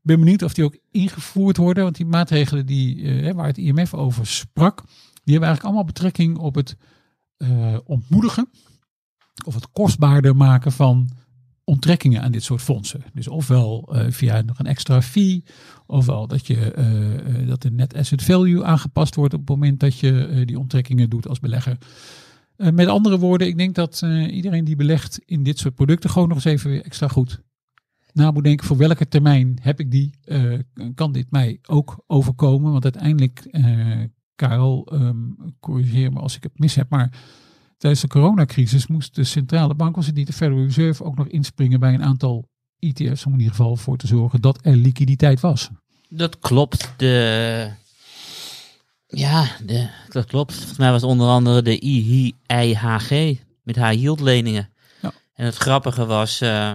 Ben 0.07 0.19
benieuwd 0.19 0.41
of 0.41 0.53
die 0.53 0.63
ook 0.63 0.77
ingevoerd 0.91 1.57
worden, 1.57 1.83
want 1.83 1.95
die 1.95 2.05
maatregelen 2.05 2.65
die, 2.65 3.01
eh, 3.03 3.33
waar 3.33 3.47
het 3.47 3.57
IMF 3.57 3.93
over 3.93 4.27
sprak, 4.27 4.81
die 5.23 5.33
hebben 5.33 5.47
eigenlijk 5.47 5.63
allemaal 5.63 5.83
betrekking 5.83 6.37
op 6.37 6.55
het 6.55 6.77
eh, 7.37 7.77
ontmoedigen 7.85 8.49
of 9.45 9.53
het 9.53 9.71
kostbaarder 9.71 10.35
maken 10.35 10.71
van 10.71 11.09
onttrekkingen 11.63 12.21
aan 12.21 12.31
dit 12.31 12.43
soort 12.43 12.61
fondsen. 12.61 13.03
Dus 13.13 13.27
ofwel 13.27 13.89
eh, 13.93 14.05
via 14.09 14.41
nog 14.41 14.59
een 14.59 14.65
extra 14.65 15.01
fee, 15.01 15.43
ofwel 15.85 16.27
dat, 16.27 16.47
je, 16.47 17.43
dat 17.47 17.61
de 17.61 17.71
net 17.71 17.95
asset 17.95 18.23
value 18.23 18.63
aangepast 18.63 19.15
wordt 19.15 19.33
op 19.33 19.39
het 19.39 19.49
moment 19.49 19.79
dat 19.79 19.99
je 19.99 20.43
die 20.45 20.59
onttrekkingen 20.59 21.09
doet 21.09 21.27
als 21.27 21.39
belegger. 21.39 21.77
Met 22.55 22.87
andere 22.87 23.17
woorden, 23.17 23.47
ik 23.47 23.57
denk 23.57 23.75
dat 23.75 24.01
iedereen 24.29 24.65
die 24.65 24.75
belegt 24.75 25.19
in 25.25 25.43
dit 25.43 25.59
soort 25.59 25.75
producten 25.75 26.09
gewoon 26.09 26.27
nog 26.27 26.37
eens 26.37 26.45
even 26.45 26.69
weer 26.69 26.83
extra 26.83 27.07
goed 27.07 27.41
na 28.17 28.31
moet 28.31 28.43
denken 28.43 28.65
voor 28.67 28.77
welke 28.77 29.07
termijn 29.07 29.57
heb 29.61 29.79
ik 29.79 29.91
die, 29.91 30.11
eh, 30.23 30.53
kan 30.95 31.11
dit 31.11 31.31
mij 31.31 31.59
ook 31.65 32.03
overkomen. 32.07 32.71
Want 32.71 32.83
uiteindelijk, 32.83 33.39
eh 33.51 34.03
Karel, 34.35 34.87
ehm, 34.91 35.17
corrigeer 35.59 36.13
me 36.13 36.19
als 36.19 36.35
ik 36.35 36.43
het 36.43 36.59
mis 36.59 36.75
heb, 36.75 36.89
maar 36.89 37.11
tijdens 37.77 38.01
de 38.01 38.07
coronacrisis 38.07 38.87
moest 38.87 39.15
de 39.15 39.23
centrale 39.23 39.75
bank, 39.75 39.95
was 39.95 40.05
het 40.05 40.15
niet 40.15 40.27
de 40.27 40.33
Federal 40.33 40.63
Reserve, 40.63 41.03
ook 41.03 41.17
nog 41.17 41.27
inspringen 41.27 41.79
bij 41.79 41.93
een 41.93 42.03
aantal 42.03 42.49
ETF's 42.79 43.25
om 43.25 43.33
in 43.33 43.39
ieder 43.39 43.55
geval 43.55 43.75
voor 43.75 43.97
te 43.97 44.07
zorgen 44.07 44.41
dat 44.41 44.59
er 44.61 44.75
liquiditeit 44.75 45.39
was. 45.39 45.69
Dat 46.09 46.39
klopt. 46.39 46.93
De, 46.97 47.69
ja, 49.07 49.47
de, 49.65 49.89
dat 50.09 50.25
klopt. 50.25 50.53
Volgens 50.53 50.77
mij 50.77 50.91
was 50.91 51.03
onder 51.03 51.27
andere 51.27 51.61
de 51.61 51.79
IHG 51.79 53.39
met 53.63 53.75
haar 53.75 53.95
yield 53.95 54.19
leningen. 54.19 54.69
Ja. 55.01 55.11
En 55.33 55.45
het 55.45 55.55
grappige 55.55 56.05
was, 56.05 56.41
eh, 56.41 56.71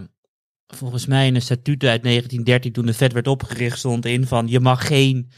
volgens 0.76 1.06
mij 1.06 1.26
in 1.26 1.34
een 1.34 1.42
statuten 1.42 1.90
uit 1.90 2.02
1913 2.02 2.72
toen 2.72 2.86
de 2.86 2.94
Fed 2.94 3.12
werd 3.12 3.26
opgericht 3.26 3.78
stond 3.78 4.06
in 4.06 4.26
van 4.26 4.48
je 4.48 4.60
mag 4.60 4.86
geen 4.86 5.30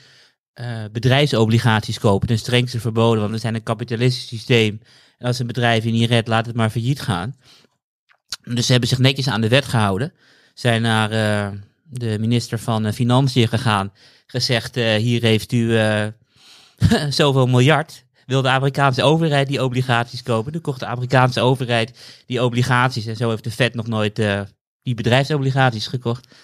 eh, 0.53 0.85
bedrijfsobligaties 0.93 1.99
kopen. 1.99 2.29
Ten 2.29 2.39
strengste 2.39 2.81
verboden, 2.81 3.21
want 3.21 3.33
we 3.33 3.39
zijn 3.39 3.55
een 3.55 3.63
kapitalistisch 3.63 4.27
systeem. 4.27 4.81
En 5.19 5.27
als 5.27 5.39
een 5.39 5.47
bedrijf 5.47 5.85
je 5.85 5.91
niet 5.91 6.09
redt, 6.09 6.29
laat 6.29 6.47
het 6.47 6.57
maar 6.57 6.71
failliet 6.71 7.01
gaan. 7.01 7.37
Dus 8.43 8.67
ze 8.67 8.71
hebben 8.71 8.89
zich 8.89 8.99
netjes 8.99 9.29
aan 9.29 9.41
de 9.41 9.49
wet 9.49 9.65
gehouden. 9.65 10.13
Zijn 10.55 10.83
naar 10.83 11.11
eh, 11.11 11.59
de 11.85 12.19
minister 12.19 12.59
van 12.59 12.87
eh, 12.87 12.93
Financiën 12.93 13.49
gegaan. 13.49 13.93
Gezegd, 14.27 14.75
hier 14.75 15.23
heeft 15.23 15.53
u 15.53 15.79
zoveel 17.09 17.47
miljard. 17.47 18.05
Wil 18.27 18.43
de 18.43 18.49
Amerikaanse 18.49 19.03
overheid 19.03 19.49
die 19.49 19.63
obligaties 19.63 20.23
kopen? 20.23 20.53
Dan 20.53 20.61
kocht 20.61 20.81
de 20.81 20.87
Amerikaanse 20.87 21.41
overheid 21.41 22.23
die 22.27 22.43
obligaties. 22.43 23.07
En 23.07 23.17
zo 23.17 23.31
heeft 23.31 23.45
de 23.45 23.51
Fed 23.51 23.75
nog 23.75 23.87
nooit 23.87 24.19
die 24.85 24.95
bedrijfsobligaties 24.95 25.87
gekocht. 25.87 26.35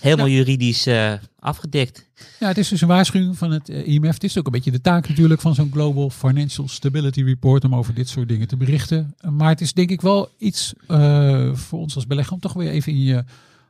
Helemaal 0.00 0.28
juridisch 0.28 0.86
eh, 0.86 1.12
afgedekt. 1.38 2.08
Ja, 2.38 2.48
het 2.48 2.58
is 2.58 2.68
dus 2.68 2.80
een 2.80 2.88
waarschuwing 2.88 3.38
van 3.38 3.50
het 3.50 3.68
eh, 3.68 3.86
IMF. 3.86 4.14
Het 4.14 4.24
is 4.24 4.38
ook 4.38 4.46
een 4.46 4.52
beetje 4.52 4.70
de 4.70 4.80
taak 4.80 5.08
natuurlijk 5.08 5.40
van 5.40 5.54
zo'n 5.54 5.72
Global 5.72 6.10
Financial 6.10 6.68
Stability 6.68 7.22
Report 7.22 7.64
om 7.64 7.74
over 7.74 7.94
dit 7.94 8.08
soort 8.08 8.28
dingen 8.28 8.48
te 8.48 8.56
berichten. 8.56 9.14
Maar 9.30 9.48
het 9.48 9.60
is 9.60 9.72
denk 9.72 9.90
ik 9.90 10.00
wel 10.00 10.28
iets 10.38 10.74
eh, 10.86 11.54
voor 11.54 11.78
ons 11.78 11.94
als 11.94 12.06
belegger 12.06 12.32
om 12.32 12.40
toch 12.40 12.52
weer 12.52 12.70
even 12.70 12.92
in 12.92 13.02
je 13.02 13.24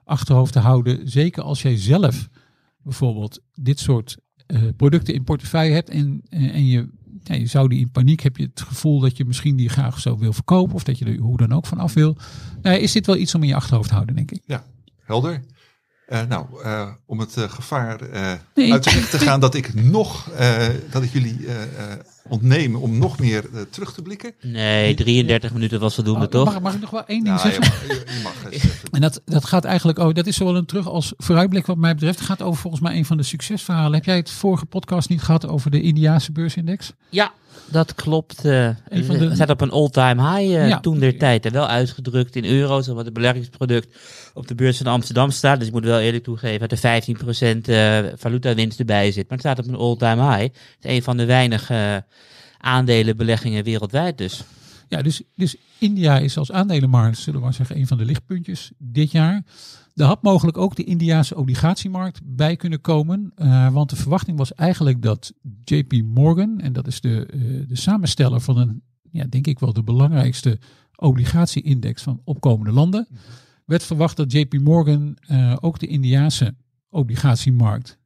achterhoofd 0.05 0.53
te 0.53 0.59
houden. 0.59 1.09
Zeker 1.09 1.43
als 1.43 1.62
jij 1.62 1.77
zelf 1.79 2.29
bijvoorbeeld 2.83 3.41
dit 3.55 3.79
soort 3.79 4.17
producten 4.77 5.15
in 5.15 5.25
portefeuille 5.25 5.75
hebt 5.75 5.91
en, 5.91 6.23
en 6.31 6.67
je, 6.67 6.89
ja, 7.29 7.35
je 7.35 7.47
zou 7.47 7.69
die 7.69 7.81
in 7.81 7.91
paniek, 7.91 8.21
heb 8.21 8.37
je 8.37 8.43
het 8.43 8.61
gevoel 8.61 9.01
dat 9.01 9.17
je 9.17 9.25
misschien 9.25 9.57
die 9.57 9.69
graag 9.69 10.01
zo 10.01 10.19
wil 10.19 10.33
verkopen 10.33 10.75
of 10.75 10.85
dat 10.85 10.99
je 10.99 11.05
er 11.05 11.19
hoe 11.19 11.37
dan 11.37 11.53
ook 11.53 11.67
van 11.67 11.79
af 11.79 11.95
wil. 11.95 12.17
Nou, 12.62 12.79
is 12.79 12.93
dit 12.93 13.07
wel 13.07 13.17
iets 13.17 13.35
om 13.35 13.43
in 13.43 13.49
je 13.49 13.55
achterhoofd 13.55 13.89
te 13.89 13.95
houden, 13.95 14.17
denk 14.17 14.31
ik. 14.31 14.43
Ja, 14.47 14.65
helder. 15.01 15.45
Eh, 16.07 16.23
nou, 16.29 16.62
eh, 16.62 16.89
om 17.07 17.21
het 17.21 17.37
gevaar 17.37 18.01
Nee, 18.55 18.73
uit 18.73 18.85
de 18.85 18.93
weg 18.95 19.11
te 19.11 19.19
gaan 19.19 19.41
dat 19.41 19.55
ik 19.55 19.75
nog, 19.75 20.31
dat 20.91 21.03
ik 21.03 21.12
jullie 21.12 21.47
ontneem 22.29 22.75
om 22.77 22.99
nog 22.99 23.19
meer 23.19 23.45
eh, 23.55 23.61
terug 23.71 23.93
te 23.95 24.03
blikken. 24.03 24.33
Nee, 24.43 24.95
33 24.95 25.53
minuten 25.53 25.81
was 25.81 25.95
voldoende, 25.95 26.29
toch? 26.29 26.45
Mag, 26.45 26.61
mag 26.61 26.75
ik 26.75 26.81
nog 26.81 26.91
wel 26.91 27.07
één 27.07 27.25
ding 27.25 27.37
Nou, 27.37 27.49
zeggen? 27.51 27.65
je, 27.65 27.71
mag, 27.71 28.05
je- 28.07 28.12
je 28.17 28.21
mag 28.23 28.45
eens 28.45 28.55
even. 28.65 28.75
En 28.97 29.01
dat, 29.01 29.21
dat 29.25 29.45
gaat 29.45 29.65
eigenlijk, 29.65 29.99
oh, 29.99 30.15
dat 30.15 30.27
is 30.27 30.37
zowel 30.37 30.57
een 30.57 30.67
terug 30.67 30.89
als 30.89 31.12
vooruitblik 31.17 31.67
wat 31.67 31.77
mij 31.77 31.95
betreft. 31.95 32.19
Het 32.19 32.29
gaat 32.29 32.43
over 32.43 32.61
volgens 32.61 32.83
mij 32.83 32.97
een 32.97 33.05
van 33.05 33.17
de 33.17 33.23
succesverhalen. 33.23 33.95
Heb 33.95 34.05
jij 34.05 34.17
het 34.17 34.31
vorige 34.31 34.67
podcast 34.67 35.09
niet 35.09 35.23
gehad 35.23 35.47
over 35.49 35.71
de 35.71 35.83
Indiaanse 35.83 36.33
beursindex? 36.33 36.93
Ja, 37.09 37.33
dat 37.69 37.95
klopt. 37.95 38.37
eh 38.39 38.45
de- 38.45 38.75
We 39.19 39.35
zaten 39.35 39.53
op 39.55 39.61
een 39.61 39.71
all-time 39.71 40.23
high 40.37 40.55
eh, 40.57 40.69
Ja. 40.69 40.81
toen 40.81 40.99
der 40.99 41.19
tijd. 41.19 41.47
En 41.47 41.53
wel 41.53 41.67
uitgedrukt 41.67 42.37
in 42.37 42.45
euro's, 42.45 42.89
omdat 42.89 43.05
het 43.05 43.15
beleggingsproduct 43.15 43.97
op 44.35 44.47
de 44.49 44.55
beurs 44.55 44.77
van 44.77 44.87
Amsterdam 44.87 45.31
staat. 45.31 45.59
Dus 45.59 45.69
ik 45.69 45.75
moet 45.75 45.85
wel 45.85 46.01
eerlijk 46.01 46.25
toegeven 46.25 46.69
dat 46.69 46.73
er 46.73 46.79
15% 46.79 47.69
eh 47.69 47.99
valutawinst 48.17 48.79
erbij 48.79 49.12
zit. 49.12 49.29
Maar 49.29 49.39
het 49.39 49.47
staat 49.47 49.59
op 49.59 49.67
een 49.73 49.79
all-time 49.81 50.23
high. 50.23 50.43
Het 50.43 50.55
is 50.81 50.91
een 50.97 51.03
van 51.03 51.17
de 51.17 51.25
weinige 51.25 52.05
aandelenbeleggingen 52.67 53.65
wereldwijd 53.65 54.19
dus. 54.19 54.45
Ja, 54.89 55.03
dus, 55.03 55.23
dus 55.35 55.57
India 55.79 56.19
is 56.19 56.39
als 56.39 56.53
aandelenmarkt, 56.53 57.19
zullen 57.19 57.39
we 57.39 57.45
maar 57.45 57.55
zeggen, 57.55 57.77
een 57.77 57.87
van 57.87 57.99
de 57.99 58.05
lichtpuntjes 58.05 58.71
dit 58.79 59.11
jaar. 59.11 59.45
Er 59.95 60.05
had 60.05 60.23
mogelijk 60.23 60.59
ook 60.59 60.77
de 60.77 60.85
Indiaanse 60.85 61.37
obligatiemarkt 61.37 62.21
bij 62.25 62.57
kunnen 62.57 62.81
komen. 62.81 63.33
eh, 63.35 63.73
want 63.73 63.91
de 63.91 63.97
verwachting 63.97 64.39
was 64.39 64.55
eigenlijk 64.55 65.03
dat 65.03 65.33
JP 65.65 65.93
Morgan, 66.05 66.61
en 66.61 66.73
dat 66.73 66.87
is 66.87 67.01
de, 67.01 67.27
eh, 67.27 67.69
de 67.69 67.77
samensteller 67.77 68.41
van 68.41 68.59
een, 68.59 68.83
ja, 69.11 69.25
denk 69.29 69.47
ik 69.47 69.59
wel 69.59 69.73
de 69.73 69.83
belangrijkste 69.83 70.59
obligatieindex 70.97 72.03
van 72.03 72.21
opkomende 72.25 72.73
landen, 72.73 73.09
werd 73.65 73.83
verwacht 73.83 74.17
dat 74.17 74.33
JP 74.33 74.55
Morgan 74.61 75.17
eh, 75.21 75.57
ook 75.61 75.79
de 75.79 75.87
Indiaanse 75.87 76.55
obligatiemarkt 76.89 77.99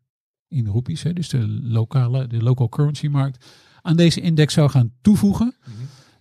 in 0.48 0.66
roepies, 0.66 1.02
hè, 1.02 1.12
dus 1.12 1.28
de 1.28 1.48
lokale, 1.62 2.26
de 2.26 2.42
local 2.42 2.68
currency 2.68 3.06
markt, 3.06 3.46
aan 3.82 3.96
deze 3.96 4.20
index 4.20 4.54
zou 4.54 4.70
gaan 4.70 4.92
toevoegen. 5.02 5.54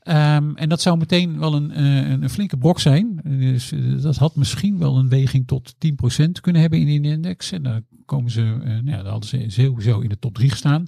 Ehm, 0.10 0.52
en 0.56 0.70
dat 0.70 0.82
zou 0.82 0.98
meteen 0.98 1.40
wel 1.40 1.54
een, 1.54 1.72
eh, 1.72 2.10
een, 2.10 2.24
een 2.24 2.30
flinke 2.30 2.58
brok 2.58 2.80
zijn. 2.80 3.20
Dus 3.24 3.72
eh, 3.72 4.02
dat 4.02 4.16
had 4.16 4.36
misschien 4.36 4.78
wel 4.78 4.98
een 4.98 5.10
weging 5.10 5.48
tot 5.48 5.76
10% 5.78 6.42
kunnen 6.42 6.62
hebben 6.62 6.80
in 6.80 6.86
die 6.86 7.12
index. 7.12 7.52
En 7.52 7.64
dan 7.64 7.86
komen 8.06 8.32
ze, 8.32 8.42
eh, 8.42 8.70
nou 8.70 8.90
ja, 8.90 8.98
dan 8.98 9.12
hadden 9.12 9.30
ze 9.30 9.46
sowieso 9.48 10.00
in 10.00 10.10
de 10.10 10.20
top 10.20 10.34
3 10.34 10.50
gestaan. 10.50 10.88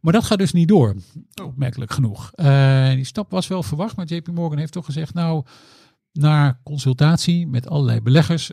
Maar 0.00 0.12
dat 0.12 0.24
gaat 0.24 0.38
dus 0.38 0.52
niet 0.52 0.68
door, 0.68 0.96
opmerkelijk 1.42 1.92
genoeg. 1.92 2.30
Die 2.94 3.04
stap 3.04 3.30
was 3.30 3.46
wel 3.46 3.62
verwacht, 3.62 3.96
maar 3.96 4.06
JP 4.06 4.28
Morgan 4.28 4.58
heeft 4.58 4.72
toch 4.72 4.84
gezegd, 4.84 5.14
nou, 5.14 5.44
na 6.12 6.60
consultatie 6.62 7.46
met 7.46 7.68
allerlei 7.68 8.00
beleggers 8.00 8.50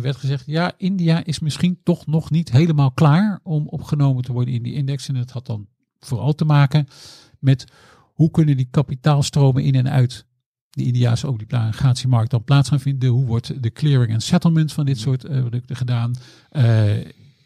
werd 0.00 0.16
gezegd, 0.16 0.46
ja, 0.46 0.72
India 0.76 1.24
is 1.24 1.38
misschien 1.38 1.80
toch 1.82 2.06
nog 2.06 2.30
niet 2.30 2.52
helemaal 2.52 2.90
klaar 2.90 3.40
om 3.42 3.68
opgenomen 3.68 4.24
te 4.24 4.32
worden 4.32 4.54
in 4.54 4.62
die 4.62 4.74
index. 4.74 5.08
En 5.08 5.14
dat 5.14 5.30
had 5.30 5.46
dan 5.46 5.66
vooral 6.06 6.34
te 6.34 6.44
maken 6.44 6.86
met 7.38 7.64
hoe 8.14 8.30
kunnen 8.30 8.56
die 8.56 8.68
kapitaalstromen 8.70 9.62
in 9.62 9.74
en 9.74 9.90
uit 9.90 10.26
de 10.70 10.84
Indiaanse 10.84 11.28
obligatiemarkt 11.28 12.30
dan 12.30 12.44
plaats 12.44 12.68
gaan 12.68 12.80
vinden? 12.80 13.08
Hoe 13.08 13.26
wordt 13.26 13.62
de 13.62 13.70
clearing 13.72 14.12
en 14.12 14.20
settlement 14.20 14.72
van 14.72 14.84
dit 14.84 14.98
soort 14.98 15.24
eh, 15.24 15.40
producten 15.40 15.76
gedaan? 15.76 16.14
Eh, 16.50 16.84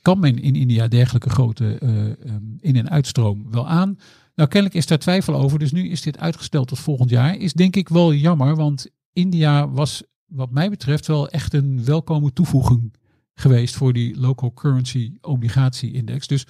kan 0.03 0.19
men 0.19 0.39
in 0.43 0.57
India 0.57 0.89
dergelijke 0.89 1.31
grote 1.31 1.79
eh, 1.79 2.07
ehm, 2.07 2.43
in- 2.61 2.77
en 2.77 2.91
uitstroom 2.91 3.51
wel 3.51 3.69
aan? 3.69 3.99
Nou, 4.35 4.49
kennelijk 4.49 4.79
is 4.79 4.87
daar 4.87 4.99
twijfel 4.99 5.35
over, 5.35 5.59
dus 5.59 5.73
nu 5.73 5.89
is 5.89 6.03
dit 6.03 6.19
uitgesteld 6.19 6.69
tot 6.69 6.79
volgend 6.79 7.11
jaar. 7.11 7.37
Is 7.37 7.53
denk 7.53 7.77
ik 7.77 7.89
wel 7.89 8.15
jammer, 8.15 8.57
want 8.57 8.87
India 9.13 9.69
was 9.69 10.03
wat 10.27 10.51
mij 10.51 10.71
betreft 10.71 11.07
wel 11.07 11.29
echt 11.29 11.55
een 11.55 11.85
welkome 11.85 12.33
toevoeging 12.33 12.95
geweest 13.35 13.75
voor 13.77 13.93
die 13.93 14.21
local 14.21 14.53
currency 14.53 15.13
obligatie 15.21 15.93
index. 15.93 16.27
Dus 16.27 16.47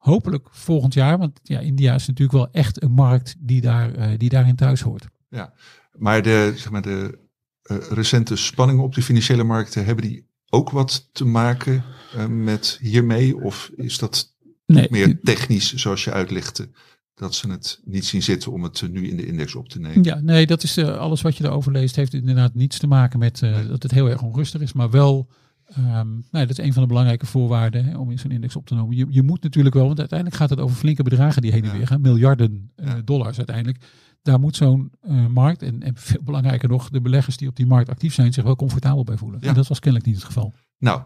hopelijk 0.00 0.48
volgend 0.50 0.94
jaar, 0.94 1.18
want 1.18 1.40
ja, 1.42 1.58
India 1.58 1.94
is 1.94 2.06
natuurlijk 2.06 2.38
wel 2.38 2.48
echt 2.52 2.82
een 2.82 2.92
markt 2.92 3.34
die, 3.38 3.60
daar, 3.60 3.94
eh, 3.94 4.18
die 4.18 4.28
daarin 4.28 4.56
thuis 4.56 4.80
hoort. 4.80 5.08
Ja, 5.28 5.52
maar 5.92 6.22
de, 6.22 6.52
zeg 6.56 6.70
maar 6.70 6.82
de 6.82 7.18
eh, 7.62 7.76
recente 7.90 8.36
spanningen 8.36 8.84
op 8.84 8.94
de 8.94 9.02
financiële 9.02 9.44
markten, 9.44 9.84
hebben 9.84 10.04
die 10.04 10.26
ook 10.48 10.70
wat 10.70 11.08
te 11.12 11.24
maken 11.24 11.84
eh, 12.16 12.26
met 12.26 12.78
hiermee? 12.80 13.42
Of 13.42 13.70
is 13.76 13.98
dat 13.98 14.34
Nee, 14.66 14.86
meer 14.90 15.20
technisch, 15.22 15.74
zoals 15.74 16.04
je 16.04 16.12
uitlegde, 16.12 16.70
dat 17.14 17.34
ze 17.34 17.50
het 17.50 17.80
niet 17.84 18.04
zien 18.04 18.22
zitten 18.22 18.52
om 18.52 18.62
het 18.62 18.88
nu 18.90 19.08
in 19.08 19.16
de 19.16 19.26
index 19.26 19.54
op 19.54 19.68
te 19.68 19.80
nemen. 19.80 20.04
Ja, 20.04 20.20
nee, 20.20 20.46
dat 20.46 20.62
is 20.62 20.78
alles 20.78 21.22
wat 21.22 21.36
je 21.36 21.44
erover 21.44 21.72
leest, 21.72 21.96
heeft 21.96 22.14
inderdaad 22.14 22.54
niets 22.54 22.78
te 22.78 22.86
maken 22.86 23.18
met 23.18 23.40
Nee. 23.40 23.66
dat 23.66 23.82
het 23.82 23.92
heel 23.92 24.08
erg 24.10 24.22
onrustig 24.22 24.60
is, 24.60 24.72
maar 24.72 24.90
wel, 24.90 25.28
ehm, 25.74 26.08
nou, 26.30 26.46
dat 26.46 26.50
is 26.50 26.58
een 26.58 26.72
van 26.72 26.82
de 26.82 26.88
belangrijke 26.88 27.26
voorwaarden 27.26 27.84
hè, 27.84 27.96
om 27.98 28.10
in 28.10 28.18
zo'n 28.18 28.30
index 28.30 28.56
op 28.56 28.66
te 28.66 28.74
nemen. 28.74 28.96
Je, 28.96 29.06
je 29.08 29.22
moet 29.22 29.42
natuurlijk 29.42 29.74
wel, 29.74 29.86
want 29.86 29.98
uiteindelijk 29.98 30.38
gaat 30.38 30.50
het 30.50 30.60
over 30.60 30.76
flinke 30.76 31.02
bedragen 31.02 31.42
die 31.42 31.52
heen 31.52 31.62
en 31.64 31.70
Ja. 31.70 31.76
weer 31.76 31.86
gaan, 31.86 32.00
miljarden 32.00 32.70
eh, 32.76 32.92
dollars 33.04 33.36
uiteindelijk. 33.36 33.78
Daar 34.22 34.40
moet 34.40 34.56
zo'n 34.56 34.92
eh, 35.00 35.26
markt, 35.26 35.62
en, 35.62 35.82
en 35.82 35.92
veel 35.96 36.22
belangrijker 36.22 36.68
nog, 36.68 36.88
de 36.90 37.00
beleggers 37.00 37.36
die 37.36 37.48
op 37.48 37.56
die 37.56 37.66
markt 37.66 37.88
actief 37.90 38.14
zijn, 38.14 38.32
zich 38.32 38.44
wel 38.44 38.56
comfortabel 38.56 39.04
bij 39.04 39.16
voelen. 39.16 39.40
Ja. 39.42 39.48
En 39.48 39.54
dat 39.54 39.66
was 39.66 39.78
kennelijk 39.78 40.08
niet 40.10 40.16
het 40.18 40.26
geval. 40.26 40.54
Nou, 40.78 41.02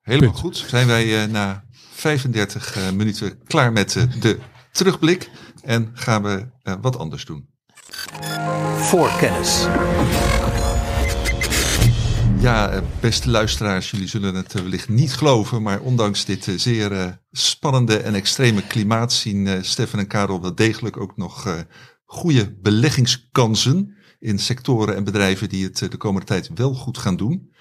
helemaal 0.00 0.28
Punt. 0.30 0.40
goed. 0.42 0.56
Zijn 0.56 0.86
wij 0.86 1.22
eh, 1.22 1.30
na 1.30 1.64
35 1.70 2.76
eh, 2.76 2.90
minuten 2.92 3.42
klaar 3.44 3.72
met 3.72 3.92
de 4.20 4.38
terugblik 4.72 5.30
en 5.62 5.90
gaan 5.92 6.22
we 6.22 6.46
eh, 6.62 6.74
wat 6.80 6.98
anders 6.98 7.24
doen. 7.24 7.48
Voorkennis. 8.76 9.66
Ja, 12.40 12.70
eh, 12.70 12.82
beste 13.00 13.30
luisteraars, 13.30 13.90
jullie 13.90 14.08
zullen 14.08 14.34
het 14.34 14.54
eh, 14.54 14.62
wellicht 14.62 14.88
niet 14.88 15.14
geloven, 15.14 15.62
maar 15.62 15.80
ondanks 15.80 16.24
dit 16.24 16.48
eh, 16.48 16.54
zeer 16.56 17.18
spannende 17.32 17.96
en 17.96 18.14
extreme 18.14 18.66
klimaat 18.66 19.12
zien 19.12 19.64
Stefan 19.64 19.98
en 19.98 20.06
Karel 20.06 20.40
wel 20.40 20.54
degelijk 20.54 20.96
ook 20.96 21.16
nog 21.16 21.64
goede 22.04 22.56
beleggingskansen 22.62 23.96
in 24.18 24.38
sectoren 24.38 24.96
en 24.96 25.04
bedrijven 25.04 25.48
die 25.48 25.64
het 25.64 25.78
de 25.78 25.96
komende 25.96 26.26
tijd 26.26 26.50
wel 26.54 26.74
goed 26.74 26.98
gaan 26.98 27.16
doen. 27.16 27.52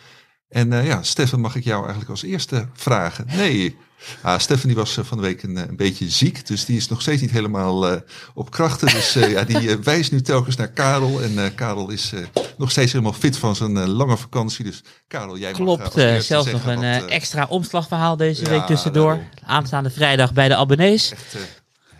En 0.47 0.86
ja, 0.86 1.03
Stefan, 1.03 1.41
mag 1.41 1.55
ik 1.55 1.63
jou 1.63 1.80
eigenlijk 1.80 2.09
als 2.09 2.23
eerste 2.23 2.67
vragen? 2.73 3.26
Nee. 3.28 3.76
Ah, 4.21 4.39
Stefan 4.39 4.67
die 4.67 4.78
was 4.78 4.99
van 5.01 5.17
de 5.17 5.23
week 5.23 5.43
een, 5.43 5.76
beetje 5.76 6.09
ziek, 6.09 6.47
dus 6.47 6.65
die 6.65 6.78
is 6.78 6.88
nog 6.88 7.01
steeds 7.01 7.21
niet 7.21 7.32
helemaal 7.32 8.01
op 8.34 8.51
krachten. 8.51 8.88
Dus 8.88 9.13
ja, 9.13 9.43
die 9.43 9.76
wijst 9.76 10.11
nu 10.11 10.21
telkens 10.21 10.55
naar 10.55 10.71
Karel. 10.71 11.21
En 11.21 11.55
Karel 11.55 11.89
is 11.89 12.13
nog 12.58 12.72
steeds 12.72 12.91
helemaal 12.91 13.14
fit 13.14 13.38
van 13.38 13.56
zijn 13.56 13.78
eh, 13.78 13.86
lange 13.88 14.18
vakantie. 14.18 14.66
Dus 14.66 14.82
Karel, 15.08 15.38
jij 15.38 15.49
mag 15.51 15.60
eh, 15.60 15.66
Klopt, 15.66 15.84
als 15.84 15.95
eh, 15.95 16.03
eerste 16.14 16.24
zelfs 16.34 16.51
nog 16.51 16.66
een 16.66 16.76
wat, 16.76 16.84
eh, 16.84 16.95
eh, 16.95 17.12
extra 17.12 17.45
omslagverhaal 17.49 18.18
deze 18.18 18.43
ja, 18.43 18.49
week 18.49 18.66
tussendoor. 18.66 19.08
daarom. 19.10 19.30
Aanstaande 19.45 19.89
vrijdag 19.89 20.34
bij 20.34 20.47
de 20.47 20.56
abonnees. 20.56 21.12
echt 21.12 21.36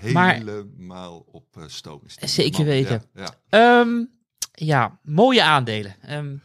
eh, 0.02 0.14
Maar- 0.14 0.34
helemaal 0.34 1.26
op 1.32 1.46
eh, 1.58 1.64
stoom. 1.68 2.02
Zeker 2.22 2.66
weten. 2.66 3.04
Ja, 3.16 3.22
ja. 3.50 3.80
Ehm, 3.80 3.90
ja, 4.54 5.00
mooie 5.04 5.44
aandelen. 5.44 5.96
Ehm, 6.02 6.36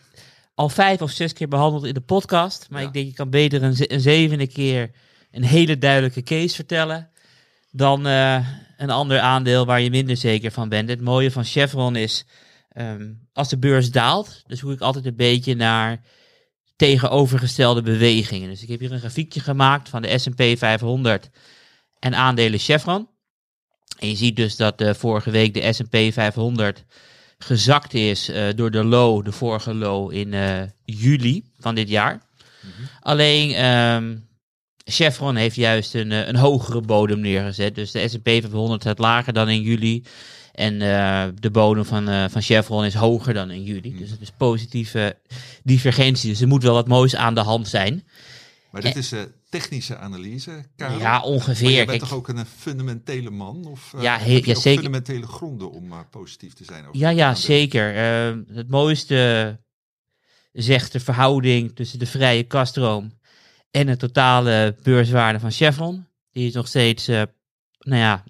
al 0.54 0.68
vijf 0.68 1.02
of 1.02 1.10
zes 1.10 1.32
keer 1.32 1.48
behandeld 1.48 1.84
in 1.84 1.94
de 1.94 2.00
podcast. 2.00 2.66
Maar 2.70 2.80
Ja. 2.80 2.86
ik 2.86 2.92
denk, 2.92 3.06
je 3.06 3.12
kan 3.14 3.30
beter 3.30 3.62
een, 3.62 3.74
ze- 3.74 3.92
een 3.92 4.00
zevende 4.00 4.46
keer 4.46 4.90
een 5.30 5.44
hele 5.44 5.78
duidelijke 5.78 6.22
case 6.22 6.54
vertellen. 6.54 7.10
Dan 7.70 8.06
eh, 8.06 8.46
een 8.76 8.90
ander 8.90 9.20
aandeel 9.20 9.66
waar 9.66 9.80
je 9.80 9.90
minder 9.90 10.16
zeker 10.16 10.50
van 10.50 10.68
bent. 10.68 10.88
Het 10.88 11.00
mooie 11.00 11.30
van 11.30 11.44
Chevron 11.44 11.96
is, 11.96 12.26
ehm, 12.72 13.12
als 13.32 13.48
de 13.48 13.58
beurs 13.58 13.90
daalt, 13.90 14.42
dan 14.46 14.56
zoek 14.56 14.70
ik 14.70 14.80
altijd 14.80 15.06
een 15.06 15.16
beetje 15.16 15.54
naar 15.54 16.00
tegenovergestelde 16.76 17.82
bewegingen. 17.82 18.48
Dus 18.48 18.62
ik 18.62 18.68
heb 18.68 18.80
hier 18.80 18.92
een 18.92 18.98
grafiekje 18.98 19.40
gemaakt 19.40 19.88
van 19.88 20.02
de 20.02 20.18
S&P 20.18 20.42
500 20.58 21.30
en 21.98 22.14
aandelen 22.14 22.58
Chevron. 22.58 23.08
En 23.98 24.08
je 24.08 24.16
ziet 24.16 24.36
dus 24.36 24.56
dat 24.56 24.80
eh, 24.80 24.94
vorige 24.94 25.30
week 25.30 25.54
de 25.54 25.72
S&P 25.72 26.12
500 26.12 26.84
gezakt 27.38 27.94
is 27.94 28.28
eh, 28.28 28.44
door 28.54 28.70
de 28.70 28.84
low, 28.84 29.24
de 29.24 29.32
vorige 29.32 29.74
low 29.74 30.12
in 30.12 30.34
eh, 30.34 30.62
juli 30.84 31.44
van 31.58 31.74
dit 31.74 31.88
jaar. 31.88 32.22
Alleen 33.00 33.52
ehm, 33.52 34.16
Chevron 34.84 35.36
heeft 35.36 35.56
juist 35.56 35.94
een, 35.94 36.10
een 36.10 36.36
hogere 36.36 36.80
bodem 36.80 37.20
neergezet. 37.20 37.74
Dus 37.74 37.90
de 37.90 38.08
S&P 38.08 38.28
500 38.28 38.80
staat 38.80 38.98
lager 38.98 39.32
dan 39.32 39.48
in 39.48 39.62
juli. 39.62 40.04
En 40.52 40.82
eh, 40.82 41.24
de 41.34 41.50
bodem 41.50 41.84
van, 41.84 42.08
eh, 42.08 42.24
van 42.28 42.42
Chevron 42.42 42.84
is 42.84 42.94
hoger 42.94 43.34
dan 43.34 43.50
in 43.50 43.62
juli. 43.62 43.96
Dus 43.96 44.10
het 44.10 44.20
is 44.20 44.30
positieve 44.30 45.16
divergentie. 45.62 46.30
Dus 46.30 46.40
er 46.40 46.48
moet 46.48 46.62
wel 46.62 46.74
wat 46.74 46.88
moois 46.88 47.16
aan 47.16 47.34
de 47.34 47.40
hand 47.40 47.68
zijn. 47.68 48.04
Maar 48.70 48.82
dit 48.82 48.96
is 48.96 49.12
eh, 49.12 49.20
technische 49.48 49.96
analyse, 49.96 50.64
Karel. 50.76 50.98
Ja, 50.98 51.10
Maar 51.10 51.22
ongeveer. 51.22 51.70
jij 51.70 51.76
bent 51.86 51.88
Kijk, 51.98 52.00
toch 52.10 52.18
ook 52.18 52.28
een 52.28 52.46
fundamentele 52.58 53.30
man? 53.30 53.66
Of 53.66 53.94
Ja, 54.00 54.12
heb 54.18 54.26
he- 54.26 54.32
je 54.32 54.46
ja, 54.46 54.54
zeker. 54.54 54.82
fundamentele 54.82 55.26
gronden 55.26 55.70
om 55.70 55.92
positief 56.10 56.52
te 56.54 56.64
zijn? 56.64 56.86
Over 56.86 56.98
Ja, 57.00 57.08
ja, 57.08 57.34
zeker. 57.34 57.94
Het 58.54 58.68
mooiste 58.68 59.58
zegt 60.52 60.92
de 60.92 61.00
verhouding 61.00 61.74
tussen 61.76 61.98
de 61.98 62.06
vrije 62.06 62.42
kaststroom 62.42 63.18
en 63.70 63.86
de 63.86 63.96
totale 63.96 64.76
beurswaarde 64.82 65.40
van 65.40 65.50
Chevron. 65.50 66.06
Die 66.32 66.46
is 66.46 66.54
nog 66.54 66.68
steeds, 66.68 67.08
nou 67.80 68.00
ja, 68.00 68.24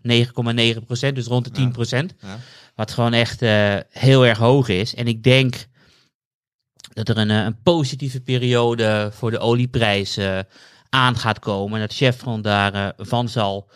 9,9 0.74 0.84
procent, 0.84 1.14
dus 1.14 1.26
rond 1.26 1.44
de 1.44 1.50
10 1.50 1.72
procent. 1.72 2.14
Ja. 2.20 2.38
Wat 2.74 2.90
gewoon 2.90 3.12
echt 3.12 3.42
eh, 3.42 3.76
heel 3.90 4.26
erg 4.26 4.38
hoog 4.38 4.68
is. 4.68 4.94
En 4.94 5.06
ik 5.06 5.22
denk 5.22 5.66
dat 6.92 7.08
er 7.08 7.18
een, 7.18 7.30
eh, 7.30 7.44
een 7.44 7.62
positieve 7.62 8.20
periode 8.20 9.10
voor 9.12 9.30
de 9.30 9.38
olieprijs 9.38 10.16
eh, 10.16 10.38
aan 10.88 11.16
gaat 11.16 11.38
komen. 11.38 11.74
En 11.74 11.86
dat 11.86 11.96
Chevron 11.96 12.42
daarvan 12.42 13.06
van 13.06 13.28
zal 13.28 13.70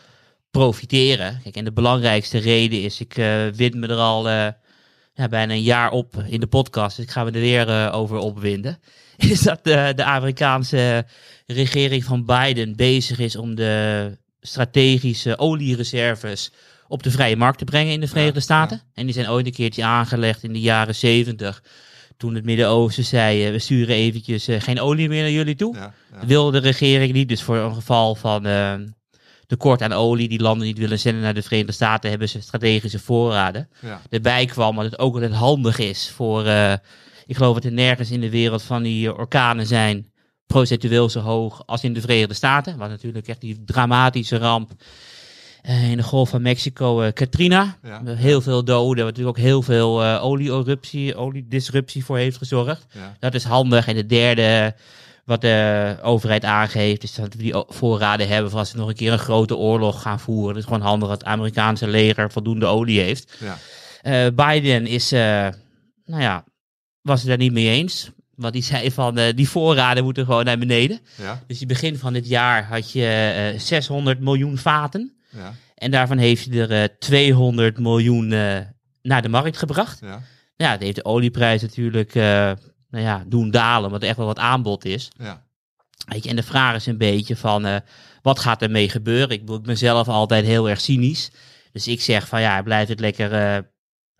profiteren. 0.50 1.40
Kijk, 1.42 1.56
en 1.56 1.64
de 1.64 1.72
belangrijkste 1.72 2.38
reden 2.38 2.82
is, 2.82 3.00
ik 3.00 3.14
wind 3.54 3.74
me 3.74 3.86
er 3.86 3.96
al 3.96 4.28
ja, 4.28 5.28
bijna 5.28 5.52
een 5.52 5.62
jaar 5.62 5.90
op 5.90 6.24
in 6.26 6.40
de 6.40 6.46
podcast. 6.46 6.96
Dus 6.96 7.04
ik 7.04 7.10
ga 7.10 7.24
me 7.24 7.30
er 7.30 7.40
weer 7.40 7.92
over 7.92 8.16
opwinden. 8.16 8.78
Is 9.16 9.40
dat 9.40 9.64
de 9.64 10.04
Amerikaanse 10.04 11.06
regering 11.46 12.04
van 12.04 12.24
Biden 12.24 12.76
bezig 12.76 13.18
is 13.18 13.36
om 13.36 13.54
de 13.54 14.18
strategische 14.46 15.38
oliereserves 15.38 16.52
op 16.88 17.02
de 17.02 17.10
vrije 17.10 17.36
markt 17.36 17.58
te 17.58 17.64
brengen 17.64 17.92
in 17.92 18.00
de 18.00 18.08
Verenigde 18.08 18.40
Staten. 18.40 18.82
En 18.94 19.04
die 19.04 19.14
zijn 19.14 19.28
ooit 19.28 19.46
een 19.46 19.52
keertje 19.52 19.84
aangelegd 19.84 20.42
in 20.42 20.52
de 20.52 20.60
jaren 20.60 20.94
zeventig. 20.94 21.62
Toen 22.16 22.34
het 22.34 22.44
Midden-Oosten 22.44 23.04
zei, 23.04 23.46
eh, 23.46 23.50
we 23.50 23.58
sturen 23.58 23.94
eventjes 23.94 24.48
eh, 24.48 24.60
geen 24.60 24.80
olie 24.80 25.08
meer 25.08 25.22
naar 25.22 25.30
jullie 25.30 25.54
toe. 25.54 25.74
Ja, 25.74 25.94
ja. 26.12 26.26
Wilde 26.26 26.60
de 26.60 26.66
regering 26.66 27.12
niet. 27.12 27.28
Dus 27.28 27.42
voor 27.42 27.56
een 27.56 27.74
geval 27.74 28.14
van 28.14 28.46
eh, 28.46 28.74
tekort 29.46 29.82
aan 29.82 29.92
olie, 29.92 30.28
die 30.28 30.40
landen 30.40 30.66
niet 30.66 30.78
willen 30.78 30.98
zenden 30.98 31.22
naar 31.22 31.34
de 31.34 31.42
Verenigde 31.42 31.72
Staten, 31.72 32.10
hebben 32.10 32.28
ze 32.28 32.40
strategische 32.40 32.98
voorraden. 32.98 33.68
Ja. 33.80 34.00
Erbij 34.10 34.46
kwam 34.46 34.76
dat 34.76 34.84
het 34.84 34.98
ook 34.98 35.14
altijd 35.14 35.32
handig 35.32 35.78
is 35.78 36.10
voor, 36.10 36.44
eh, 36.44 36.72
ik 37.26 37.36
geloof 37.36 37.54
dat 37.54 37.64
er 37.64 37.72
nergens 37.72 38.10
in 38.10 38.20
de 38.20 38.30
wereld 38.30 38.62
van 38.62 38.82
die 38.82 39.14
orkanen 39.14 39.66
zijn, 39.66 40.12
procentueel 40.54 41.08
zo 41.08 41.20
hoog 41.20 41.62
als 41.66 41.84
in 41.84 41.92
de 41.92 42.00
Verenigde 42.00 42.34
Staten. 42.34 42.76
Wat 42.76 42.88
natuurlijk 42.88 43.28
echt 43.28 43.40
die 43.40 43.64
dramatische 43.64 44.36
ramp 44.36 44.70
eh, 45.62 45.90
in 45.90 45.96
de 45.96 46.02
Golf 46.02 46.28
van 46.28 46.42
Mexico, 46.42 47.00
eh, 47.00 47.12
Katrina. 47.12 47.76
Ja. 47.82 48.02
Heel 48.04 48.40
veel 48.40 48.64
doden, 48.64 49.04
wat 49.04 49.16
natuurlijk 49.16 49.38
ook 49.38 49.44
heel 49.44 49.62
veel 49.62 50.02
eh 50.02 50.24
olie-eruptie, 50.24 51.16
oliedisruptie 51.16 52.04
voor 52.04 52.16
heeft 52.16 52.36
gezorgd. 52.36 52.86
Ja. 52.92 53.16
Dat 53.18 53.34
is 53.34 53.44
handig. 53.44 53.86
En 53.86 53.94
de 53.94 54.06
derde, 54.06 54.74
wat 55.24 55.40
de 55.40 55.96
overheid 56.02 56.44
aangeeft, 56.44 57.02
is 57.02 57.14
dat 57.14 57.34
we 57.34 57.42
die 57.42 57.54
voorraden 57.68 58.28
hebben 58.28 58.50
voor 58.50 58.58
als 58.58 58.70
ze 58.70 58.76
nog 58.76 58.88
een 58.88 58.94
keer 58.94 59.12
een 59.12 59.18
grote 59.18 59.56
oorlog 59.56 60.02
gaan 60.02 60.20
voeren. 60.20 60.48
Het 60.48 60.58
is 60.58 60.64
gewoon 60.64 60.80
handig 60.80 61.08
dat 61.08 61.18
het 61.18 61.28
Amerikaanse 61.28 61.88
leger 61.88 62.30
voldoende 62.30 62.66
olie 62.66 63.00
heeft. 63.00 63.38
Ja. 63.40 64.30
Biden 64.30 64.86
is, 64.86 65.10
nou 65.10 66.22
ja, 66.22 66.44
was 67.02 67.20
het 67.20 67.28
daar 67.28 67.38
niet 67.38 67.52
mee 67.52 67.68
eens. 67.68 68.10
Want 68.36 68.52
die 68.52 68.62
zei 68.62 68.90
van, 68.90 69.18
eh, 69.18 69.34
die 69.36 69.48
voorraden 69.48 70.04
moeten 70.04 70.24
gewoon 70.24 70.44
naar 70.44 70.58
beneden. 70.58 71.00
Ja. 71.16 71.42
Dus 71.46 71.60
in 71.60 71.68
begin 71.68 71.98
van 71.98 72.12
dit 72.12 72.28
jaar 72.28 72.64
had 72.66 72.92
je 72.92 73.06
eh 73.54 73.60
600 73.60 74.20
miljoen 74.20 74.58
vaten. 74.58 75.16
Ja. 75.30 75.54
En 75.74 75.90
daarvan 75.90 76.18
heeft 76.18 76.46
hij 76.50 76.60
er 76.60 76.82
eh, 76.82 76.88
200 76.98 77.78
miljoen 77.78 78.32
eh, 78.32 78.58
naar 79.02 79.22
de 79.22 79.28
markt 79.28 79.56
gebracht. 79.56 79.98
Ja. 80.00 80.22
Ja, 80.56 80.72
dat 80.72 80.80
heeft 80.80 80.96
de 80.96 81.04
olieprijs 81.04 81.62
natuurlijk 81.62 82.14
eh, 82.14 82.52
nou 82.90 83.04
ja, 83.04 83.24
doen 83.26 83.50
dalen, 83.50 83.86
omdat 83.86 84.02
er 84.02 84.08
echt 84.08 84.16
wel 84.16 84.26
wat 84.26 84.38
aanbod 84.38 84.84
is. 84.84 85.08
Ja. 85.18 85.42
Weet 86.06 86.24
je, 86.24 86.30
en 86.30 86.36
de 86.36 86.42
vraag 86.42 86.74
is 86.74 86.86
een 86.86 86.98
beetje 86.98 87.36
van, 87.36 87.66
eh, 87.66 87.76
wat 88.22 88.38
gaat 88.38 88.62
ermee 88.62 88.88
gebeuren? 88.88 89.30
Ik, 89.30 89.62
ben 89.62 89.78
zelf 89.78 90.08
altijd 90.08 90.44
heel 90.44 90.68
erg 90.68 90.80
cynisch. 90.80 91.30
Dus 91.72 91.88
ik 91.88 92.00
zeg 92.00 92.28
van, 92.28 92.40
ja, 92.40 92.62
blijf 92.62 92.88
het 92.88 93.00
lekker 93.00 93.32
eh, 93.32 93.58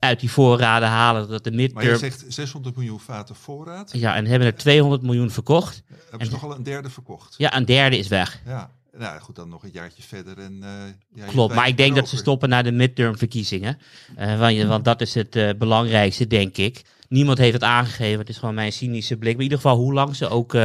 uit 0.05 0.21
die 0.21 0.31
voorraden 0.31 0.89
halen. 0.89 1.29
Dat 1.29 1.45
de 1.45 1.51
Maar 1.51 1.61
je 1.61 1.67
midterm... 1.75 1.99
zegt 1.99 2.25
600 2.29 2.77
miljoen 2.77 3.01
vaten 3.01 3.35
voorraad. 3.35 3.91
Ja, 3.93 4.17
en 4.17 4.27
hebben 4.27 4.49
er 4.49 4.55
200 4.57 5.03
miljoen 5.03 5.31
verkocht. 5.31 5.83
Hebben 6.11 6.27
ze 6.27 6.33
nog 6.33 6.45
al 6.45 6.55
een 6.57 6.63
derde 6.63 6.91
verkocht? 6.91 7.35
Ja, 7.39 7.57
een 7.57 7.65
derde 7.65 7.99
is 7.99 8.09
weg. 8.09 8.41
Ja. 8.47 8.71
Nou 8.99 9.21
goed, 9.21 9.37
dan 9.37 9.49
nog 9.49 9.63
een 9.63 9.71
jaartje 9.73 10.03
verder. 10.03 10.39
En, 10.39 10.59
eh, 10.63 10.71
ja, 11.15 11.27
Klopt, 11.27 11.55
maar 11.55 11.69
ik 11.69 11.77
denk 11.77 11.95
dat 11.95 12.09
ze 12.09 12.17
stoppen 12.17 12.49
na 12.49 12.63
de 12.63 12.73
midtermverkiezingen. 12.73 13.79
Eh 14.17 14.39
want, 14.39 14.57
je- 14.57 14.67
want 14.67 14.85
dat 14.85 15.01
is 15.01 15.15
het 15.15 15.37
eh, 15.37 15.51
belangrijkste, 15.59 16.27
denk 16.27 16.57
ik. 16.57 16.83
Niemand 17.09 17.39
heeft 17.39 17.53
het 17.53 17.63
aangegeven, 17.63 18.19
het 18.19 18.29
is 18.29 18.39
gewoon 18.39 18.55
mijn 18.55 18.73
cynische 18.73 19.17
blik. 19.17 19.33
Maar 19.33 19.37
in 19.45 19.51
ieder 19.51 19.59
geval 19.59 19.77
hoe 19.77 19.93
lang 19.93 20.17
ze 20.17 20.29
ook 20.29 20.57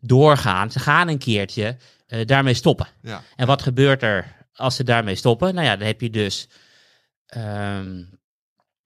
doorgaan. 0.00 0.70
Ze 0.70 0.78
gaan 0.78 1.08
een 1.08 1.18
keertje 1.18 1.76
daarmee 2.24 2.54
stoppen. 2.54 2.86
Ja. 3.02 3.22
En 3.36 3.46
wat 3.46 3.62
gebeurt 3.62 4.02
er 4.02 4.34
als 4.54 4.76
ze 4.76 4.84
daarmee 4.84 5.14
stoppen? 5.14 5.54
Nou 5.54 5.66
ja, 5.66 5.76
dan 5.76 5.86
heb 5.86 6.00
je 6.00 6.10
dus 6.10 6.48
ehm, 7.26 8.02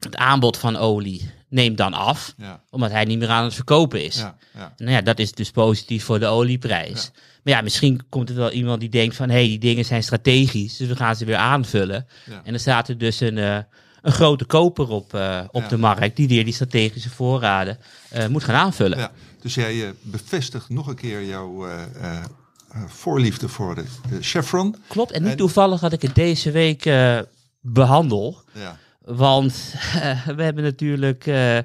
het 0.05 0.17
aanbod 0.17 0.57
van 0.57 0.77
olie 0.77 1.31
neemt 1.49 1.77
dan 1.79 1.93
af, 1.95 2.35
Ja, 2.37 2.61
omdat 2.71 2.91
hij 2.91 3.05
niet 3.05 3.19
meer 3.19 3.29
aan 3.29 3.45
het 3.45 3.55
verkopen 3.55 4.05
is. 4.05 4.17
ja, 4.17 4.37
ja. 4.55 4.75
Nou 4.77 4.91
ja, 4.91 5.01
dat 5.03 5.19
is 5.19 5.33
dus 5.33 5.51
positief 5.51 6.05
voor 6.05 6.19
de 6.19 6.27
olieprijs. 6.27 7.11
Maar 7.43 7.55
ja, 7.55 7.61
misschien 7.61 8.01
komt 8.09 8.29
er 8.29 8.35
wel 8.35 8.51
iemand 8.51 8.81
die 8.81 8.89
denkt 8.89 9.17
van... 9.17 9.29
hé, 9.29 9.35
hey, 9.35 9.47
die 9.47 9.59
dingen 9.59 9.85
zijn 9.85 10.03
strategisch, 10.03 10.77
dus 10.77 10.89
we 10.89 10.97
gaan 10.97 11.17
ze 11.17 11.25
weer 11.25 11.37
aanvullen. 11.37 12.07
En 12.45 12.51
dan 12.51 12.59
staat 12.59 12.89
er 12.89 12.99
dus 12.99 13.21
een, 13.21 13.39
eh, 13.39 13.59
een 14.03 14.13
grote 14.13 14.45
koper 14.45 14.89
op, 14.89 15.15
eh, 15.15 15.41
op 15.51 15.69
de 15.69 15.77
markt... 15.77 16.17
die 16.17 16.29
weer 16.29 16.45
die 16.45 16.55
strategische 16.55 17.11
voorraden 17.11 17.79
eh, 18.11 18.27
moet 18.27 18.45
gaan 18.45 18.55
aanvullen. 18.55 18.99
Ja, 18.99 19.11
dus 19.41 19.55
jij 19.55 19.95
bevestigt 20.03 20.69
nog 20.69 20.87
een 20.87 20.95
keer 20.97 21.25
jouw 21.25 21.67
voorliefde 22.87 23.49
voor 23.49 23.75
de, 23.75 23.85
Chevron. 24.21 24.77
Klopt, 24.89 25.11
en 25.13 25.23
niet 25.23 25.31
En- 25.31 25.37
toevallig 25.37 25.81
dat 25.81 25.93
ik 25.93 26.03
het 26.03 26.15
deze 26.15 26.51
week 26.51 26.87
eh, 26.87 27.19
behandel. 27.61 28.43
Ja, 28.53 28.79
Want 29.05 29.75
we 30.37 30.43
hebben 30.43 30.63
natuurlijk 30.65 31.27
eh, 31.27 31.59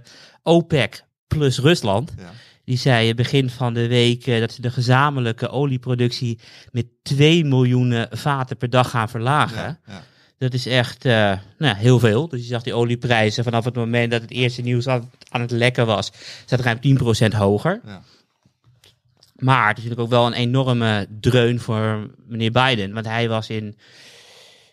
OPEC 0.44 1.04
plus 1.28 1.60
Rusland... 1.60 2.14
ja, 2.18 2.32
Die 2.64 2.78
zei 2.78 3.14
begin 3.14 3.50
van 3.50 3.74
de 3.74 3.88
week 3.88 4.28
eh, 4.28 4.40
dat 4.40 4.52
ze 4.52 4.62
de 4.62 4.72
gezamenlijke 4.72 5.50
olieproductie 5.50 6.40
met 6.72 6.86
2 7.04 7.46
miljoen 7.46 7.92
eh, 7.92 8.04
vaten 8.10 8.58
per 8.58 8.70
dag 8.70 8.90
gaan 8.90 9.10
verlagen. 9.10 9.58
ja, 9.58 9.80
ja. 9.88 10.04
Dat 10.38 10.54
is 10.54 10.66
echt 10.66 11.06
eh, 11.06 11.34
nou 11.58 11.76
heel 11.76 12.00
veel. 12.00 12.28
Dus 12.28 12.40
je 12.40 12.48
zag 12.48 12.64
die 12.64 12.74
olieprijzen 12.74 13.44
vanaf 13.44 13.66
het 13.66 13.76
moment 13.76 14.12
dat 14.12 14.22
het 14.22 14.32
eerste 14.32 14.62
nieuws 14.62 14.88
aan, 14.88 15.12
aan 15.30 15.42
het 15.42 15.52
lekken 15.52 15.86
was, 15.86 16.12
staat 16.46 16.60
ruim 16.60 16.80
10% 17.32 17.36
hoger. 17.36 17.82
Ja. 17.86 18.02
Maar 19.36 19.68
het 19.68 19.78
is 19.78 19.84
natuurlijk 19.84 20.02
ook 20.02 20.20
wel 20.20 20.26
een 20.26 20.34
enorme 20.34 21.08
dreun 21.20 21.60
voor 21.60 22.10
meneer 22.28 22.52
Biden. 22.52 22.94
Want 22.94 23.06
hij 23.06 23.30
was 23.30 23.50
in 23.50 23.78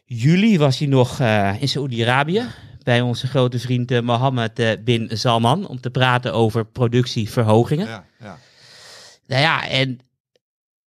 juli 0.04 0.58
was 0.58 0.78
hij 0.78 0.88
nog 0.88 1.20
eh, 1.20 1.54
in 1.60 1.68
Saoedi-Arabië 1.68 2.42
bij 2.82 3.00
onze 3.00 3.26
grote 3.26 3.58
vriend 3.58 3.90
eh, 3.90 4.00
Mohammed 4.00 4.58
eh, 4.58 4.70
bin 4.84 5.10
Salman 5.12 5.66
om 5.68 5.80
te 5.80 5.90
praten 5.90 6.32
over 6.34 6.66
productieverhogingen. 6.66 7.86
ja, 7.86 8.04
ja. 8.20 8.38
Nou 9.26 9.42
ja, 9.42 9.68
en 9.68 9.98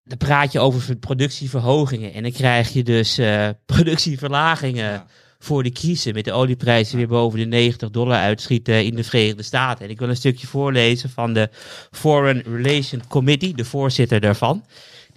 dan 0.03 0.17
praat 0.17 0.51
je 0.51 0.59
over 0.59 0.81
ver- 0.81 0.95
productieverhogingen. 0.95 2.13
En 2.13 2.23
dan 2.23 2.31
krijg 2.31 2.73
je 2.73 2.83
dus 2.83 3.19
productieverlagingen 3.65 4.91
Ja. 4.91 5.05
voor 5.39 5.63
de 5.63 5.71
crisis. 5.71 6.13
Met 6.13 6.25
de 6.25 6.31
olieprijzen 6.31 6.97
weer 6.97 7.07
boven 7.07 7.39
de 7.39 7.45
90 7.45 7.89
dollar 7.89 8.19
uitschieten 8.19 8.85
in 8.85 8.95
de 8.95 9.03
Verenigde 9.03 9.43
Staten. 9.43 9.85
En 9.85 9.91
ik 9.91 9.99
wil 9.99 10.09
een 10.09 10.15
stukje 10.15 10.47
voorlezen 10.47 11.09
van 11.09 11.33
de 11.33 11.49
Foreign 11.91 12.55
Relations 12.55 13.03
Committee, 13.07 13.53
de 13.53 13.65
voorzitter 13.65 14.19
daarvan. 14.19 14.65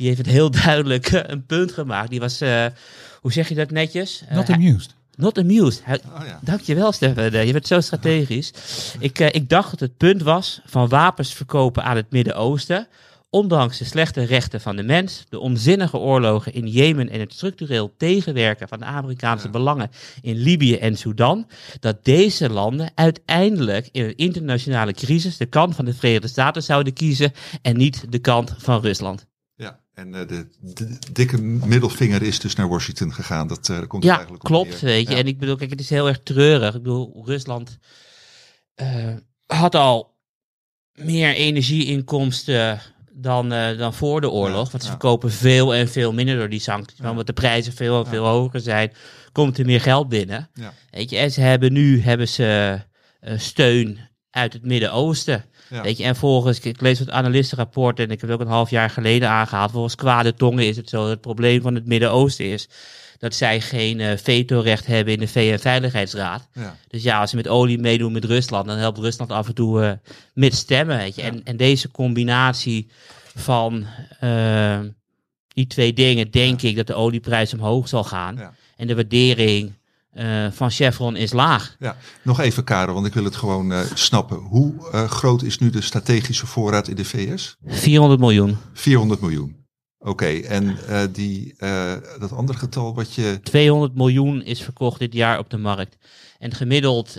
Die 0.00 0.08
heeft 0.08 0.20
het 0.20 0.30
heel 0.30 0.50
duidelijk 0.64 1.06
eh, 1.06 1.20
een 1.26 1.46
punt 1.46 1.72
gemaakt. 1.72 2.10
Die 2.10 2.20
was, 2.20 2.40
eh, 2.40 2.66
hoe 3.20 3.32
zeg 3.32 3.48
je 3.48 3.54
dat 3.54 3.70
netjes? 3.70 4.22
Eh, 4.28 4.36
Not 4.36 4.50
amused. 4.50 4.94
not 5.16 5.38
amused. 5.38 5.80
Hij, 5.84 6.00
Oh 6.16 6.26
ja. 6.26 6.38
Dankjewel, 6.42 6.92
Stefan. 6.92 7.46
Je 7.46 7.52
bent 7.52 7.66
zo 7.66 7.80
strategisch. 7.80 8.52
Ik, 8.98 9.18
eh, 9.18 9.26
ik 9.32 9.48
dacht 9.48 9.70
dat 9.70 9.80
het 9.80 9.96
punt 9.96 10.22
was 10.22 10.60
van 10.64 10.88
wapens 10.88 11.34
verkopen 11.34 11.84
aan 11.84 11.96
het 11.96 12.10
Midden-Oosten. 12.10 12.86
Ondanks 13.30 13.78
de 13.78 13.84
slechte 13.84 14.22
rechten 14.22 14.60
van 14.60 14.76
de 14.76 14.82
mens, 14.82 15.24
de 15.28 15.38
onzinnige 15.38 15.96
oorlogen 15.96 16.54
in 16.54 16.66
Jemen 16.66 17.08
en 17.08 17.20
het 17.20 17.32
structureel 17.32 17.94
tegenwerken 17.96 18.68
van 18.68 18.78
de 18.78 18.84
Amerikaanse 18.84 19.48
belangen 19.48 19.90
in 20.22 20.36
Libië 20.36 20.76
en 20.76 20.96
Sudan, 20.96 21.46
dat 21.80 22.04
deze 22.04 22.50
landen 22.50 22.90
uiteindelijk 22.94 23.88
in 23.92 24.04
een 24.04 24.16
internationale 24.16 24.92
crisis 24.92 25.36
de 25.36 25.46
kant 25.46 25.74
van 25.74 25.84
de 25.84 25.94
Verenigde 25.94 26.28
Staten 26.28 26.62
zouden 26.62 26.92
kiezen 26.92 27.32
en 27.62 27.76
niet 27.76 28.04
de 28.08 28.18
kant 28.18 28.54
van 28.58 28.80
Rusland. 28.80 29.28
Ja. 29.94 30.02
En 30.02 30.14
eh, 30.14 30.28
de, 30.28 30.46
de 30.60 30.98
dikke 31.12 31.42
middelvinger 31.42 32.22
is 32.22 32.38
dus 32.38 32.54
naar 32.54 32.68
Washington 32.68 33.12
gegaan. 33.12 33.48
Dat 33.48 33.68
eh, 33.68 33.80
komt 33.86 34.04
Ja, 34.04 34.14
eigenlijk 34.14 34.42
op 34.44 34.50
klopt. 34.50 34.80
Weet 34.80 35.08
je. 35.08 35.12
Ja. 35.14 35.20
En 35.20 35.26
ik 35.26 35.38
bedoel, 35.38 35.56
kijk, 35.56 35.70
het 35.70 35.80
is 35.80 35.90
heel 35.90 36.08
erg 36.08 36.20
treurig. 36.22 36.74
Ik 36.74 36.82
bedoel, 36.82 37.22
Rusland 37.24 37.78
eh, 38.74 39.14
had 39.46 39.74
al 39.74 40.18
meer 40.92 41.34
energieinkomsten 41.34 42.80
dan, 43.12 43.48
dan 43.48 43.94
voor 43.94 44.20
de 44.20 44.30
oorlog. 44.30 44.64
Ja, 44.64 44.70
want 44.70 44.82
ze 44.82 44.88
ja. 44.88 44.96
verkopen 44.98 45.30
veel 45.30 45.74
en 45.74 45.88
veel 45.88 46.12
minder 46.12 46.36
door 46.36 46.48
die 46.48 46.60
sancties. 46.60 47.00
Maar 47.00 47.10
omdat 47.10 47.26
de 47.26 47.32
prijzen 47.32 47.72
veel 47.72 48.04
en 48.04 48.10
veel 48.10 48.26
hoger 48.26 48.60
zijn, 48.60 48.92
komt 49.32 49.58
er 49.58 49.64
meer 49.64 49.80
geld 49.80 50.08
binnen. 50.08 50.50
Ja. 50.54 50.74
Weet 50.90 51.10
je, 51.10 51.16
en 51.16 51.32
ze 51.32 51.40
hebben 51.40 51.72
nu 51.72 52.00
hebben 52.00 52.28
ze, 52.28 52.80
steun 53.36 53.98
uit 54.30 54.52
het 54.52 54.64
Midden-Oosten. 54.64 55.44
Ja. 55.70 55.82
Weet 55.82 55.96
je, 55.96 56.04
en 56.04 56.16
volgens, 56.16 56.60
ik- 56.60 56.80
lees 56.80 56.98
wat 56.98 57.10
analistenrapporten 57.10 58.04
en 58.04 58.10
ik 58.10 58.20
heb 58.20 58.30
het 58.30 58.38
ook 58.40 58.46
een 58.46 58.52
half 58.52 58.70
jaar 58.70 58.90
geleden 58.90 59.28
aangehaald. 59.28 59.70
Volgens 59.70 59.94
kwade 59.94 60.34
tongen 60.34 60.66
is 60.66 60.76
het 60.76 60.88
zo 60.88 61.00
dat 61.00 61.10
het 61.10 61.20
probleem 61.20 61.62
van 61.62 61.74
het 61.74 61.86
Midden-Oosten 61.86 62.44
is 62.46 62.68
dat 63.18 63.34
zij 63.34 63.60
geen 63.60 64.00
eh, 64.00 64.16
vetorecht 64.16 64.86
hebben 64.86 65.14
in 65.14 65.20
de 65.20 65.28
VN-veiligheidsraad. 65.28 66.48
Ja. 66.52 66.76
Dus 66.88 67.02
ja, 67.02 67.20
als 67.20 67.30
ze 67.30 67.36
met 67.36 67.48
olie 67.48 67.78
meedoen 67.78 68.12
met 68.12 68.24
Rusland, 68.24 68.66
dan 68.66 68.76
helpt 68.78 68.98
Rusland 68.98 69.30
af 69.30 69.46
en 69.48 69.54
toe 69.54 69.82
eh, 69.84 69.92
met 70.34 70.54
stemmen. 70.54 70.96
Weet 70.98 71.14
je. 71.14 71.22
En, 71.22 71.40
en 71.44 71.56
deze 71.56 71.90
combinatie 71.90 72.90
van 73.34 73.86
eh, 74.20 74.78
die 75.48 75.66
twee 75.66 75.92
dingen, 75.92 76.30
denk 76.30 76.62
ik 76.62 76.76
dat 76.76 76.86
de 76.86 76.94
olieprijs 76.94 77.52
omhoog 77.52 77.88
zal 77.88 78.04
gaan. 78.04 78.36
En 78.76 78.86
de 78.86 78.94
waardering 78.94 79.72
eh, 80.10 80.46
van 80.50 80.70
Chevron 80.70 81.16
is 81.16 81.32
laag. 81.32 81.76
Ja, 81.78 81.96
nog 82.22 82.40
even 82.40 82.64
Karel, 82.64 82.94
want 82.94 83.06
ik 83.06 83.14
wil 83.14 83.24
het 83.24 83.36
gewoon 83.36 83.72
eh, 83.72 83.80
snappen. 83.94 84.36
Hoe 84.36 84.90
eh, 84.92 85.04
groot 85.04 85.42
is 85.42 85.58
nu 85.58 85.70
de 85.70 85.80
strategische 85.80 86.46
voorraad 86.46 86.88
in 86.88 86.96
de 86.96 87.04
VS? 87.04 87.56
400 87.66 88.20
miljoen. 88.20 88.56
400 88.72 89.20
miljoen. 89.20 89.58
Oké, 89.98 90.26
en 90.26 90.78
die, 91.12 91.54
dat 92.18 92.32
andere 92.32 92.58
getal 92.58 92.94
wat 92.94 93.14
je... 93.14 93.40
200 93.42 93.94
miljoen 93.94 94.42
is 94.42 94.62
verkocht 94.62 94.98
dit 94.98 95.12
jaar 95.12 95.38
op 95.38 95.50
de 95.50 95.56
markt. 95.56 95.96
En 96.38 96.54
gemiddeld 96.54 97.16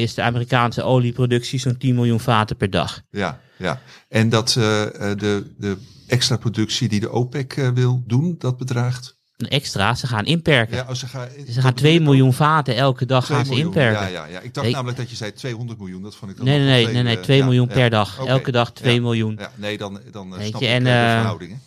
is 0.00 0.14
de 0.14 0.22
Amerikaanse 0.22 0.82
olieproductie 0.82 1.58
zo'n 1.58 1.76
10 1.76 1.94
miljoen 1.94 2.20
vaten 2.20 2.56
per 2.56 2.70
dag. 2.70 3.02
Ja, 3.10 3.40
ja. 3.56 3.80
En 4.08 4.28
dat 4.28 4.48
de, 4.48 5.54
de 5.58 5.76
extra 6.06 6.36
productie 6.36 6.88
die 6.88 7.00
de 7.00 7.10
OPEC 7.10 7.70
wil 7.74 8.02
doen, 8.06 8.34
dat 8.38 8.56
bedraagt... 8.56 9.16
Een 9.44 9.50
extra, 9.50 9.94
ze 9.94 10.06
gaan 10.06 10.24
inperken. 10.24 10.76
Ja, 10.76 10.82
als 10.82 10.98
ze 10.98 11.06
gaan, 11.06 11.28
Ze 11.50 11.60
gaan 11.60 11.74
2 11.74 12.00
miljoen 12.00 12.32
vaten 12.32 12.76
elke 12.76 13.06
dag 13.06 13.24
2 13.24 13.36
gaan 13.36 13.46
ze 13.46 13.54
inperken. 13.54 14.00
Ja, 14.02 14.06
ja, 14.06 14.24
ja. 14.26 14.40
Ik 14.40 14.54
dacht 14.54 14.70
namelijk 14.70 14.96
dat 14.96 15.10
je 15.10 15.16
zei 15.16 15.32
200 15.32 15.78
miljoen. 15.78 16.02
Dat 16.02 16.16
vond 16.16 16.30
ik 16.30 16.36
dan 16.36 16.46
Nee, 16.46 16.58
nee, 16.58 16.84
nee, 16.84 16.92
nee, 16.94 17.02
nee, 17.02 17.16
eh, 17.16 17.22
2 17.22 17.38
ja, 17.38 17.44
miljoen 17.44 17.68
ja. 17.68 17.74
per 17.74 17.90
dag. 17.90 18.18
Elke 18.26 18.50
dag 18.50 18.72
2 18.72 18.94
Ja. 18.94 19.00
miljoen. 19.00 19.36
Ja, 19.38 19.50
nee, 19.54 19.78
dan, 19.78 20.00
dan 20.10 20.32
eh, 20.32 20.38
Weet 20.38 20.48
snap 20.48 20.60
je, 20.60 20.66
en, 20.66 20.86
eh, 20.86 20.92
de 20.92 21.14
verhoudingen. 21.16 21.60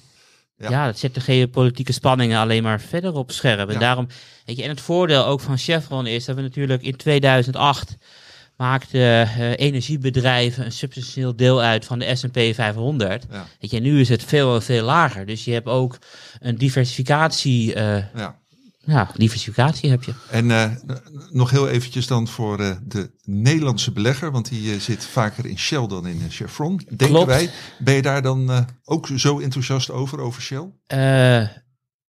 Ja. 0.57 0.69
Ja. 0.69 0.85
dat 0.85 0.97
zet 0.97 1.13
de 1.13 1.21
geopolitieke 1.21 1.93
spanningen 1.93 2.39
alleen 2.39 2.63
maar 2.63 2.79
verder 2.81 3.13
op 3.13 3.31
scherp. 3.31 3.67
En 3.67 3.73
Ja. 3.73 3.79
daarom, 3.79 4.07
weet 4.45 4.57
je, 4.57 4.63
en 4.63 4.69
het 4.69 4.81
voordeel 4.81 5.25
ook 5.25 5.39
van 5.39 5.57
Chevron 5.57 6.07
is 6.07 6.25
dat 6.25 6.35
we 6.35 6.41
natuurlijk 6.41 6.81
in 6.83 6.95
2008 6.95 7.97
maakten 8.57 9.01
eh, 9.27 9.51
energiebedrijven 9.59 10.65
een 10.65 10.71
substantieel 10.71 11.35
deel 11.35 11.61
uit 11.61 11.85
van 11.85 11.99
de 11.99 12.15
S&P 12.15 12.39
500. 12.55 13.25
Ja. 13.31 13.45
Weet 13.59 13.71
je, 13.71 13.79
nu 13.79 13.99
is 13.99 14.09
het 14.09 14.23
veel 14.23 14.61
veel 14.61 14.83
lager. 14.83 15.25
Dus 15.25 15.45
je 15.45 15.51
hebt 15.53 15.67
ook 15.67 15.97
een 16.39 16.55
diversificatie, 16.57 17.73
eh, 17.73 18.03
Ja. 18.15 18.39
ja, 18.85 19.11
diversificatie 19.15 19.89
heb 19.89 20.03
je. 20.03 20.13
En 20.31 20.51
eh, 20.51 20.71
nog 21.31 21.49
heel 21.49 21.69
eventjes 21.69 22.07
dan 22.07 22.27
voor 22.27 22.59
eh, 22.59 22.75
de 22.83 23.11
Nederlandse 23.23 23.91
belegger, 23.91 24.31
want 24.31 24.49
die 24.49 24.73
eh, 24.73 24.79
zit 24.79 25.05
vaker 25.05 25.45
in 25.45 25.57
Shell 25.59 25.87
dan 25.87 26.07
in 26.07 26.21
eh, 26.21 26.29
Chevron. 26.29 26.77
Denken 26.87 27.07
Klopt. 27.07 27.25
wij. 27.27 27.49
Ben 27.79 27.93
je 27.93 28.01
daar 28.01 28.21
dan 28.21 28.51
eh, 28.51 28.61
ook 28.85 29.07
zo 29.15 29.39
enthousiast 29.39 29.89
over, 29.91 30.19
over 30.19 30.41
Shell? 30.41 30.65
Eh, 30.87 31.47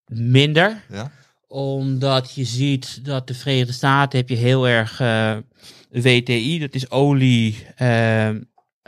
minder, 0.06 0.82
Ja, 0.92 1.10
omdat 1.48 2.34
je 2.34 2.44
ziet 2.44 3.04
dat 3.04 3.26
de 3.26 3.34
Verenigde 3.34 3.72
Staten 3.72 4.18
heb 4.18 4.28
je 4.28 4.34
heel 4.36 4.68
erg 4.68 5.00
eh, 5.00 5.36
WTI, 5.90 6.58
dat 6.58 6.74
is 6.74 6.90
olie 6.90 7.66
eh, 7.76 8.28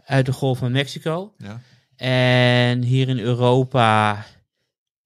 uit 0.05 0.27
de 0.27 0.33
Golf 0.33 0.59
van 0.59 0.73
Mexico. 0.73 1.35
ja, 1.39 1.61
En 1.97 2.83
hier 2.83 3.09
in 3.09 3.19
Europa 3.19 4.25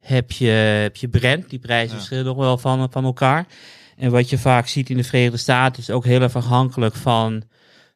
heb 0.00 0.32
je, 0.32 0.46
heb 0.82 0.96
je 0.96 1.08
Brent, 1.08 1.50
die 1.50 1.58
prijzen 1.58 1.88
Ja. 1.90 1.94
verschillen 1.96 2.24
nog 2.24 2.36
wel 2.36 2.58
van, 2.58 2.90
van 2.90 3.04
elkaar. 3.04 3.46
En 3.96 4.10
wat 4.10 4.30
je 4.30 4.38
vaak 4.38 4.66
ziet 4.66 4.90
in 4.90 4.96
de 4.96 5.04
Verenigde 5.04 5.36
Staten 5.36 5.82
is 5.82 5.90
ook 5.90 6.04
heel 6.04 6.20
erg 6.20 6.36
afhankelijk 6.36 6.94
van 6.94 7.42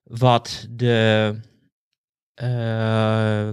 wat 0.05 0.67
de, 0.71 1.35
eh, 2.35 3.49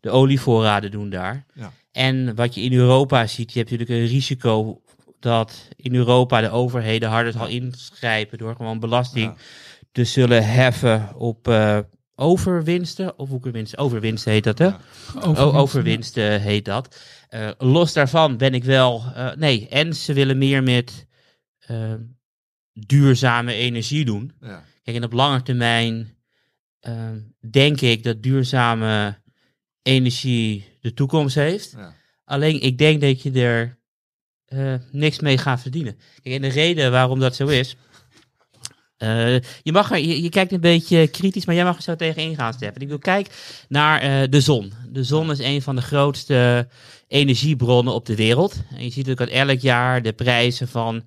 de 0.00 0.10
olievoorraden 0.10 0.90
doen 0.90 1.10
daar. 1.10 1.46
Ja. 1.54 1.72
En 1.92 2.34
wat 2.34 2.54
je 2.54 2.60
in 2.60 2.72
Europa 2.72 3.26
ziet, 3.26 3.52
je 3.52 3.58
hebt 3.58 3.70
natuurlijk 3.70 4.00
een 4.00 4.06
risico 4.06 4.81
dat 5.22 5.68
in 5.76 5.94
Europa 5.94 6.40
de 6.40 6.50
overheden 6.50 7.08
harder 7.08 7.32
zal 7.32 7.46
ingrijpen 7.48 8.38
door 8.38 8.56
gewoon 8.56 8.80
belasting 8.80 9.24
Ja. 9.26 9.36
te 9.92 10.04
zullen 10.04 10.46
heffen 10.48 11.14
op 11.16 11.48
eh, 11.48 11.78
overwinsten. 12.14 13.18
Of 13.18 13.30
overwinsten, 13.32 13.78
overwinsten 13.78 14.32
heet 14.32 14.44
dat 14.44 14.58
hè? 14.58 14.64
Ja. 14.66 14.78
O- 15.20 15.52
overwinsten 15.52 16.40
heet 16.40 16.64
dat. 16.64 17.00
Eh, 17.28 17.50
los 17.58 17.92
daarvan 17.92 18.36
ben 18.36 18.54
ik 18.54 18.64
wel. 18.64 19.02
eh, 19.14 19.34
nee, 19.34 19.68
en 19.68 19.94
ze 19.94 20.12
willen 20.12 20.38
meer 20.38 20.62
met 20.62 21.06
duurzame 22.72 23.52
energie 23.52 24.04
doen. 24.04 24.32
ja, 24.40 24.64
Kijk, 24.82 24.96
en 24.96 25.04
op 25.04 25.12
lange 25.12 25.42
termijn 25.42 26.16
denk 27.50 27.80
ik 27.80 28.02
dat 28.02 28.22
duurzame 28.22 29.20
energie 29.82 30.64
de 30.80 30.92
toekomst 30.94 31.34
heeft. 31.34 31.70
ja. 31.76 31.94
Alleen 32.24 32.60
ik 32.60 32.78
denk 32.78 33.00
dat 33.00 33.22
je 33.22 33.32
er 33.32 33.78
eh, 34.52 34.74
niks 34.90 35.20
mee 35.20 35.38
gaat 35.38 35.60
verdienen. 35.60 35.96
Kijk, 36.22 36.34
en 36.34 36.42
de 36.42 36.48
reden 36.48 36.90
waarom 36.90 37.20
dat 37.20 37.36
zo 37.36 37.46
is. 37.46 37.76
Eh, 38.96 39.34
je, 39.62 39.72
mag 39.72 39.90
er, 39.90 39.98
je, 39.98 40.22
je 40.22 40.28
kijkt 40.28 40.52
een 40.52 40.60
beetje 40.60 41.08
kritisch, 41.08 41.44
maar 41.46 41.54
jij 41.54 41.64
mag 41.64 41.76
er 41.76 41.82
zo 41.82 41.96
tegen 41.96 42.22
ingaan, 42.22 42.52
Stefan. 42.52 42.74
Ik 42.74 42.80
bedoel, 42.80 42.98
kijk 42.98 43.28
naar 43.68 44.00
eh, 44.00 44.28
de 44.30 44.40
zon. 44.40 44.72
De 44.88 45.04
zon 45.04 45.30
is 45.30 45.38
een 45.38 45.62
van 45.62 45.76
de 45.76 45.82
grootste 45.82 46.68
energiebronnen 47.08 47.94
op 47.94 48.06
de 48.06 48.16
wereld. 48.16 48.54
En 48.76 48.84
je 48.84 48.90
ziet 48.90 49.10
ook 49.10 49.16
dat 49.16 49.28
elk 49.28 49.60
jaar 49.60 50.02
de 50.02 50.12
prijzen 50.12 50.68
van 50.68 51.04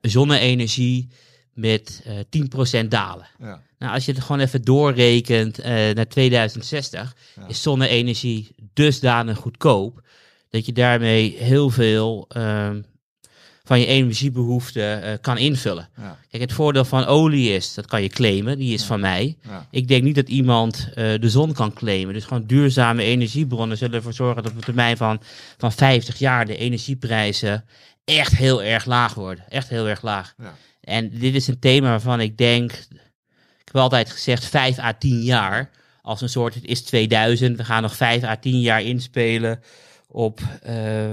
zonne-energie 0.00 1.08
met 1.54 2.02
eh 2.04 2.82
10% 2.84 2.88
dalen. 2.88 3.26
Ja. 3.38 3.62
Nou, 3.78 3.94
als 3.94 4.04
je 4.04 4.12
het 4.12 4.20
gewoon 4.20 4.40
even 4.40 4.62
doorrekent 4.62 5.64
naar 5.64 6.08
2060, 6.08 7.14
Ja. 7.36 7.48
is 7.48 7.62
zonne-energie 7.62 8.54
dusdanig 8.72 9.38
goedkoop 9.38 10.02
dat 10.52 10.66
je 10.66 10.72
daarmee 10.72 11.36
heel 11.38 11.70
veel 11.70 12.24
ehm, 12.28 12.80
van 13.64 13.80
je 13.80 13.86
energiebehoefte 13.86 14.82
eh, 14.92 15.12
kan 15.20 15.38
invullen. 15.38 15.88
Ja. 15.96 16.18
Kijk, 16.30 16.42
het 16.42 16.52
voordeel 16.52 16.84
van 16.84 17.04
olie 17.06 17.50
is, 17.54 17.74
dat 17.74 17.86
kan 17.86 18.02
je 18.02 18.08
claimen, 18.08 18.58
die 18.58 18.74
is 18.74 18.80
Ja. 18.80 18.86
van 18.86 19.00
mij. 19.00 19.36
Ja. 19.48 19.66
Ik 19.70 19.88
denk 19.88 20.02
niet 20.02 20.14
dat 20.14 20.28
iemand 20.28 20.88
eh, 20.94 21.12
de 21.20 21.30
zon 21.30 21.52
kan 21.52 21.72
claimen. 21.72 22.14
Dus 22.14 22.24
gewoon 22.24 22.46
duurzame 22.46 23.02
energiebronnen 23.02 23.76
zullen 23.76 23.94
ervoor 23.94 24.12
zorgen 24.12 24.42
dat 24.42 24.52
op 24.52 24.60
termijn 24.64 24.96
van, 24.96 25.20
van 25.58 25.72
50 25.72 26.18
jaar 26.18 26.46
de 26.46 26.56
energieprijzen 26.56 27.64
echt 28.04 28.36
heel 28.36 28.62
erg 28.62 28.84
laag 28.84 29.14
worden. 29.14 29.44
Echt 29.48 29.68
heel 29.68 29.88
erg 29.88 30.02
laag. 30.02 30.34
Ja. 30.38 30.54
En 30.80 31.10
dit 31.18 31.34
is 31.34 31.46
een 31.46 31.58
thema 31.58 31.88
waarvan 31.88 32.20
ik 32.20 32.36
denk, 32.36 32.72
ik 33.58 33.64
heb 33.64 33.76
altijd 33.76 34.10
gezegd 34.10 34.44
5 34.44 34.78
à 34.78 34.92
10 34.92 35.22
jaar. 35.22 35.70
Als 36.02 36.20
een 36.20 36.28
soort, 36.28 36.54
het 36.54 36.64
is 36.64 36.82
2000, 36.82 37.56
we 37.56 37.64
gaan 37.64 37.82
nog 37.82 37.96
5 37.96 38.22
à 38.24 38.36
10 38.36 38.60
jaar 38.60 38.82
inspelen 38.82 39.60
op 40.12 40.40
eh, 40.62 41.12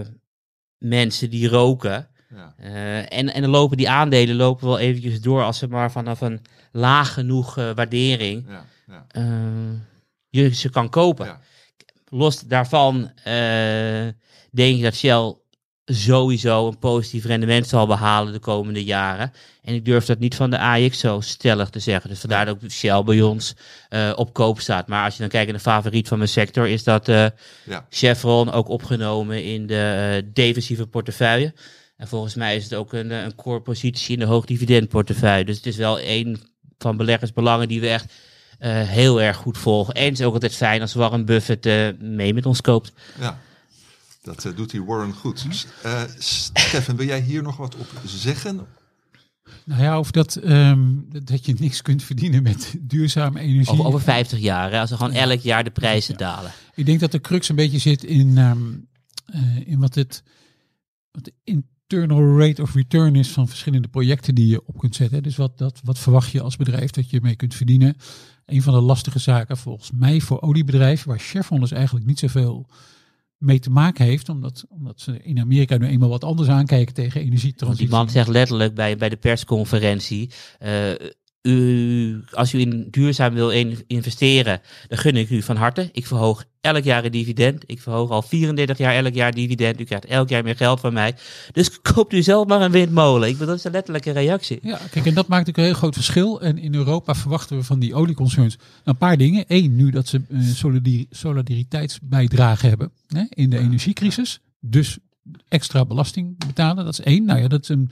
mensen 0.78 1.30
die 1.30 1.48
roken. 1.48 2.08
Ja. 2.30 2.54
Eh, 2.58 3.18
en, 3.18 3.34
en 3.34 3.42
dan 3.42 3.50
lopen 3.50 3.78
die 3.78 3.90
aandelen 3.90 4.36
lopen 4.36 4.68
wel 4.68 4.80
eventjes 4.80 5.22
door 5.22 5.44
als 5.44 5.58
ze 5.58 5.68
maar 5.68 5.92
vanaf 5.92 6.22
een 6.22 6.42
laag 6.72 7.14
genoeg 7.14 7.58
eh, 7.58 7.72
waardering 7.76 8.46
Ja. 8.48 8.66
Ja. 8.88 9.06
je 10.30 10.54
ze 10.56 10.70
kan 10.70 10.90
kopen. 10.90 11.40
Los 12.10 12.40
daarvan 12.40 13.12
denk 14.52 14.76
ik 14.76 14.82
dat 14.82 14.96
Shell 14.96 15.36
sowieso 15.90 16.68
een 16.68 16.80
positief 16.80 17.26
rendement 17.26 17.68
zal 17.68 17.88
behalen 17.88 18.34
de 18.34 18.40
komende 18.40 18.84
jaren. 18.84 19.32
En 19.64 19.74
ik 19.74 19.86
durf 19.86 20.06
dat 20.06 20.20
niet 20.20 20.36
van 20.36 20.50
de 20.50 20.60
AX 20.60 21.00
zo 21.00 21.20
stellig 21.20 21.70
te 21.70 21.80
zeggen. 21.80 22.10
Dus 22.10 22.20
vandaar 22.20 22.46
dat 22.46 22.56
ook 22.56 22.72
Shell 22.72 23.04
bij 23.04 23.22
ons 23.22 23.56
eh, 23.90 24.12
op 24.16 24.34
koop 24.34 24.60
staat. 24.60 24.88
Maar 24.88 25.04
als 25.04 25.14
je 25.14 25.20
dan 25.20 25.30
kijkt 25.30 25.48
naar 25.48 25.58
de 25.58 25.64
favoriet 25.64 26.08
van 26.08 26.18
mijn 26.18 26.30
sector, 26.30 26.68
is 26.68 26.84
dat 26.84 27.08
eh, 27.08 27.26
Ja. 27.66 27.86
Chevron 27.90 28.52
ook 28.52 28.70
opgenomen 28.70 29.44
in 29.44 29.68
de 29.68 30.14
eh, 30.24 30.30
defensieve 30.34 30.88
portefeuille. 30.88 31.54
En 31.98 32.08
volgens 32.08 32.36
mij 32.36 32.56
is 32.56 32.64
het 32.64 32.74
ook 32.74 32.94
een, 32.94 33.12
een 33.12 33.36
core 33.36 33.62
positie 33.62 34.14
in 34.14 34.20
de 34.20 34.26
hoogdividendportefeuille. 34.26 35.46
Dus 35.46 35.58
het 35.58 35.66
is 35.66 35.78
wel 35.78 36.02
een 36.02 36.42
van 36.78 36.98
beleggersbelangen 36.98 37.68
die 37.68 37.82
we 37.82 37.90
echt 37.90 38.14
heel 38.68 39.22
erg 39.22 39.38
goed 39.38 39.58
volgen. 39.58 39.94
En 39.94 40.04
het 40.04 40.20
is 40.20 40.26
ook 40.26 40.34
altijd 40.34 40.56
fijn 40.56 40.82
als 40.82 40.94
Warren 40.94 41.26
Buffett 41.26 41.66
mee 42.00 42.34
met 42.34 42.46
ons 42.46 42.62
koopt. 42.62 42.92
Ja, 43.20 43.40
dat 44.22 44.46
eh, 44.46 44.56
doet 44.56 44.70
die 44.72 44.84
Warren 44.84 45.14
goed. 45.14 45.46
S- 45.50 45.68
eh, 45.84 46.02
Stefan, 46.18 46.96
wil 46.96 47.06
jij 47.06 47.22
hier 47.22 47.42
nog 47.44 47.58
wat 47.58 47.76
op 47.76 47.88
zeggen? 48.06 48.66
Nou 49.66 49.82
ja, 49.82 50.00
of 50.00 50.12
dat, 50.12 50.36
ehm, 50.36 50.88
dat 51.24 51.46
je 51.46 51.56
niks 51.60 51.82
kunt 51.82 52.04
verdienen 52.04 52.44
met 52.44 52.76
duurzame 52.80 53.40
energie. 53.40 53.72
Over, 53.74 53.86
over 53.86 54.02
50 54.02 54.40
jaar, 54.40 54.72
hè, 54.72 54.80
als 54.80 54.92
er 54.92 54.98
gewoon 54.98 55.14
elk 55.14 55.40
jaar 55.40 55.64
de 55.64 55.70
prijzen 55.72 56.18
dalen. 56.18 56.52
Ik 56.76 56.86
denk 56.86 57.00
dat 57.00 57.12
de 57.12 57.22
crux 57.22 57.50
een 57.50 57.56
beetje 57.56 57.78
zit 57.78 58.04
in, 58.04 58.38
ehm, 58.38 58.58
eh, 59.26 59.68
in 59.68 59.80
wat, 59.80 59.96
het, 59.96 60.24
wat 61.12 61.24
de 61.24 61.34
internal 61.44 62.40
rate 62.40 62.62
of 62.62 62.74
return 62.74 63.16
is 63.16 63.30
van 63.30 63.48
verschillende 63.48 63.88
projecten 63.88 64.36
die 64.36 64.48
je 64.48 64.66
op 64.66 64.78
kunt 64.78 64.96
zetten. 64.96 65.24
Dus 65.24 65.36
wat, 65.36 65.58
dat, 65.58 65.80
wat 65.84 66.00
verwacht 66.00 66.32
je 66.32 66.42
als 66.42 66.56
bedrijf 66.56 66.90
dat 66.92 67.10
je 67.10 67.22
mee 67.22 67.36
kunt 67.36 67.56
verdienen. 67.56 67.96
Een 68.46 68.62
van 68.62 68.74
de 68.74 68.82
lastige 68.82 69.20
zaken 69.20 69.58
volgens 69.58 69.92
mij 69.94 70.22
voor 70.22 70.42
oliebedrijven, 70.42 71.08
waar 71.10 71.20
Chevron 71.20 71.60
dus 71.60 71.72
eigenlijk 71.72 72.06
niet 72.06 72.20
zoveel 72.20 72.70
mee 73.40 73.60
te 73.60 73.70
maken 73.70 74.06
heeft, 74.06 74.30
omdat, 74.30 74.66
omdat 74.70 75.02
ze 75.02 75.24
in 75.24 75.40
Amerika 75.40 75.78
nu 75.78 75.88
eenmaal 75.88 76.10
wat 76.10 76.24
anders 76.24 76.50
aankijken 76.50 76.94
tegen 76.94 77.22
energietransitie. 77.22 77.88
die 77.88 77.96
man 77.96 78.10
zegt 78.10 78.28
letterlijk 78.28 78.76
bij, 78.76 78.98
bij 78.98 79.10
de 79.10 79.18
persconferentie. 79.18 80.32
eh, 80.60 80.92
u, 81.50 82.24
als 82.32 82.54
u 82.54 82.60
in 82.60 82.88
duurzaam 82.92 83.34
wil 83.34 83.50
in- 83.52 83.84
investeren, 83.88 84.62
dan 84.88 84.98
gun 84.98 85.16
ik 85.16 85.30
u 85.30 85.42
van 85.42 85.56
harte. 85.56 85.90
Ik 85.92 86.08
verhoog 86.08 86.44
elk 86.62 86.84
jaar 86.84 87.06
een 87.06 87.12
dividend. 87.12 87.64
Ik 87.66 87.82
verhoog 87.82 88.10
al 88.10 88.22
34 88.22 88.78
jaar 88.78 88.96
elk 88.96 89.14
jaar 89.14 89.32
dividend. 89.34 89.80
U 89.80 89.84
krijgt 89.84 90.06
elk 90.06 90.30
jaar 90.30 90.44
meer 90.44 90.56
geld 90.56 90.80
van 90.80 90.94
mij. 90.94 91.16
Dus 91.52 91.82
koopt 91.94 92.14
u 92.14 92.22
zelf 92.22 92.48
maar 92.48 92.62
een 92.62 92.72
windmolen. 92.72 93.28
Ik 93.28 93.34
bedoel, 93.34 93.48
dat 93.48 93.58
is 93.58 93.64
een 93.64 93.72
letterlijke 93.72 94.12
reactie. 94.12 94.60
Ja, 94.62 94.80
kijk, 94.92 95.06
en 95.06 95.14
dat 95.14 95.28
maakt 95.28 95.46
natuurlijk 95.46 95.58
een 95.58 95.64
heel 95.64 95.74
groot 95.74 95.94
verschil. 95.96 96.42
En 96.42 96.58
in 96.58 96.76
Europa 96.76 97.16
verwachten 97.16 97.58
we 97.58 97.64
van 97.64 97.80
die 97.80 97.94
olieconcerns 97.96 98.58
een 98.84 98.98
paar 98.98 99.18
dingen. 99.18 99.44
Eén, 99.48 99.76
nu 99.76 99.90
dat 99.92 100.08
ze 100.08 100.22
eh, 100.30 100.40
solidari- 100.42 101.08
solidariteitsbijdrage 101.10 102.68
hebben 102.68 102.92
hè, 103.08 103.24
in 103.30 103.50
de 103.50 103.58
energiecrisis. 103.58 104.40
Dus 104.60 104.98
extra 105.48 105.86
belasting 105.86 106.38
betalen, 106.48 106.86
dat 106.86 106.94
is 106.94 107.06
één. 107.06 107.26
Nou 107.26 107.40
ja, 107.42 107.48
dat 107.48 107.62
is 107.62 107.70
een 107.70 107.90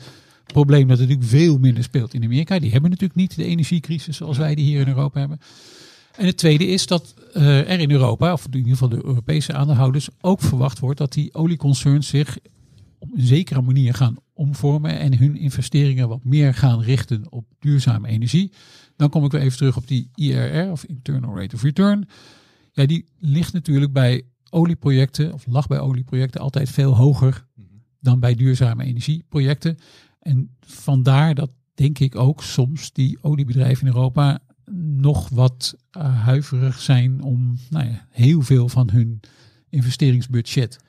probleem 0.53 0.87
dat 0.87 0.99
natuurlijk 0.99 1.27
veel 1.27 1.57
minder 1.57 1.83
speelt 1.83 2.13
in 2.13 2.23
Amerika. 2.23 2.59
Die 2.59 2.71
hebben 2.71 2.89
natuurlijk 2.89 3.19
niet 3.19 3.35
de 3.35 3.43
energiecrisis 3.43 4.17
zoals 4.17 4.37
wij 4.37 4.55
die 4.55 4.65
hier 4.65 4.81
in 4.81 4.87
Europa 4.87 5.19
hebben. 5.19 5.39
En 6.17 6.25
het 6.25 6.37
tweede 6.37 6.67
is 6.67 6.87
dat 6.87 7.13
eh, 7.33 7.71
er 7.71 7.79
in 7.79 7.91
Europa, 7.91 8.33
of 8.33 8.45
in 8.45 8.57
ieder 8.57 8.71
geval 8.71 8.89
de 8.89 9.05
Europese 9.05 9.53
aandeelhouders, 9.53 10.09
ook 10.21 10.41
verwacht 10.41 10.79
wordt 10.79 10.97
dat 10.97 11.13
die 11.13 11.33
olieconcerns 11.33 12.07
zich 12.07 12.37
op 12.99 13.09
een 13.13 13.25
zekere 13.25 13.61
manier 13.61 13.93
gaan 13.93 14.15
omvormen 14.33 14.99
en 14.99 15.17
hun 15.17 15.37
investeringen 15.37 16.07
wat 16.07 16.23
meer 16.23 16.53
gaan 16.53 16.81
richten 16.81 17.31
op 17.31 17.45
duurzame 17.59 18.07
energie. 18.07 18.51
Dan 18.95 19.09
kom 19.09 19.25
ik 19.25 19.31
weer 19.31 19.41
even 19.41 19.57
terug 19.57 19.77
op 19.77 19.87
die 19.87 20.09
IRR 20.15 20.71
of 20.71 20.83
Internal 20.83 21.39
Rate 21.39 21.55
of 21.55 21.63
Return. 21.63 22.07
Ja, 22.71 22.85
die 22.85 23.05
ligt 23.19 23.53
natuurlijk 23.53 23.93
bij 23.93 24.23
olieprojecten, 24.49 25.33
of 25.33 25.45
lag 25.47 25.67
bij 25.67 25.79
olieprojecten 25.79 26.41
altijd 26.41 26.69
veel 26.69 26.95
hoger 26.95 27.45
dan 27.99 28.19
bij 28.19 28.35
duurzame 28.35 28.83
energieprojecten. 28.83 29.77
En 30.27 30.49
vandaar 30.59 31.35
dat 31.35 31.49
denk 31.73 31.99
ik 31.99 32.15
ook 32.15 32.43
soms 32.43 32.91
die 32.91 33.17
oliebedrijven 33.21 33.87
in 33.87 33.93
Europa 33.93 34.39
nog 34.75 35.29
wat 35.29 35.75
eh, 35.91 36.23
huiverig 36.23 36.79
zijn 36.79 37.21
om 37.21 37.57
nou 37.69 37.85
ja, 37.85 38.07
heel 38.11 38.41
veel 38.41 38.69
van 38.69 38.89
hun 38.89 39.19
investeringsbudget 39.69 40.79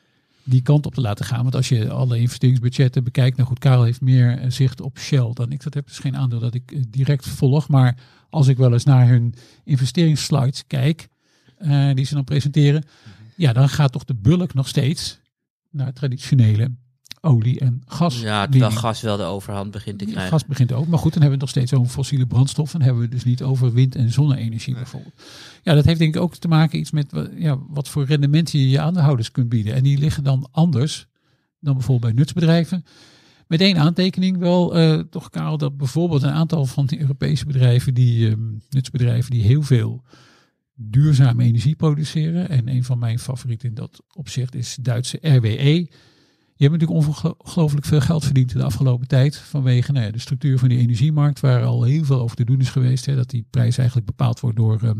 die 0.44 0.62
kant 0.62 0.86
op 0.86 0.94
te 0.94 1.00
laten 1.00 1.24
gaan. 1.24 1.42
Want 1.42 1.54
als 1.54 1.68
je 1.68 1.90
alle 1.90 2.18
investeringsbudgetten 2.18 3.04
bekijkt, 3.04 3.36
nou 3.36 3.48
goed, 3.48 3.58
Karel 3.58 3.82
heeft 3.82 4.00
meer 4.00 4.38
eh, 4.38 4.50
zicht 4.50 4.80
op 4.80 4.98
Shell 4.98 5.30
dan 5.32 5.52
ik 5.52 5.62
dat 5.62 5.74
heb. 5.74 5.86
Dus 5.86 5.98
geen 5.98 6.16
aandeel 6.16 6.40
dat 6.40 6.54
ik 6.54 6.72
eh, 6.72 6.82
direct 6.88 7.28
volg. 7.28 7.68
Maar 7.68 7.98
als 8.30 8.46
ik 8.46 8.56
wel 8.56 8.72
eens 8.72 8.84
naar 8.84 9.08
hun 9.08 9.34
investeringsslides 9.64 10.66
kijk, 10.66 11.08
die 11.94 12.04
ze 12.04 12.14
dan 12.14 12.24
presenteren, 12.24 12.84
ja, 13.36 13.52
dan 13.52 13.68
gaat 13.68 13.92
toch 13.92 14.04
de 14.04 14.14
bulk 14.14 14.54
nog 14.54 14.68
steeds 14.68 15.20
naar 15.70 15.92
traditionele 15.92 16.70
olie- 17.20 17.58
en 17.58 17.82
gas. 17.86 18.20
Ja, 18.20 18.46
terwijl 18.46 18.70
gas 18.70 19.00
wel 19.00 19.16
de 19.16 19.22
overhand 19.22 19.70
begint 19.70 19.98
te 19.98 20.04
krijgen. 20.04 20.30
gas 20.30 20.46
begint 20.46 20.72
ook. 20.72 20.86
Maar 20.86 20.98
goed, 20.98 21.12
dan 21.12 21.22
hebben 21.22 21.38
we 21.38 21.44
het 21.44 21.54
nog 21.54 21.64
steeds 21.64 21.80
over 21.80 21.92
fossiele 21.92 22.26
brandstof. 22.26 22.74
En 22.74 22.82
hebben 22.82 22.98
we 22.98 23.04
het 23.04 23.14
dus 23.14 23.24
niet 23.24 23.42
over 23.42 23.72
wind- 23.72 23.94
en 23.94 24.12
zonne-energie 24.12 24.74
bijvoorbeeld. 24.74 25.14
Ja, 25.62 25.74
dat 25.74 25.84
heeft 25.84 25.98
denk 25.98 26.14
ik 26.14 26.22
ook 26.22 26.36
te 26.36 26.48
maken 26.48 26.78
iets 26.78 26.90
met 26.90 27.12
ja, 27.36 27.58
wat 27.68 27.88
voor 27.88 28.04
rendement 28.04 28.50
je 28.50 28.68
je 28.68 28.80
aandeelhouders 28.80 29.30
kunt 29.30 29.48
bieden. 29.48 29.74
En 29.74 29.82
die 29.82 29.98
liggen 29.98 30.24
dan 30.24 30.48
anders 30.50 31.06
dan 31.60 31.74
bijvoorbeeld 31.74 32.12
bij 32.12 32.22
nutsbedrijven. 32.22 32.84
Met 33.46 33.60
één 33.60 33.76
aantekening 33.76 34.38
wel, 34.38 34.76
eh, 34.76 34.98
toch 34.98 35.30
Karel, 35.30 35.58
dat 35.58 35.76
bijvoorbeeld 35.76 36.22
een 36.22 36.30
aantal 36.30 36.66
van 36.66 36.86
die 36.86 37.00
Europese 37.00 37.46
bedrijven, 37.46 37.94
die 37.94 38.28
ehm, 38.28 38.40
nutsbedrijven, 38.70 39.30
die 39.30 39.42
heel 39.42 39.62
veel 39.62 40.02
duurzame 40.74 41.44
energie 41.44 41.76
produceren. 41.76 42.48
En 42.48 42.68
een 42.68 42.84
van 42.84 42.98
mijn 42.98 43.18
favorieten 43.18 43.68
in 43.68 43.74
dat 43.74 44.02
opzicht 44.14 44.54
is 44.54 44.76
Duitse 44.80 45.18
RWE. 45.22 45.88
Die 46.58 46.68
hebben 46.68 46.88
natuurlijk 46.88 47.24
ongelooflijk 47.24 47.86
veel 47.86 48.00
geld 48.00 48.24
verdiend 48.24 48.52
de 48.52 48.62
afgelopen 48.62 49.08
tijd. 49.08 49.36
Vanwege 49.36 49.92
nou 49.92 50.04
ja, 50.04 50.10
de 50.10 50.18
structuur 50.18 50.58
van 50.58 50.68
die 50.68 50.78
energiemarkt, 50.78 51.40
waar 51.40 51.64
al 51.64 51.82
heel 51.82 52.04
veel 52.04 52.20
over 52.20 52.36
te 52.36 52.44
doen 52.44 52.60
is 52.60 52.70
geweest. 52.70 53.06
Hè, 53.06 53.14
dat 53.14 53.30
die 53.30 53.46
prijs 53.50 53.78
eigenlijk 53.78 54.06
bepaald 54.06 54.40
wordt 54.40 54.56
door 54.56 54.80
ehm, 54.82 54.98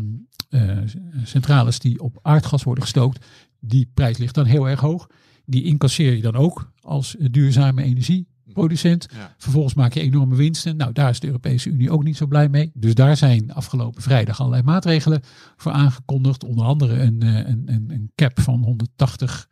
eh, 0.49 0.77
centrales 1.23 1.79
die 1.79 2.01
op 2.01 2.19
aardgas 2.21 2.63
worden 2.63 2.83
gestookt. 2.83 3.25
Die 3.59 3.91
prijs 3.93 4.17
ligt 4.17 4.35
dan 4.35 4.45
heel 4.45 4.69
erg 4.69 4.79
hoog. 4.79 5.07
Die 5.45 5.63
incasseer 5.63 6.15
je 6.15 6.21
dan 6.21 6.35
ook 6.35 6.71
als 6.81 7.15
duurzame 7.31 7.83
energieproducent. 7.83 9.07
Ja. 9.13 9.35
Vervolgens 9.37 9.73
maak 9.73 9.93
je 9.93 10.01
enorme 10.01 10.35
winsten. 10.35 10.77
Nou, 10.77 10.93
daar 10.93 11.09
is 11.09 11.19
de 11.19 11.27
Europese 11.27 11.69
Unie 11.69 11.91
ook 11.91 12.03
niet 12.03 12.17
zo 12.17 12.27
blij 12.27 12.49
mee. 12.49 12.71
Dus 12.73 12.93
daar 12.93 13.17
zijn 13.17 13.53
afgelopen 13.53 14.01
vrijdag 14.01 14.39
allerlei 14.39 14.63
maatregelen 14.63 15.21
voor 15.55 15.71
aangekondigd. 15.71 16.43
Onder 16.43 16.65
andere 16.65 16.99
een, 16.99 17.21
eh, 17.21 17.35
een, 17.35 17.63
een, 17.65 17.85
een 17.89 18.11
cap 18.15 18.39
van 18.39 18.63
180 18.63 19.49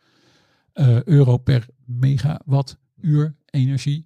eh, 0.74 1.04
euro 1.04 1.38
per 1.38 1.68
megawattuur 1.88 3.36
energie. 3.50 4.06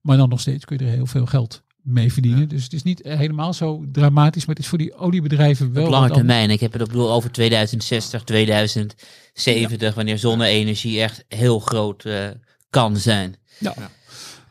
Maar 0.00 0.16
dan 0.16 0.28
nog 0.28 0.40
steeds 0.40 0.64
kun 0.64 0.78
je 0.78 0.84
er 0.84 0.90
heel 0.90 1.06
veel 1.06 1.26
geld 1.26 1.64
mee 1.82 2.12
verdienen. 2.12 2.40
Ja. 2.40 2.46
Dus 2.46 2.64
het 2.64 2.72
is 2.72 2.82
niet 2.82 3.00
helemaal 3.02 3.52
zo 3.52 3.84
dramatisch. 3.92 4.46
Maar 4.46 4.54
het 4.54 4.64
is 4.64 4.70
voor 4.70 4.78
die 4.78 4.94
oliebedrijven 4.94 5.72
wel... 5.72 5.84
Op 5.84 5.90
lange 5.90 6.10
termijn. 6.10 6.50
Ik 6.50 6.60
heb 6.60 6.72
het 6.72 6.86
bedoel 6.86 7.12
over 7.12 7.30
2060, 7.30 8.24
2070, 8.24 9.94
wanneer 9.94 10.18
zonne-energie 10.18 11.00
echt 11.00 11.24
heel 11.28 11.58
groot 11.58 12.04
eh, 12.04 12.28
kan 12.70 12.96
zijn. 12.96 13.36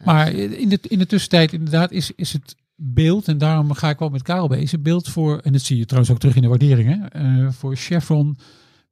Maar 0.03 0.31
in 0.31 0.69
de, 0.69 0.79
in 0.81 0.99
de 0.99 1.05
tussentijd 1.05 1.53
inderdaad 1.53 1.91
is, 1.91 2.11
is 2.15 2.33
het 2.33 2.55
beeld, 2.75 3.27
en 3.27 3.37
daarom 3.37 3.73
ga 3.73 3.89
ik 3.89 3.99
wel 3.99 4.09
met 4.09 4.21
Karel 4.21 4.47
bezig, 4.47 4.79
beeld 4.79 5.09
voor, 5.09 5.39
en 5.39 5.51
dat 5.51 5.61
zie 5.61 5.77
je 5.77 5.85
trouwens 5.85 6.13
ook 6.13 6.19
terug 6.19 6.35
in 6.35 6.41
de 6.41 6.47
waarderingen, 6.47 7.11
eh, 7.11 7.47
voor 7.51 7.75
Chevron 7.75 8.37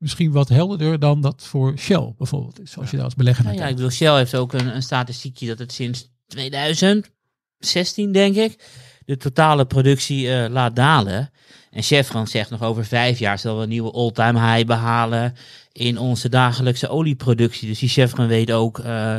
misschien 0.03 0.31
wat 0.31 0.49
helderder 0.49 0.99
dan 0.99 1.21
dat 1.21 1.43
voor 1.43 1.77
Shell 1.77 2.13
bijvoorbeeld 2.17 2.61
is, 2.61 2.77
als 2.77 2.89
je 2.89 2.95
daar 2.95 3.05
als 3.05 3.15
belegger 3.15 3.43
naar 3.43 3.53
Nou 3.53 3.65
ja, 3.65 3.69
ik 3.69 3.75
kijkt. 3.75 3.91
bedoel, 3.97 4.07
Shell 4.07 4.17
heeft 4.17 4.35
ook 4.35 4.53
een, 4.53 4.75
een 4.75 4.83
statistiekje 4.83 5.47
dat 5.47 5.59
het 5.59 5.71
sinds 5.71 6.09
2016, 6.27 8.11
denk 8.11 8.35
ik, 8.35 8.63
de 9.05 9.17
totale 9.17 9.65
productie 9.65 10.31
eh, 10.33 10.49
laat 10.49 10.75
dalen. 10.75 11.31
En 11.71 11.83
Chevron 11.83 12.27
zegt 12.27 12.49
nog 12.49 12.61
over 12.61 12.85
vijf 12.85 13.19
jaar 13.19 13.39
zullen 13.39 13.57
we 13.57 13.63
een 13.63 13.69
nieuwe 13.69 13.91
all-time 13.91 14.53
high 14.53 14.67
behalen 14.67 15.35
in 15.71 15.97
onze 15.97 16.29
dagelijkse 16.29 16.87
olieproductie. 16.87 17.67
Dus 17.67 17.79
die 17.79 17.89
Chevron 17.89 18.27
weet 18.27 18.51
ook 18.51 18.79
eh, 18.79 19.17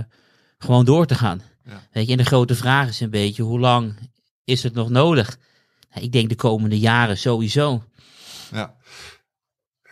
gewoon 0.59 0.85
door 0.85 1.07
te 1.07 1.14
gaan. 1.14 1.43
Ja. 1.64 1.82
Weet 1.93 2.07
je, 2.07 2.12
en 2.12 2.18
de 2.18 2.24
grote 2.24 2.55
vraag 2.55 2.89
is 2.89 3.01
een 3.01 3.11
beetje, 3.11 3.43
hoe 3.43 3.61
lang 3.61 3.95
is 4.45 4.62
het 4.62 4.74
nog 4.74 4.91
nodig? 4.91 5.39
Nou, 5.93 6.07
ik 6.07 6.12
denk 6.12 6.28
de 6.28 6.35
komende 6.35 6.78
jaren 6.78 7.18
sowieso. 7.18 7.82
Ja. 8.53 8.74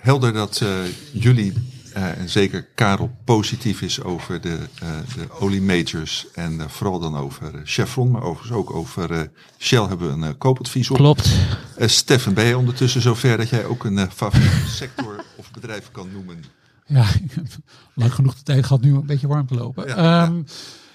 Helder 0.02 0.32
dat 0.32 0.60
eh, 0.60 0.68
jullie, 1.12 1.52
eh, 1.92 2.18
en 2.18 2.28
zeker 2.28 2.68
Karel, 2.74 3.10
positief 3.24 3.82
is 3.82 4.02
over 4.02 4.40
de, 4.40 4.58
eh 4.80 4.88
de 5.14 5.30
oliemajors. 5.40 6.26
En 6.34 6.60
eh, 6.60 6.68
vooral 6.68 6.98
dan 6.98 7.16
over 7.16 7.60
Chevron, 7.64 8.10
maar 8.10 8.22
overigens 8.22 8.58
ook 8.58 8.74
over 8.74 9.30
Shell 9.58 9.86
hebben 9.86 10.20
we 10.20 10.26
een 10.26 10.38
koopadvies 10.38 10.90
op. 10.90 10.96
Klopt. 10.96 11.30
Stefan, 11.78 12.34
ben 12.34 12.44
je 12.44 12.58
ondertussen 12.58 13.00
zover 13.00 13.36
dat 13.36 13.48
jij 13.48 13.64
ook 13.64 13.84
een 13.84 14.10
favoriete 14.10 14.68
sector 14.80 15.24
of 15.36 15.50
bedrijf 15.50 15.90
kan 15.90 16.08
noemen? 16.12 16.44
Ja, 16.86 17.02
ik 17.02 17.32
heb 17.34 17.46
lang 17.94 18.14
genoeg 18.14 18.34
de 18.34 18.42
tijd 18.42 18.64
gehad 18.66 18.82
nu 18.82 18.94
een 18.94 19.06
beetje 19.06 19.28
warm 19.28 19.46
te 19.46 19.54
lopen. 19.54 19.86
Ja, 19.88 20.24
Ehm, 20.24 20.42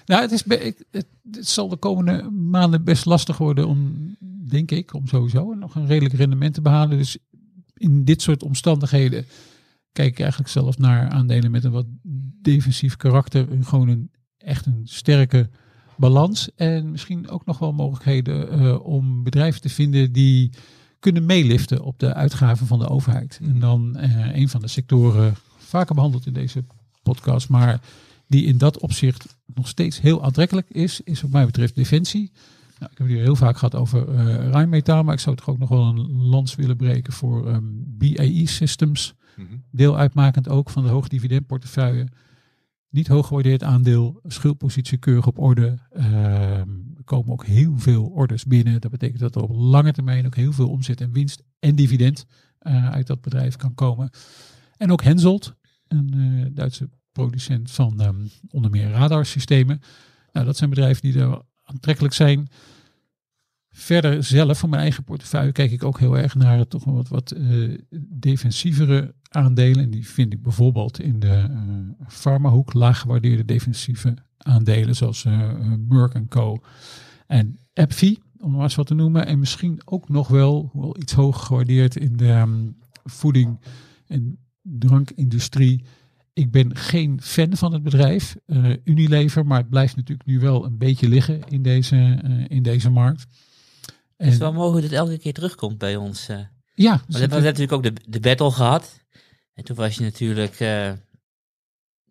Nou, 0.06 0.22
het, 0.22 0.32
is, 0.32 0.44
het, 0.48 0.84
het 1.30 1.48
zal 1.48 1.68
de 1.68 1.76
komende 1.76 2.30
maanden 2.30 2.84
best 2.84 3.04
lastig 3.04 3.38
worden 3.38 3.66
om, 3.66 3.94
denk 4.48 4.70
ik, 4.70 4.94
om 4.94 5.06
sowieso 5.06 5.54
nog 5.54 5.74
een 5.74 5.86
redelijk 5.86 6.14
rendement 6.14 6.54
te 6.54 6.60
behalen. 6.60 6.98
Dus 6.98 7.18
in 7.78 8.04
dit 8.04 8.22
soort 8.22 8.42
omstandigheden 8.42 9.26
kijk 9.92 10.10
ik 10.10 10.20
eigenlijk 10.20 10.50
zelf 10.50 10.78
naar 10.78 11.08
aandelen 11.08 11.50
met 11.50 11.64
een 11.64 11.70
wat 11.70 11.86
defensief 12.42 12.96
karakter. 12.96 13.46
Gewoon 13.60 13.88
een 13.88 14.10
echt 14.38 14.66
een 14.66 14.80
sterke 14.84 15.48
balans. 15.96 16.54
En 16.54 16.90
misschien 16.90 17.28
ook 17.28 17.46
nog 17.46 17.58
wel 17.58 17.72
mogelijkheden 17.72 18.50
eh, 18.50 18.84
om 18.86 19.22
bedrijven 19.22 19.60
te 19.60 19.68
vinden 19.68 20.12
die 20.12 20.52
kunnen 20.98 21.26
meeliften 21.26 21.82
op 21.82 21.98
de 21.98 22.14
uitgaven 22.14 22.66
van 22.66 22.78
de 22.78 22.88
overheid. 22.88 23.40
En 23.42 23.58
dan 23.60 23.96
eh, 23.96 24.36
een 24.36 24.48
van 24.48 24.60
de 24.60 24.68
sectoren, 24.68 25.34
vaker 25.56 25.94
behandeld 25.94 26.26
in 26.26 26.32
deze 26.32 26.64
podcast, 27.02 27.48
maar 27.48 27.80
die 28.26 28.44
in 28.44 28.58
dat 28.58 28.78
opzicht 28.78 29.36
nog 29.54 29.68
steeds 29.68 30.00
heel 30.00 30.24
aantrekkelijk 30.24 30.70
is, 30.70 31.00
is 31.00 31.20
wat 31.20 31.30
mij 31.30 31.46
betreft 31.46 31.74
defensie. 31.74 32.32
Nou, 32.78 32.92
ik 32.92 32.98
heb 32.98 33.06
het 33.06 33.16
hier 33.16 33.24
heel 33.24 33.36
vaak 33.36 33.54
gehad 33.54 33.74
over 33.74 34.08
eh 34.08 34.50
Rijnmetaal, 34.50 35.02
maar 35.02 35.14
ik 35.14 35.20
zou 35.20 35.36
toch 35.36 35.48
ook 35.48 35.58
nog 35.58 35.68
wel 35.68 35.84
een 35.84 36.22
lans 36.22 36.54
willen 36.54 36.76
breken 36.76 37.12
voor 37.12 37.48
ehm, 37.48 37.64
BAE 37.72 38.46
Systems. 38.46 39.14
Mhm. 39.36 39.56
Deel 39.70 39.96
uitmakend 39.98 40.48
ook 40.48 40.70
van 40.70 40.82
de 40.82 40.88
hoogdividendportefeuille. 40.88 42.08
Niet 42.90 43.08
hoog 43.08 43.26
gewaardeerd 43.26 43.62
aandeel, 43.62 44.20
schuldpositie 44.24 44.98
keurig 44.98 45.26
op 45.26 45.38
orde. 45.38 45.78
Ehm, 45.90 46.68
er 46.96 47.04
komen 47.04 47.32
ook 47.32 47.46
heel 47.46 47.78
veel 47.78 48.04
orders 48.04 48.44
binnen. 48.44 48.80
Dat 48.80 48.90
betekent 48.90 49.20
dat 49.20 49.34
er 49.34 49.42
op 49.42 49.50
lange 49.56 49.92
termijn 49.92 50.26
ook 50.26 50.34
heel 50.34 50.52
veel 50.52 50.68
omzet 50.68 51.00
en 51.00 51.12
winst 51.12 51.42
en 51.58 51.74
dividend 51.74 52.26
eh, 52.58 52.90
uit 52.90 53.06
dat 53.06 53.20
bedrijf 53.20 53.56
kan 53.56 53.74
komen. 53.74 54.10
En 54.76 54.92
ook 54.92 55.02
Henselt, 55.02 55.54
een 55.88 56.12
eh, 56.14 56.54
Duitse 56.54 56.88
producent 57.12 57.70
van 57.70 58.00
ehm, 58.00 58.26
onder 58.50 58.70
meer 58.70 58.90
radarsystemen. 58.90 59.80
Nou, 60.32 60.46
dat 60.46 60.56
zijn 60.56 60.70
bedrijven 60.70 61.02
die 61.02 61.20
er 61.20 61.42
aantrekkelijk 61.68 62.14
zijn. 62.14 62.48
Verder 63.70 64.24
zelf, 64.24 64.58
voor 64.58 64.68
mijn 64.68 64.82
eigen 64.82 65.04
portefeuille, 65.04 65.52
kijk 65.52 65.70
ik 65.70 65.84
ook 65.84 65.98
heel 65.98 66.18
erg 66.18 66.34
naar 66.34 66.66
toch 66.66 66.84
wel 66.84 66.94
wat, 66.94 67.08
wat 67.08 67.30
eh, 67.30 67.78
defensievere 68.08 69.14
aandelen. 69.28 69.82
En 69.82 69.90
die 69.90 70.08
vind 70.08 70.32
ik 70.32 70.42
bijvoorbeeld 70.42 71.00
in 71.00 71.20
de 71.20 71.46
eh 71.50 72.06
farmahoek, 72.08 72.72
laag 72.72 73.00
gewaardeerde 73.00 73.44
defensieve 73.44 74.14
aandelen, 74.36 74.96
zoals 74.96 75.24
eh, 75.24 75.52
Merck 75.88 76.28
Co. 76.28 76.62
en 77.26 77.58
AbbVie, 77.74 78.22
om 78.38 78.52
maar 78.52 78.62
eens 78.62 78.74
wat 78.74 78.86
te 78.86 78.94
noemen. 78.94 79.26
En 79.26 79.38
misschien 79.38 79.80
ook 79.84 80.08
nog 80.08 80.28
wel, 80.28 80.68
hoewel 80.72 80.98
iets 80.98 81.12
hoog 81.12 81.46
gewaardeerd 81.46 81.96
in 81.96 82.16
de 82.16 82.28
ehm, 82.28 82.70
voeding- 83.04 83.60
en 84.06 84.38
drankindustrie. 84.62 85.84
Ik 86.38 86.50
ben 86.50 86.76
geen 86.76 87.20
fan 87.22 87.56
van 87.56 87.72
het 87.72 87.82
bedrijf, 87.82 88.36
eh, 88.46 88.70
Unilever, 88.84 89.46
maar 89.46 89.58
het 89.58 89.68
blijft 89.70 89.96
natuurlijk 89.96 90.28
nu 90.28 90.40
wel 90.40 90.64
een 90.64 90.78
beetje 90.78 91.08
liggen 91.08 91.40
in 91.48 91.62
deze, 91.62 92.18
eh, 92.22 92.44
in 92.56 92.62
deze 92.62 92.90
markt. 92.90 93.26
Het 94.16 94.26
is 94.26 94.32
En- 94.32 94.38
wel 94.38 94.52
mogelijk 94.52 94.82
dat 94.82 94.90
het 94.90 95.00
elke 95.08 95.18
keer 95.18 95.32
terugkomt 95.32 95.78
bij 95.78 95.96
ons. 95.96 96.28
eh. 96.28 96.38
ja, 96.74 96.90
Maar 96.90 97.02
we 97.08 97.18
hebben 97.18 97.42
natuurlijk 97.42 97.72
ook 97.72 97.82
de, 97.82 97.92
de 98.08 98.20
battle 98.20 98.50
gehad. 98.50 99.04
En 99.54 99.64
toen 99.64 99.76
was 99.76 99.94
je 99.96 100.02
natuurlijk 100.02 100.60
eh, 100.60 100.92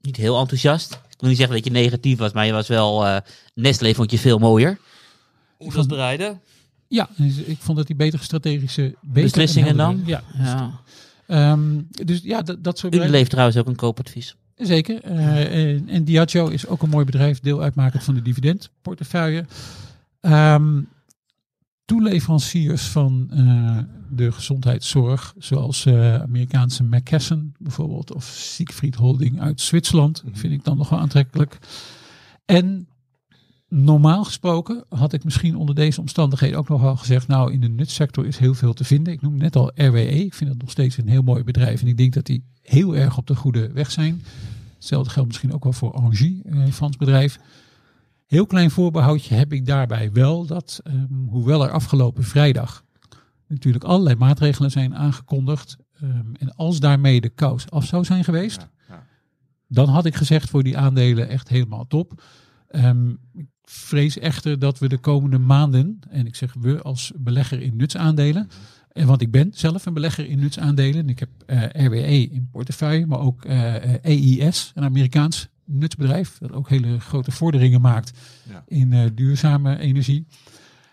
niet 0.01 0.15
heel 0.15 0.39
enthousiast. 0.39 0.93
Ik 0.93 1.19
wil 1.19 1.29
niet 1.29 1.37
zeggen 1.37 1.55
dat 1.55 1.65
je 1.65 1.71
negatief 1.71 2.17
was, 2.17 2.31
maar 2.33 2.45
je 2.45 2.51
was 2.51 2.67
wel... 2.67 3.05
eh 3.05 3.17
Nestlé 3.53 3.93
vond 3.93 4.11
je 4.11 4.19
veel 4.19 4.37
mooier. 4.39 4.77
Hoeveelheidsbereiden? 5.57 6.41
Ja, 6.87 7.09
dus 7.17 7.37
ik 7.37 7.57
vond 7.59 7.77
dat 7.77 7.87
die 7.87 7.95
betere 7.95 8.23
strategische 8.23 8.95
beter 9.01 9.21
Beslissingen 9.23 9.77
dan? 9.77 10.03
Ja. 10.05 10.23
Ja. 10.37 10.79
Ehm, 11.27 11.81
dus 11.89 12.21
ja, 12.23 12.41
dat, 12.41 12.63
dat 12.63 12.77
soort 12.77 12.93
U 12.93 12.95
bedrijven. 12.95 13.17
leeft 13.17 13.29
trouwens 13.29 13.57
ook 13.57 13.67
een 13.67 13.75
koopadvies. 13.75 14.35
Zeker. 14.55 15.01
Eh, 15.03 15.71
en, 15.73 15.89
en 15.89 16.03
Diageo 16.03 16.47
is 16.47 16.67
ook 16.67 16.81
een 16.81 16.89
mooi 16.89 17.05
bedrijf, 17.05 17.39
deel 17.39 17.61
uitmakend 17.61 18.03
van 18.03 18.13
de 18.13 18.21
dividendportefeuille. 18.21 19.45
Ehm 20.21 20.79
toeleveranciers 21.85 22.81
van 22.87 23.27
eh, 23.31 23.77
de 24.09 24.31
gezondheidszorg, 24.31 25.33
zoals 25.37 25.85
eh, 25.85 26.21
Amerikaanse 26.21 26.83
McKesson 26.83 27.53
bijvoorbeeld, 27.59 28.13
of 28.13 28.23
Siegfried 28.25 28.95
Holding 28.95 29.41
uit 29.41 29.61
Zwitserland, 29.61 30.23
Mhm. 30.25 30.35
vind 30.35 30.53
ik 30.53 30.63
dan 30.63 30.77
nog 30.77 30.89
wel 30.89 30.99
aantrekkelijk. 30.99 31.57
En 32.45 32.87
normaal 33.69 34.23
gesproken 34.23 34.83
had 34.89 35.13
ik 35.13 35.23
misschien 35.23 35.55
onder 35.55 35.75
deze 35.75 35.99
omstandigheden 35.99 36.57
ook 36.57 36.67
nog 36.69 36.81
wel 36.81 36.95
gezegd, 36.95 37.27
nou 37.27 37.53
in 37.53 37.61
de 37.61 37.69
nutsector 37.69 38.25
is 38.25 38.37
heel 38.37 38.53
veel 38.53 38.73
te 38.73 38.83
vinden. 38.83 39.13
Ik 39.13 39.21
noem 39.21 39.37
net 39.37 39.55
al 39.55 39.71
RWE, 39.75 40.25
ik 40.25 40.33
vind 40.33 40.49
dat 40.49 40.59
nog 40.59 40.71
steeds 40.71 40.97
een 40.97 41.07
heel 41.07 41.21
mooi 41.21 41.43
bedrijf 41.43 41.81
en 41.81 41.87
ik 41.87 41.97
denk 41.97 42.13
dat 42.13 42.25
die 42.25 42.43
heel 42.61 42.95
erg 42.95 43.17
op 43.17 43.27
de 43.27 43.35
goede 43.35 43.71
weg 43.71 43.91
zijn. 43.91 44.21
Hetzelfde 44.75 45.09
geldt 45.09 45.27
misschien 45.27 45.53
ook 45.53 45.63
wel 45.63 45.73
voor 45.73 45.91
Angie, 45.93 46.41
eh, 46.45 46.51
een 46.51 46.73
Frans 46.73 46.97
bedrijf. 46.97 47.39
Heel 48.25 48.45
klein 48.45 48.71
voorbehoudje 48.71 49.35
heb 49.35 49.53
ik 49.53 49.65
daarbij 49.65 50.11
wel 50.11 50.45
dat, 50.45 50.79
ehm, 50.83 51.13
hoewel 51.27 51.63
er 51.63 51.71
afgelopen 51.71 52.23
vrijdag 52.23 52.83
natuurlijk 53.47 53.83
allerlei 53.83 54.15
maatregelen 54.15 54.71
zijn 54.71 54.95
aangekondigd, 54.95 55.77
ehm, 55.99 56.33
en 56.39 56.55
als 56.55 56.79
daarmee 56.79 57.21
de 57.21 57.29
kous 57.29 57.69
af 57.69 57.85
zou 57.85 58.03
zijn 58.03 58.23
geweest, 58.23 58.67
Ja, 58.87 58.95
ja. 58.95 59.03
dan 59.67 59.89
had 59.89 60.05
ik 60.05 60.15
gezegd 60.15 60.49
voor 60.49 60.63
die 60.63 60.77
aandelen 60.77 61.29
echt 61.29 61.47
helemaal 61.47 61.87
top. 61.87 62.21
Ehm, 62.67 63.09
ik 63.33 63.47
vrees 63.69 64.19
echter 64.19 64.59
dat 64.59 64.79
we 64.79 64.87
de 64.87 64.97
komende 64.97 65.37
maanden, 65.37 65.99
en 66.09 66.25
ik 66.25 66.35
zeg 66.35 66.53
we 66.59 66.81
als 66.81 67.11
belegger 67.17 67.61
in 67.61 67.75
nutsaandelen, 67.75 68.49
en 68.91 69.07
want 69.07 69.21
ik 69.21 69.31
ben 69.31 69.51
zelf 69.53 69.85
een 69.85 69.93
belegger 69.93 70.25
in 70.25 70.39
nutsaandelen. 70.39 70.99
En 71.01 71.09
ik 71.09 71.19
heb 71.19 71.29
eh, 71.45 71.85
RWE 71.85 72.29
in 72.29 72.47
portefeuille, 72.51 73.05
maar 73.05 73.19
ook 73.19 73.45
eh, 73.45 73.75
eh, 73.93 73.99
EIS, 74.03 74.71
een 74.75 74.83
Amerikaans 74.83 75.47
nutsbedrijf, 75.65 76.37
dat 76.37 76.51
ook 76.51 76.69
hele 76.69 76.99
grote 76.99 77.31
vorderingen 77.31 77.81
maakt 77.81 78.11
Ja. 78.49 78.63
in 78.67 78.93
eh, 78.93 79.05
duurzame 79.13 79.77
energie. 79.79 80.27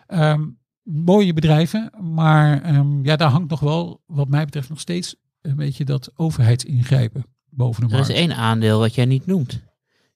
Ehm, 0.07 0.45
mooie 0.83 1.33
bedrijven, 1.33 1.91
maar 2.15 2.63
ehm, 2.63 3.05
ja, 3.05 3.17
daar 3.17 3.31
hangt 3.31 3.51
nog 3.51 3.61
wel, 3.61 4.03
wat 4.07 4.29
mij 4.29 4.45
betreft, 4.45 4.69
nog 4.69 4.81
steeds 4.81 5.17
een 5.43 5.57
beetje 5.57 5.85
dat 5.85 6.11
overheidsingrijpen 6.17 7.25
boven 7.51 7.89
de 7.89 7.95
Er 7.95 8.01
is 8.01 8.07
markt. 8.09 8.23
één 8.23 8.37
aandeel 8.37 8.79
wat 8.79 8.95
jij 8.95 9.05
niet 9.05 9.27
noemt. 9.27 9.61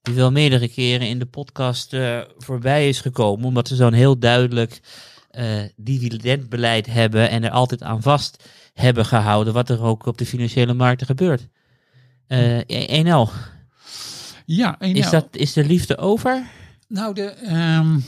Die 0.03 0.15
wel 0.15 0.31
meerdere 0.33 0.69
keren 0.69 1.09
in 1.09 1.19
de 1.19 1.27
podcast 1.27 1.93
eh, 1.93 2.21
voorbij 2.39 2.89
is 2.89 3.01
gekomen. 3.01 3.47
Omdat 3.47 3.69
ze 3.69 3.75
zo'n 3.77 3.93
heel 3.93 4.19
duidelijk 4.19 4.81
eh, 5.31 5.63
dividendbeleid 5.77 6.87
hebben. 6.87 7.31
En 7.31 7.45
er 7.45 7.51
altijd 7.51 7.83
aan 7.83 8.03
vast 8.03 8.45
hebben 8.75 9.07
gehouden. 9.07 9.53
Wat 9.53 9.69
er 9.69 9.83
ook 9.83 10.07
op 10.07 10.19
de 10.19 10.27
financiële 10.27 10.75
markten 10.75 11.07
gebeurt. 11.07 11.49
Eh 12.27 13.05
1L. 13.05 13.31
Ja, 14.47 14.79
en 14.79 14.95
Is, 14.95 15.05
ja, 15.05 15.11
dat, 15.11 15.27
is 15.31 15.53
de 15.53 15.65
liefde 15.65 15.99
over? 15.99 16.47
nou 16.89 17.15
de. 17.15 17.23
ehm. 17.23 17.99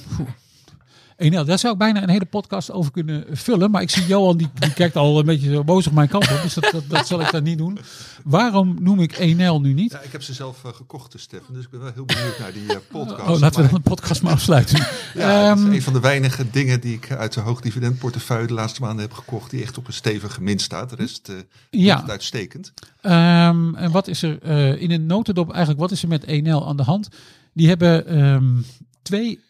En 1.21 1.31
ja, 1.31 1.45
daar 1.45 1.59
zou 1.59 1.73
ik 1.73 1.79
bijna 1.79 2.03
een 2.03 2.09
hele 2.09 2.25
podcast 2.25 2.71
over 2.71 2.91
kunnen 2.93 3.25
vullen. 3.31 3.71
Maar 3.71 3.83
ik 3.83 3.91
zie 3.91 4.07
Johan, 4.07 4.37
die, 4.37 4.49
die 4.55 4.73
kijkt 4.73 4.97
al 4.97 5.19
een 5.19 5.25
beetje 5.25 5.53
zo 5.53 5.65
boos 5.65 5.87
op 5.87 5.93
mijn 5.93 6.09
kant 6.09 6.31
op. 6.31 6.43
Dus 6.43 6.55
dat, 6.55 6.69
dat, 6.73 6.83
dat 6.89 7.07
zal 7.07 7.21
ik 7.21 7.31
dan 7.31 7.43
niet 7.43 7.59
doen. 7.59 7.79
Waarom 8.25 8.77
noem 8.81 9.01
ik 9.01 9.15
1L 9.15 9.61
nu 9.61 9.73
niet? 9.73 9.93
Ja, 9.93 10.01
ik 10.01 10.13
heb 10.13 10.23
ze 10.23 10.33
zelf 10.35 10.65
eh, 10.65 10.73
gekocht, 10.73 11.13
dus 11.13 11.23
Stefan. 11.23 11.55
Dus 11.55 11.65
ik 11.65 11.71
ben 11.71 11.81
wel 11.81 11.93
heel 11.95 12.05
benieuwd 12.05 12.39
naar 12.39 12.53
die 12.53 12.67
eh, 12.69 12.77
podcast. 12.91 13.29
Oh, 13.29 13.39
laten 13.41 13.63
we 13.63 13.69
dan 13.69 13.81
de 13.83 13.91
podcast 13.91 14.23
maar 14.23 14.33
afsluiten. 14.33 14.79
Ja, 15.15 15.49
dat 15.49 15.59
is 15.59 15.65
Ehm, 15.65 15.73
een 15.73 15.83
van 15.83 15.93
de 15.93 16.01
weinige 16.01 16.51
dingen 16.51 16.81
die 16.81 16.95
ik 16.95 17.11
uit 17.11 17.33
de 17.33 17.41
hoogdividendportefeuille 17.41 18.47
de 18.47 18.53
laatste 18.55 18.81
maanden 18.81 19.01
heb 19.05 19.13
gekocht, 19.13 19.51
die 19.51 19.63
echt 19.63 19.79
op 19.79 19.87
een 19.87 19.93
stevige 19.93 20.43
min 20.43 20.59
staat. 20.59 20.91
De 20.91 20.97
rest 20.97 21.29
eh 21.29 21.35
Ja. 21.71 22.01
het 22.01 22.11
uitstekend. 22.11 22.73
Ehm, 23.01 23.75
en 23.75 23.91
wat 23.91 24.09
is 24.09 24.23
er 24.23 24.39
eh, 24.43 24.83
in 24.83 24.91
een 24.91 25.07
notendop 25.07 25.49
eigenlijk, 25.51 25.81
wat 25.81 25.91
is 25.91 26.03
er 26.03 26.09
met 26.09 26.25
1L 26.27 26.67
aan 26.67 26.77
de 26.77 26.83
hand? 26.83 27.09
Die 27.53 27.69
hebben 27.69 28.07
ehm, 28.07 28.45
twee 29.03 29.41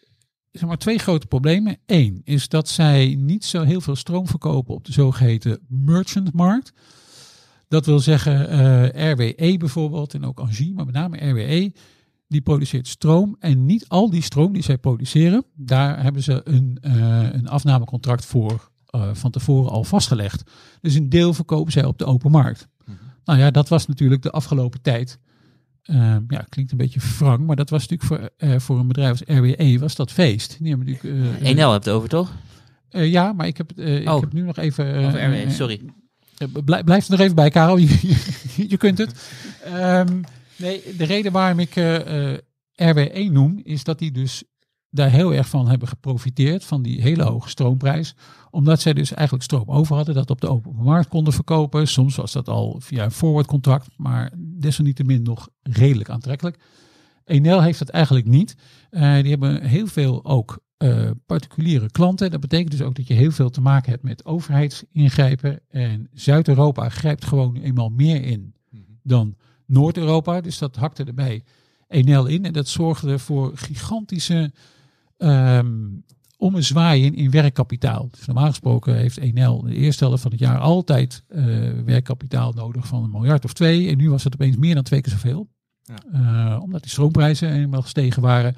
zeg 0.53 0.69
maar 0.69 0.79
twee 0.79 0.99
grote 0.99 1.27
problemen. 1.27 1.79
Eén 1.87 2.21
is 2.25 2.49
dat 2.49 2.69
zij 2.69 3.15
niet 3.19 3.45
zo 3.45 3.63
heel 3.63 3.81
veel 3.81 3.97
stroom 3.97 4.27
verkopen 4.27 4.75
op 4.75 4.85
de 4.85 4.93
zogeheten 4.93 5.61
merchantmarkt. 5.69 6.73
Dat 7.69 7.87
wil 7.87 7.99
zeggen 7.99 8.49
eh, 8.49 9.13
RWE 9.13 9.57
bijvoorbeeld 9.59 10.15
en 10.15 10.25
ook 10.25 10.41
Angie, 10.41 10.73
maar 10.75 10.85
met 10.85 10.95
name 10.95 11.31
RWE. 11.31 11.73
Die 12.29 12.41
produceert 12.41 12.89
stroom 12.89 13.37
en 13.39 13.67
niet 13.67 13.89
al 13.89 14.11
die 14.11 14.23
stroom 14.23 14.53
die 14.53 14.63
zij 14.63 14.79
produceren, 14.79 15.45
daar 15.55 16.03
hebben 16.03 16.23
ze 16.23 16.41
een, 16.45 16.79
eh, 16.81 17.33
een 17.33 17.49
afnamecontract 17.49 18.25
voor 18.25 18.71
eh, 18.87 19.11
van 19.13 19.31
tevoren 19.31 19.71
al 19.71 19.85
vastgelegd. 19.85 20.51
Dus 20.81 20.95
een 20.95 21.09
deel 21.09 21.35
verkopen 21.35 21.73
zij 21.73 21.85
op 21.85 21.99
de 21.99 22.05
open 22.05 22.31
markt. 22.31 22.69
Nou 23.25 23.39
ja, 23.39 23.51
dat 23.51 23.69
was 23.69 23.87
natuurlijk 23.87 24.23
de 24.23 24.31
afgelopen 24.31 24.83
tijd. 24.83 25.19
Eh, 25.83 26.17
ja, 26.29 26.47
klinkt 26.49 26.71
een 26.73 26.79
beetje 26.79 27.01
wrang, 27.19 27.47
maar 27.47 27.57
dat 27.57 27.71
was 27.71 27.89
natuurlijk 27.89 28.09
voor, 28.39 28.49
eh, 28.49 28.59
voor 28.61 28.79
een 28.79 28.87
bedrijf 28.87 29.11
als 29.11 29.23
RWE 29.39 29.79
was 29.79 29.95
dat 29.97 30.13
feest. 30.13 30.57
Die 30.61 30.69
hebben 30.69 30.87
natuurlijk, 30.87 31.41
eh, 31.43 31.49
1L 31.51 31.71
hebt 31.73 31.85
het 31.85 31.95
over, 31.95 32.09
toch? 32.09 32.33
eh, 32.91 33.11
ja, 33.11 33.33
maar 33.33 33.47
ik 33.47 33.57
heb, 33.57 33.71
eh, 33.79 34.11
Oh. 34.11 34.15
ik 34.17 34.21
heb 34.21 34.33
nu 34.33 34.43
nog 34.43 34.57
even. 34.57 34.95
eh, 34.95 35.09
RWE, 35.09 35.37
eh, 35.37 35.51
sorry. 35.51 35.81
eh, 36.39 36.49
Blijf, 36.65 36.85
blijf 36.85 37.05
er 37.05 37.11
nog 37.11 37.21
even 37.21 37.35
bij, 37.35 37.51
Karel. 37.51 37.79
Je, 38.73 38.77
kunt 38.79 38.99
het. 38.99 39.31
Ehm, 39.65 40.21
nee, 40.57 40.83
de 40.97 41.05
reden 41.05 41.33
waarom 41.33 41.59
ik 41.59 41.77
eh, 41.77 42.31
eh, 42.33 42.39
RWE 42.75 43.29
noem, 43.31 43.61
is 43.65 43.85
dat 43.85 43.99
die 43.99 44.11
dus 44.13 44.43
daar 44.91 45.11
heel 45.11 45.35
erg 45.35 45.49
van 45.49 45.69
hebben 45.69 45.89
geprofiteerd, 45.89 46.65
van 46.65 46.83
die 46.83 47.03
hele 47.03 47.23
hoge 47.23 47.49
stroomprijs. 47.49 48.15
Omdat 48.51 48.81
zij 48.81 48.93
dus 48.93 49.13
eigenlijk 49.13 49.45
stroom 49.45 49.69
over 49.69 49.97
hadden, 49.97 50.15
dat 50.15 50.31
op 50.31 50.41
de 50.41 50.49
open 50.49 50.75
markt 50.77 51.09
konden 51.09 51.33
verkopen. 51.33 51.89
Soms 51.89 52.17
was 52.17 52.33
dat 52.33 52.49
al 52.49 52.77
via 52.81 53.05
een 53.05 53.11
forward 53.11 53.47
contract, 53.47 53.87
maar 53.97 54.33
desalniettemin 54.61 55.23
nog 55.23 55.49
redelijk 55.63 56.11
aantrekkelijk. 56.11 56.59
Enel 57.25 57.63
heeft 57.63 57.79
dat 57.79 57.89
eigenlijk 57.89 58.27
niet. 58.27 58.55
Eh, 58.91 59.15
die 59.15 59.31
hebben 59.31 59.63
heel 59.63 59.87
veel 59.87 60.25
ook 60.25 60.59
eh, 60.77 61.11
particuliere 61.27 61.91
klanten. 61.91 62.31
Dat 62.31 62.41
betekent 62.41 62.71
dus 62.71 62.83
ook 62.83 62.95
dat 62.95 63.07
je 63.07 63.15
heel 63.15 63.31
veel 63.31 63.51
te 63.51 63.61
maken 63.61 63.91
hebt 63.91 64.03
met 64.03 64.25
overheidsingrijpen. 64.25 65.61
En 65.69 66.09
Zuid-Europa 66.13 66.89
grijpt 66.89 67.25
gewoon 67.25 67.57
eenmaal 67.57 67.89
meer 67.89 68.23
in 68.23 68.55
dan 69.03 69.37
Noord-Europa. 69.67 70.41
Dus 70.41 70.59
dat 70.59 70.77
hakte 70.77 71.05
erbij 71.05 71.45
Enel 71.89 72.27
in. 72.27 72.45
En 72.45 72.53
dat 72.53 72.69
zorgde 72.69 73.19
voor 73.19 73.57
gigantische 73.57 74.53
ehm 76.41 76.49
ommezwaaien 76.49 77.15
in 77.15 77.31
werkkapitaal. 77.31 78.09
Dus 78.11 78.27
normaal 78.27 78.49
gesproken 78.49 78.97
heeft 78.97 79.19
Enel 79.19 79.63
de 79.63 79.75
eerste 79.75 80.05
helft 80.05 80.23
van 80.23 80.31
het 80.31 80.41
jaar 80.41 80.59
altijd 80.59 81.25
eh, 81.29 81.45
werkkapitaal 81.85 82.53
nodig 82.53 82.87
van 82.87 83.03
een 83.03 83.11
miljard 83.11 83.45
of 83.45 83.53
twee. 83.53 83.89
En 83.89 83.97
nu 83.97 84.11
was 84.11 84.25
het 84.25 84.35
opeens 84.35 84.57
meer 84.57 84.75
dan 84.75 84.85
twee 84.85 85.01
keer 85.01 85.13
zoveel. 85.13 85.49
Eh, 86.13 86.59
omdat 86.63 86.83
die 86.83 86.91
stroomprijzen 86.91 87.53
eenmaal 87.53 87.83
gestegen 87.83 88.23
waren. 88.23 88.57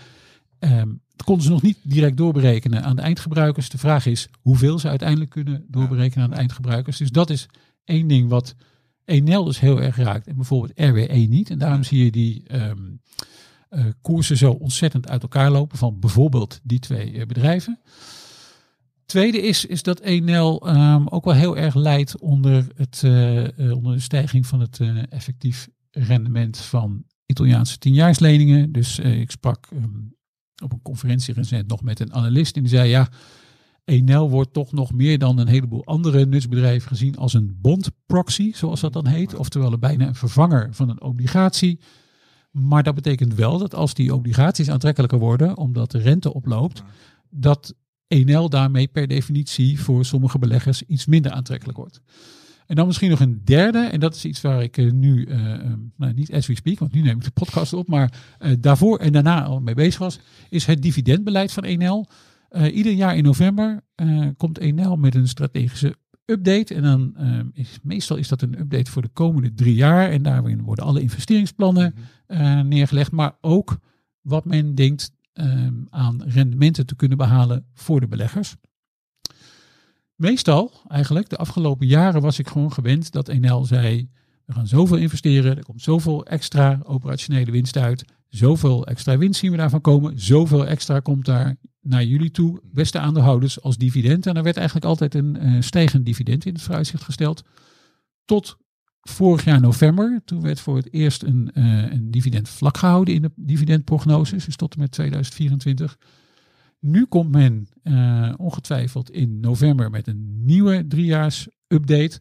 Ehm, 0.59 0.89
dat 1.16 1.26
konden 1.26 1.45
ze 1.45 1.51
nog 1.51 1.62
niet 1.62 1.78
direct 1.83 2.16
doorberekenen 2.16 2.85
aan 2.85 2.97
de 2.97 3.03
eindgebruikers. 3.03 3.68
De 3.68 3.78
vraag 3.78 4.07
is 4.07 4.28
hoeveel 4.41 4.78
ze 4.78 4.89
uiteindelijk 4.89 5.30
kunnen 5.30 5.64
doorberekenen 5.68 6.24
aan 6.24 6.30
de 6.30 6.37
eindgebruikers. 6.37 6.97
Dus 6.97 7.11
dat 7.11 7.30
is 7.30 7.47
één 7.85 8.07
ding 8.07 8.28
wat 8.28 8.55
Enel 9.05 9.45
dus 9.45 9.61
heel 9.61 9.83
erg 9.83 9.97
raakt. 9.97 10.26
En 10.26 10.37
bijvoorbeeld 10.37 10.72
RWE 10.74 11.16
niet. 11.16 11.51
En 11.51 11.59
daarom 11.59 11.83
zie 11.83 12.05
je 12.05 12.11
die 12.11 12.43
ehm, 12.47 12.61
eh, 12.61 12.76
koersen 14.01 14.37
zo 14.37 14.51
ontzettend 14.51 15.09
uit 15.09 15.23
elkaar 15.23 15.51
lopen 15.51 15.79
van 15.79 15.99
bijvoorbeeld 16.01 16.61
die 16.62 16.79
twee 16.79 17.12
eh, 17.12 17.27
bedrijven. 17.27 17.81
Tweede 19.07 19.41
is, 19.41 19.66
is 19.66 19.83
dat 19.83 20.01
Enel 20.01 20.68
ehm, 20.68 21.07
ook 21.07 21.25
wel 21.25 21.35
heel 21.35 21.57
erg 21.57 21.75
leidt 21.75 22.18
onder, 22.18 22.66
het, 22.77 23.01
eh, 23.05 23.59
eh, 23.59 23.77
onder 23.77 23.93
de 23.95 24.01
stijging 24.01 24.47
van 24.47 24.61
het 24.61 24.81
eh, 24.81 25.12
effectief 25.12 25.68
rendement 25.91 26.57
van 26.59 27.05
Italiaanse 27.27 27.79
tienjaarsleningen. 27.79 28.73
Dus 28.73 28.99
eh, 28.99 29.20
ik 29.20 29.31
sprak 29.31 29.68
ehm, 29.73 29.85
op 30.62 30.73
een 30.73 30.83
conferentie 30.83 31.35
recent 31.35 31.68
nog 31.68 31.83
met 31.83 32.01
een 32.01 32.14
analist 32.14 32.57
en 32.57 32.62
die 32.62 32.70
zei 32.70 32.89
ja, 32.89 33.09
Enel 33.85 34.31
wordt 34.31 34.53
toch 34.53 34.73
nog 34.73 34.93
meer 34.93 35.18
dan 35.18 35.39
een 35.39 35.49
heleboel 35.49 35.85
andere 35.85 36.27
nutsbedrijven 36.27 36.89
gezien 36.89 37.16
als 37.16 37.35
een 37.35 37.59
bondproxy, 37.61 38.53
zoals 38.55 38.81
dat 38.81 38.93
dan 38.93 39.07
heet. 39.07 39.35
Oftewel 39.35 39.79
bijna 39.79 40.07
een 40.07 40.14
vervanger 40.14 40.68
van 40.70 40.89
een 40.89 41.03
obligatie. 41.03 41.81
Maar 42.53 42.82
dat 42.82 42.94
betekent 42.94 43.34
wel 43.34 43.59
dat 43.59 43.74
als 43.74 43.94
die 43.94 44.14
obligaties 44.14 44.70
aantrekkelijker 44.70 45.18
worden, 45.18 45.57
omdat 45.57 45.90
de 45.90 45.98
rente 45.98 46.34
oploopt, 46.34 46.82
dat 47.30 47.74
Enel 48.09 48.48
daarmee 48.48 48.88
per 48.88 49.07
definitie 49.07 49.80
voor 49.80 50.05
sommige 50.05 50.38
beleggers 50.38 50.82
iets 50.82 51.07
minder 51.07 51.32
aantrekkelijk 51.32 51.78
wordt. 51.78 52.00
En 52.66 52.76
dan 52.76 52.86
misschien 52.86 53.11
nog 53.11 53.20
een 53.20 53.40
derde, 53.44 53.78
en 53.78 54.00
dat 54.00 54.14
is 54.14 54.24
iets 54.24 54.40
waar 54.40 54.62
ik 54.62 54.76
eh, 54.76 54.90
nu, 54.90 55.24
eh, 55.24 55.55
eh, 55.55 55.72
nou, 55.96 56.12
niet 56.12 56.32
as 56.32 56.46
we 56.46 56.55
speak, 56.55 56.78
want 56.78 56.92
nu 56.92 57.00
neem 57.00 57.16
ik 57.16 57.24
de 57.24 57.30
podcast 57.30 57.72
op, 57.72 57.88
maar 57.88 58.12
daarvoor 58.61 58.98
en 58.98 59.12
daarna 59.12 59.44
al 59.44 59.61
mee 59.61 59.74
bezig 59.74 59.98
was, 59.98 60.20
is 60.48 60.66
het 60.66 60.82
dividendbeleid 60.82 61.53
van 61.53 61.64
Enel. 61.64 62.09
Eh, 62.53 62.76
ieder 62.76 62.92
jaar 62.92 63.16
in 63.16 63.24
november 63.24 63.80
komt 64.36 64.59
Enel 64.59 64.96
met 64.96 65.14
een 65.14 65.28
strategische 65.28 65.96
update. 66.25 66.75
En 66.75 66.83
dan 66.83 67.16
eh, 67.16 67.39
is 67.53 67.79
meestal 67.83 68.16
is 68.16 68.29
dat 68.29 68.43
een 68.43 68.61
update 68.61 68.91
voor 68.91 69.03
de 69.03 69.09
komende 69.09 69.55
drie 69.55 69.75
jaar. 69.75 70.11
En 70.11 70.23
daarin 70.23 70.62
worden 70.62 70.85
alle 70.85 71.01
investeringsplannen 71.01 71.95
eh, 72.27 72.61
neergelegd, 72.61 73.12
maar 73.12 73.37
ook 73.41 73.79
wat 74.20 74.45
men 74.45 74.75
denkt 74.75 75.12
ehm, 75.33 75.75
aan 75.91 76.23
rendementen 76.23 76.87
te 76.87 76.97
kunnen 76.97 77.18
behalen 77.18 77.66
voor 77.75 78.01
de 78.01 78.09
beleggers. 78.09 78.57
Meestal, 80.14 80.73
eigenlijk, 80.89 81.29
de 81.29 81.37
afgelopen 81.37 81.87
jaren 81.87 82.20
was 82.20 82.39
ik 82.39 82.49
gewoon 82.49 82.73
gewend 82.73 83.12
dat 83.12 83.33
NL 83.33 83.64
zei: 83.64 84.09
we 84.45 84.53
gaan 84.53 84.66
zoveel 84.66 84.97
investeren, 84.97 85.57
er 85.57 85.64
komt 85.64 85.83
zoveel 85.83 86.27
extra 86.27 86.81
operationele 86.83 87.51
winst 87.51 87.77
uit, 87.77 88.05
zoveel 88.29 88.87
extra 88.87 89.18
winst 89.18 89.41
zien 89.41 89.51
we 89.51 89.57
daarvan 89.57 89.81
komen, 89.81 90.20
zoveel 90.20 90.66
extra 90.66 91.01
komt 91.01 91.25
daar 91.25 91.57
naar 91.83 92.05
jullie 92.05 92.30
toe, 92.30 92.61
beste 92.72 92.99
aandeelhouders, 92.99 93.62
als 93.62 93.76
dividend. 93.76 94.26
En 94.26 94.37
er 94.37 94.43
werd 94.43 94.57
eigenlijk 94.57 94.87
altijd 94.87 95.14
een 95.14 95.37
eh, 95.37 95.61
stijgend 95.61 96.05
dividend 96.07 96.45
in 96.45 96.53
het 96.53 96.62
vooruitzicht 96.62 97.03
gesteld. 97.03 97.45
Tot 98.24 98.57
vorig 99.01 99.45
jaar 99.45 99.61
november, 99.61 100.22
toen 100.24 100.41
werd 100.41 100.61
voor 100.61 100.76
het 100.76 100.93
eerst 100.93 101.22
een, 101.22 101.51
eh, 101.55 101.93
een 101.93 102.11
dividend 102.11 102.49
vlak 102.49 102.76
gehouden 102.76 103.14
in 103.14 103.22
de 103.22 103.30
dividendprognoses, 103.37 104.45
dus 104.45 104.57
tot 104.57 104.74
en 104.74 104.80
met 104.80 104.91
2024. 104.91 105.99
Nu 106.78 107.07
komt 107.07 107.30
men 107.30 107.68
eh, 107.83 108.33
ongetwijfeld 108.37 109.11
in 109.11 109.41
november 109.41 109.91
met 109.91 110.07
een 110.07 110.45
nieuwe 110.45 110.87
driejaars 110.87 111.49
update. 111.68 112.20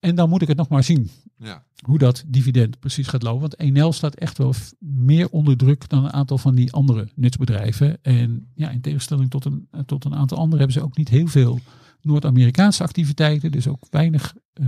En 0.00 0.14
dan 0.14 0.28
moet 0.28 0.42
ik 0.42 0.48
het 0.48 0.56
nog 0.56 0.68
maar 0.68 0.84
zien 0.84 1.10
Ja. 1.44 1.62
hoe 1.84 1.98
dat 1.98 2.24
dividend 2.26 2.80
precies 2.80 3.08
gaat 3.08 3.22
lopen. 3.22 3.40
Want 3.40 3.58
Enel 3.58 3.92
staat 3.92 4.14
echt 4.14 4.38
wel 4.38 4.54
meer 4.78 5.28
onder 5.28 5.56
druk 5.56 5.88
dan 5.88 6.04
een 6.04 6.12
aantal 6.12 6.38
van 6.38 6.54
die 6.54 6.72
andere 6.72 7.08
nutsbedrijven. 7.14 7.98
En 8.02 8.46
ja, 8.54 8.70
in 8.70 8.80
tegenstelling 8.80 9.30
tot 9.30 9.44
een, 9.44 9.66
eh, 9.70 9.80
tot 9.80 10.04
een 10.04 10.14
aantal 10.14 10.38
anderen 10.38 10.58
hebben 10.58 10.76
ze 10.76 10.86
ook 10.86 10.96
niet 10.96 11.08
heel 11.08 11.26
veel 11.26 11.60
Noord-Amerikaanse 12.00 12.82
activiteiten. 12.82 13.52
Dus 13.52 13.68
ook 13.68 13.86
weinig 13.90 14.34
eh, 14.52 14.66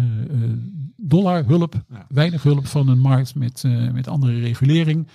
dollarhulp. 0.96 1.84
Ja. 1.90 2.06
Weinig 2.08 2.42
hulp 2.42 2.66
van 2.66 2.88
een 2.88 3.00
markt 3.00 3.34
met, 3.34 3.64
met 3.92 4.08
andere 4.08 4.40
regulering. 4.40 5.06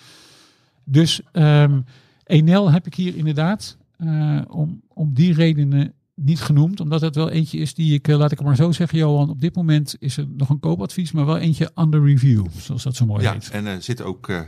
Dus 0.84 1.22
ehm 1.32 1.82
Enel 2.24 2.72
heb 2.72 2.86
ik 2.86 2.96
hier 2.96 3.16
inderdaad 3.16 3.78
om, 4.48 4.82
om 4.88 5.14
die 5.14 5.34
redenen 5.34 5.94
niet 6.24 6.42
genoemd. 6.42 6.80
Omdat 6.80 7.02
het 7.02 7.16
wel 7.16 7.30
eentje 7.30 7.58
is 7.58 7.74
die 7.74 7.94
ik, 7.94 8.08
eh, 8.08 8.18
laat 8.18 8.32
ik 8.32 8.38
het 8.38 8.48
maar 8.48 8.56
zo 8.56 8.72
zeggen, 8.72 8.98
Johan. 8.98 9.30
Op 9.30 9.42
dit 9.42 9.56
moment 9.56 9.96
is 10.00 10.18
er 10.18 10.28
nog 10.38 10.50
een 10.50 10.60
koopadvies, 10.60 11.12
maar 11.12 11.26
wel 11.26 11.38
eentje 11.38 11.72
under 11.76 12.04
review. 12.04 12.46
Zoals 12.58 12.84
dat 12.84 12.96
zo 12.96 13.06
mooi 13.06 13.24
ja, 13.24 13.34
heet. 13.34 13.50
en 13.50 13.68
eh, 13.68 13.74
zit 13.80 14.02
ook 14.02 14.30
eh, 14.30 14.40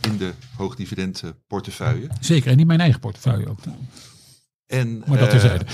in 0.00 0.16
de 0.16 0.32
hoogdividend 0.56 1.22
portefeuille. 1.46 2.08
Zeker, 2.20 2.50
en 2.50 2.58
in 2.58 2.66
mijn 2.66 2.80
eigen 2.80 3.00
portefeuille 3.00 3.48
ook. 3.48 3.58
En, 4.66 5.02
Maar 5.06 5.18
dat 5.18 5.30
terzijde. 5.30 5.64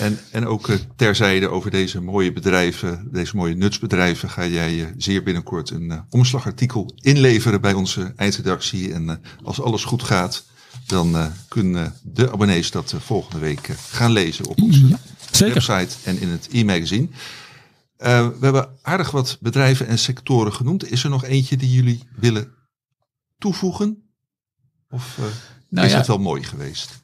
en, 0.00 0.18
en 0.30 0.46
ook 0.46 0.70
terzijde 0.96 1.48
over 1.48 1.70
deze 1.70 2.00
mooie 2.00 2.32
bedrijven, 2.32 3.08
deze 3.12 3.36
mooie 3.36 3.54
nutsbedrijven, 3.54 4.30
ga 4.30 4.46
jij 4.46 4.94
zeer 4.96 5.22
binnenkort 5.22 5.70
een 5.70 6.04
omslagartikel 6.10 6.92
inleveren 6.96 7.60
bij 7.60 7.72
onze 7.72 8.12
eindredactie. 8.16 8.92
En 8.92 9.20
als 9.42 9.60
alles 9.60 9.84
goed 9.84 10.02
gaat, 10.02 10.44
dan 10.86 11.16
eh, 11.16 11.26
kunnen 11.48 11.94
de 12.02 12.32
abonnees 12.32 12.70
dat 12.70 12.92
eh, 12.92 13.00
volgende 13.00 13.38
week 13.38 13.68
eh, 13.68 13.76
gaan 13.76 14.12
lezen 14.12 14.46
op 14.46 14.62
onze 14.62 14.88
Ja, 14.88 14.98
website 15.38 15.88
en 16.04 16.20
in 16.20 16.28
het 16.28 16.48
e-magazine. 16.52 17.08
We 17.96 18.36
hebben 18.40 18.68
aardig 18.82 19.10
wat 19.10 19.36
bedrijven 19.40 19.86
en 19.86 19.98
sectoren 19.98 20.52
genoemd. 20.52 20.90
Is 20.90 21.04
er 21.04 21.10
nog 21.10 21.24
eentje 21.24 21.56
die 21.56 21.72
jullie 21.72 22.02
willen 22.16 22.48
toevoegen? 23.38 24.02
Of 24.90 25.18
Nou 25.68 25.86
is 25.86 25.92
ja, 25.92 25.98
het 25.98 26.06
wel 26.06 26.18
mooi 26.18 26.42
geweest? 26.42 27.00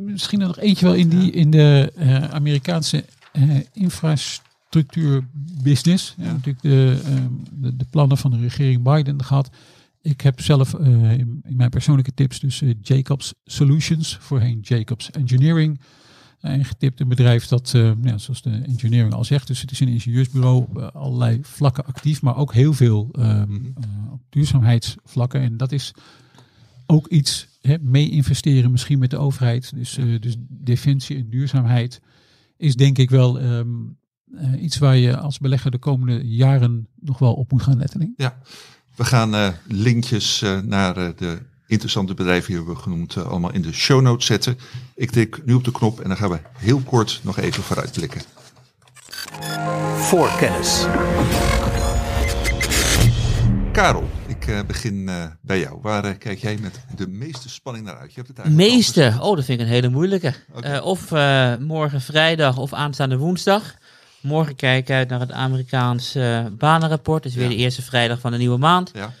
misschien 0.00 0.38
nog 0.38 0.58
eentje 0.58 0.86
wel 0.86 0.94
in, 0.94 1.08
die, 1.08 1.30
in 1.30 1.50
de 1.50 1.92
Amerikaanse 2.30 3.04
infrastructuurbusiness. 3.72 6.14
Ja. 6.16 6.32
natuurlijk 6.32 6.62
de, 6.62 7.00
de, 7.52 7.76
de 7.76 7.86
plannen 7.90 8.18
van 8.18 8.30
de 8.30 8.38
regering 8.38 8.82
Biden 8.82 9.24
gehad. 9.24 9.50
Ik 10.06 10.20
heb 10.20 10.40
zelf 10.40 10.74
eh, 10.74 11.12
in, 11.12 11.42
mijn 11.42 11.70
persoonlijke 11.70 12.14
tips 12.14 12.40
dus 12.40 12.62
eh, 12.62 12.74
Jacobs 12.82 13.34
Solutions, 13.44 14.16
voorheen 14.20 14.60
Jacobs 14.60 15.10
Engineering. 15.10 15.80
En 16.40 16.64
getipt 16.64 17.00
een 17.00 17.08
bedrijf 17.08 17.46
dat, 17.46 17.72
eh, 17.74 17.92
ja, 18.02 18.18
zoals 18.18 18.42
de 18.42 18.62
engineering 18.66 19.12
al 19.12 19.24
zegt, 19.24 19.46
dus 19.46 19.60
het 19.60 19.70
is 19.70 19.80
een 19.80 19.88
ingenieursbureau 19.88 20.56
op 20.56 20.78
eh, 20.78 20.88
allerlei 20.92 21.38
vlakken 21.42 21.86
actief, 21.86 22.22
maar 22.22 22.36
ook 22.36 22.52
heel 22.52 22.72
veel 22.72 23.08
eh, 23.12 23.42
op 24.12 24.20
duurzaamheidsvlakken. 24.28 25.40
En 25.40 25.56
dat 25.56 25.72
is 25.72 25.92
ook 26.86 27.06
iets 27.06 27.48
hè, 27.60 27.76
mee 27.80 28.10
investeren, 28.10 28.70
misschien 28.70 28.98
met 28.98 29.10
de 29.10 29.18
overheid. 29.18 29.74
Dus, 29.74 29.96
eh, 29.96 30.20
dus 30.20 30.36
defensie 30.48 31.16
en 31.16 31.30
duurzaamheid 31.30 32.00
is 32.56 32.76
denk 32.76 32.98
ik 32.98 33.10
wel 33.10 33.40
ehm, 33.40 33.68
eh, 34.34 34.62
iets 34.62 34.78
waar 34.78 34.96
je 34.96 35.16
als 35.16 35.38
belegger 35.38 35.70
de 35.70 35.78
komende 35.78 36.28
jaren 36.28 36.88
nog 37.00 37.18
wel 37.18 37.34
op 37.34 37.52
moet 37.52 37.62
gaan 37.62 37.78
letten. 37.78 38.14
Ja, 38.16 38.38
we 38.96 39.04
gaan 39.04 39.34
eh, 39.34 39.48
linkjes 39.66 40.42
eh, 40.42 40.58
naar 40.58 40.96
eh, 40.96 41.08
de 41.16 41.38
interessante 41.66 42.14
bedrijven 42.14 42.46
die 42.46 42.58
we 42.58 42.64
hebben 42.64 42.82
genoemd 42.82 43.16
allemaal 43.16 43.52
in 43.52 43.62
de 43.62 43.72
show 43.72 44.00
notes 44.00 44.26
zetten. 44.26 44.58
Ik 44.94 45.10
tik 45.10 45.44
nu 45.44 45.54
op 45.54 45.64
de 45.64 45.70
knop 45.70 46.00
en 46.00 46.08
dan 46.08 46.16
gaan 46.16 46.30
we 46.30 46.38
heel 46.58 46.80
kort 46.80 47.20
nog 47.22 47.38
even 47.38 47.62
vooruitblikken. 47.62 48.22
Voorkennis. 49.96 50.86
Karel, 53.76 54.08
ik 54.26 54.46
eh, 54.46 54.58
begin 54.66 55.08
eh, 55.08 55.24
bij 55.40 55.58
jou. 55.58 55.78
Waar 55.82 56.14
kijk 56.14 56.38
jij 56.38 56.58
met 56.60 56.80
de 56.96 57.08
meeste 57.08 57.48
spanning 57.48 57.84
naar 57.84 57.98
uit? 57.98 58.14
Je 58.14 58.22
hebt 58.22 58.38
het 58.38 58.54
Meeste, 58.54 59.16
oh 59.20 59.36
dat 59.36 59.44
vind 59.44 59.60
ik 59.60 59.66
een 59.66 59.72
hele 59.72 59.88
moeilijke. 59.88 60.34
Eh, 60.60 60.84
of 60.84 61.12
eh, 61.12 61.56
morgen 61.56 62.00
vrijdag 62.00 62.58
of 62.58 62.72
aanstaande 62.72 63.16
woensdag. 63.16 63.74
Morgen 64.26 64.56
kijk 64.56 64.82
ik 64.88 64.94
uit 64.94 65.08
naar 65.08 65.20
het 65.20 65.32
Amerikaans 65.32 66.14
eh, 66.14 66.46
banenrapport. 66.50 67.24
Het 67.24 67.32
is 67.32 67.38
weer 67.38 67.48
de 67.48 67.56
eerste 67.56 67.82
vrijdag 67.82 68.20
van 68.20 68.30
de 68.32 68.38
nieuwe 68.38 68.58
maand. 68.58 68.90
Ja, 68.94 69.12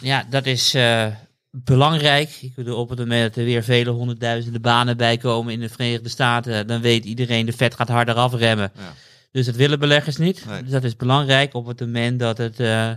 Ja, 0.00 0.26
dat 0.30 0.46
is 0.46 0.74
eh, 0.74 1.06
belangrijk. 1.50 2.38
Ik 2.40 2.54
bedoel, 2.54 2.76
op 2.78 2.88
het 2.88 2.98
moment 2.98 3.22
dat 3.28 3.36
er 3.36 3.44
weer 3.44 3.62
vele 3.62 3.90
honderdduizenden 3.90 4.60
banen 4.60 4.96
bij 4.96 5.16
komen 5.16 5.52
in 5.52 5.60
de 5.60 5.68
Verenigde 5.68 6.08
Staten, 6.08 6.66
dan 6.66 6.80
weet 6.80 7.04
iedereen 7.04 7.46
de 7.46 7.52
vet 7.52 7.74
gaat 7.74 7.88
harder 7.88 8.14
afremmen. 8.14 8.72
ja, 8.76 8.92
Dus 9.30 9.46
dat 9.46 9.54
willen 9.54 9.78
beleggers 9.78 10.16
niet. 10.16 10.44
Nee. 10.46 10.62
Dus 10.62 10.70
dat 10.70 10.84
is 10.84 10.96
belangrijk. 10.96 11.54
Op 11.54 11.66
het 11.66 11.80
moment 11.80 12.18
dat 12.20 12.38
het 12.38 12.60
eh, 12.60 12.90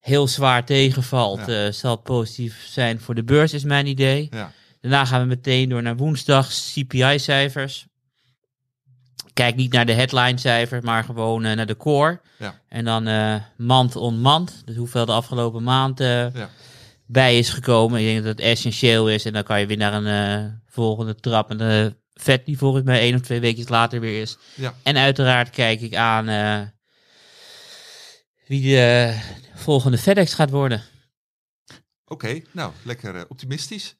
heel 0.00 0.28
zwaar 0.28 0.64
tegenvalt, 0.64 1.46
Ja. 1.46 1.72
zal 1.72 1.90
het 1.90 2.02
positief 2.02 2.66
zijn 2.68 3.00
voor 3.00 3.14
de 3.14 3.24
beurs, 3.24 3.52
is 3.52 3.64
mijn 3.64 3.86
idee. 3.86 4.26
ja, 4.30 4.52
Daarna 4.80 5.04
gaan 5.04 5.20
we 5.20 5.26
meteen 5.26 5.68
door 5.68 5.82
naar 5.82 5.96
woensdag 5.96 6.48
CPI-cijfers. 6.48 7.86
Kijk 9.32 9.56
niet 9.56 9.72
naar 9.72 9.86
de 9.86 9.92
headline-cijfers, 9.92 10.84
maar 10.84 11.04
gewoon 11.04 11.44
eh, 11.44 11.56
naar 11.56 11.66
de 11.66 11.76
core. 11.76 12.20
Ja. 12.38 12.60
En 12.68 12.84
dan 12.84 13.06
eh 13.06 13.34
maand 13.56 13.96
on 13.96 14.20
maand, 14.20 14.62
dus 14.64 14.76
hoeveel 14.76 15.06
de 15.06 15.12
afgelopen 15.12 15.62
maand 15.62 16.00
eh, 16.00 16.34
ja. 16.34 16.50
bij 17.06 17.38
is 17.38 17.50
gekomen. 17.50 18.00
Ik 18.00 18.06
denk 18.06 18.18
dat 18.18 18.26
het 18.26 18.40
essentieel 18.40 19.10
is 19.10 19.24
en 19.24 19.32
dan 19.32 19.42
kan 19.42 19.60
je 19.60 19.66
weer 19.66 19.76
naar 19.76 19.92
een 19.92 20.62
volgende 20.66 21.14
trap. 21.14 21.50
En 21.50 21.58
de 21.58 21.96
vet 22.14 22.46
die 22.46 22.58
volgens 22.58 22.84
mij 22.84 23.00
één 23.00 23.14
of 23.14 23.20
twee 23.20 23.40
weken 23.40 23.64
later 23.68 24.00
weer 24.00 24.20
is. 24.20 24.38
Ja. 24.54 24.74
En 24.82 24.96
uiteraard 24.96 25.50
kijk 25.50 25.80
ik 25.80 25.94
aan 25.94 26.26
wie 28.46 28.62
de 28.62 29.18
volgende 29.54 29.98
FedEx 29.98 30.34
gaat 30.34 30.50
worden. 30.50 30.82
Oké, 32.04 32.42
nou, 32.52 32.72
lekker 32.82 33.28
optimistisch. 33.28 33.96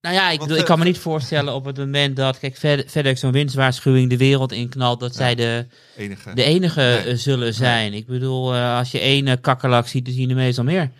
Nou 0.00 0.14
ja, 0.14 0.30
ik, 0.30 0.38
bedoel, 0.38 0.54
ik 0.56 0.62
eh, 0.62 0.68
kan 0.68 0.78
me 0.78 0.84
niet 0.84 0.98
voorstellen 0.98 1.54
op 1.54 1.64
het 1.64 1.76
moment 1.76 2.16
dat 2.16 2.38
kijk, 2.38 2.56
Fed- 2.56 2.90
FedEx 2.90 3.20
zo'n 3.20 3.32
winstwaarschuwing 3.32 4.10
de 4.10 4.16
wereld 4.16 4.52
inknalt, 4.52 5.00
dat 5.00 5.14
zij 5.14 5.34
de, 5.34 5.66
enige. 5.96 6.34
de 6.34 6.42
enige 6.42 6.80
Nee. 6.80 6.96
eh, 6.98 7.16
zullen 7.16 7.54
zijn. 7.54 7.92
Ik 7.92 8.06
bedoel, 8.06 8.54
eh, 8.54 8.76
als 8.76 8.90
je 8.90 8.98
één 9.00 9.40
kakkerlak 9.40 9.86
ziet, 9.86 10.04
dan 10.04 10.14
zie 10.14 10.22
je 10.22 10.28
er 10.28 10.34
meestal 10.34 10.64
meer. 10.64 10.90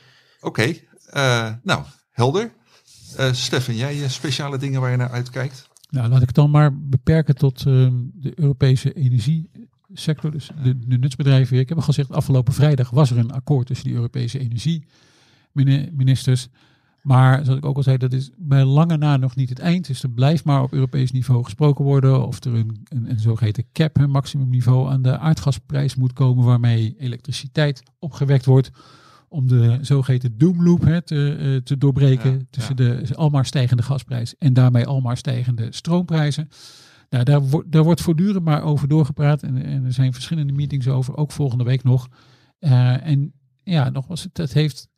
Oké, 0.41 0.75
eh, 1.07 1.53
nou, 1.63 1.83
helder. 2.11 2.53
Eh 3.17 3.33
Stefan, 3.33 3.77
jij 3.77 4.09
speciale 4.09 4.59
dingen 4.59 4.81
waar 4.81 4.91
je 4.91 4.97
naar 4.97 5.11
uitkijkt? 5.11 5.69
Nou, 5.91 6.09
laat 6.09 6.21
ik 6.21 6.27
het 6.27 6.37
dan 6.37 6.51
maar 6.51 6.71
beperken 6.79 7.35
tot 7.35 7.67
ehm, 7.67 7.93
de 8.15 8.33
Europese 8.35 8.93
energiesector, 8.93 10.31
dus 10.31 10.51
de, 10.63 10.79
de 10.87 10.99
nutsbedrijven 10.99 11.53
weer. 11.53 11.61
Ik 11.63 11.69
heb 11.69 11.79
al 11.79 11.85
gezegd, 11.85 12.13
afgelopen 12.13 12.53
vrijdag 12.55 12.91
was 12.91 13.11
er 13.11 13.19
een 13.19 13.33
akkoord 13.33 13.67
tussen 13.67 13.89
de 13.89 13.95
Europese 13.95 14.39
energieministers. 14.39 16.49
Maar 17.09 17.45
zoals 17.45 17.59
ik 17.59 17.65
ook 17.65 17.77
al 17.77 17.83
zei, 17.83 17.97
dat 17.97 18.13
is 18.13 18.31
bij 18.37 18.65
lange 18.65 18.97
na 18.97 19.17
nog 19.17 19.37
niet 19.37 19.49
het 19.49 19.59
eind. 19.59 19.87
Dus 19.87 20.03
er 20.03 20.11
blijft 20.11 20.45
maar 20.45 20.63
op 20.63 20.73
Europees 20.73 21.13
niveau 21.13 21.45
gesproken 21.45 21.85
worden 21.85 22.27
of 22.27 22.45
er 22.45 22.55
een, 22.55 22.87
een, 22.89 23.11
een 23.11 23.19
zogeheten 23.19 23.65
cap, 23.73 23.99
een 23.99 24.11
maximumniveau 24.11 24.91
aan 24.91 25.03
de 25.03 25.19
aardgasprijs 25.19 25.95
moet 25.95 26.13
komen 26.13 26.45
waarmee 26.45 26.95
elektriciteit 26.99 27.83
opgewekt 27.99 28.45
wordt 28.45 28.71
om 29.29 29.47
de 29.47 29.79
zogeheten 29.81 30.39
doomloop 30.39 30.83
hè, 30.83 31.03
te, 31.03 31.37
eh, 31.41 31.63
te 31.63 31.79
doorbreken 31.79 32.33
Ja, 32.33 32.45
tussen 32.51 32.85
ja. 32.85 33.01
de 33.01 33.15
almaar 33.15 33.47
stijgende 33.47 33.83
gasprijs 33.83 34.37
en 34.39 34.53
daarmee 34.53 34.87
almaar 34.87 35.17
stijgende 35.17 35.67
stroomprijzen. 35.71 36.49
Nou, 37.11 37.25
daar, 37.25 37.41
wordt 37.43 37.73
daar 37.73 37.85
wordt 37.85 38.01
voortdurend 38.01 38.45
maar 38.45 38.63
over 38.63 38.89
doorgepraat 38.89 39.43
en, 39.43 39.65
en 39.65 39.85
er 39.85 39.93
zijn 39.93 40.13
verschillende 40.13 40.53
meetings 40.53 40.89
over, 40.89 41.17
ook 41.17 41.33
volgende 41.33 41.65
week 41.65 41.85
nog. 41.85 42.09
Eh, 42.59 43.07
en 43.07 43.33
ja, 43.63 43.91
nogmaals, 43.91 44.23
het, 44.23 44.37
het 44.37 44.53
heeft 44.53 44.89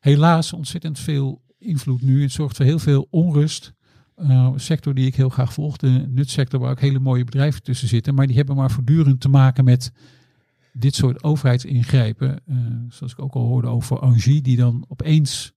helaas 0.00 0.52
ontzettend 0.52 0.98
veel 0.98 1.46
invloed 1.58 2.02
nu. 2.02 2.22
Het 2.22 2.32
zorgt 2.32 2.56
voor 2.56 2.64
heel 2.64 2.78
veel 2.78 3.06
onrust. 3.10 3.72
Eh, 4.18 4.52
sector 4.56 4.94
die 4.94 5.06
ik 5.06 5.14
heel 5.14 5.28
graag 5.28 5.52
volg, 5.52 5.76
de 5.76 5.88
nutsector, 6.08 6.60
waar 6.60 6.70
ook 6.70 6.80
hele 6.80 6.98
mooie 6.98 7.24
bedrijven 7.24 7.62
tussen 7.62 7.88
zitten. 7.88 8.14
Maar 8.14 8.26
die 8.26 8.36
hebben 8.36 8.56
maar 8.56 8.70
voortdurend 8.70 9.20
te 9.20 9.28
maken 9.28 9.64
met 9.64 9.92
dit 10.72 10.94
soort 10.94 11.22
overheidsingrijpen. 11.22 12.40
Eh, 12.46 12.56
zoals 12.88 13.12
ik 13.12 13.20
ook 13.20 13.34
al 13.34 13.46
hoorde 13.46 13.68
over 13.68 13.98
Angie, 13.98 14.42
die 14.42 14.56
dan 14.56 14.84
opeens 14.88 15.52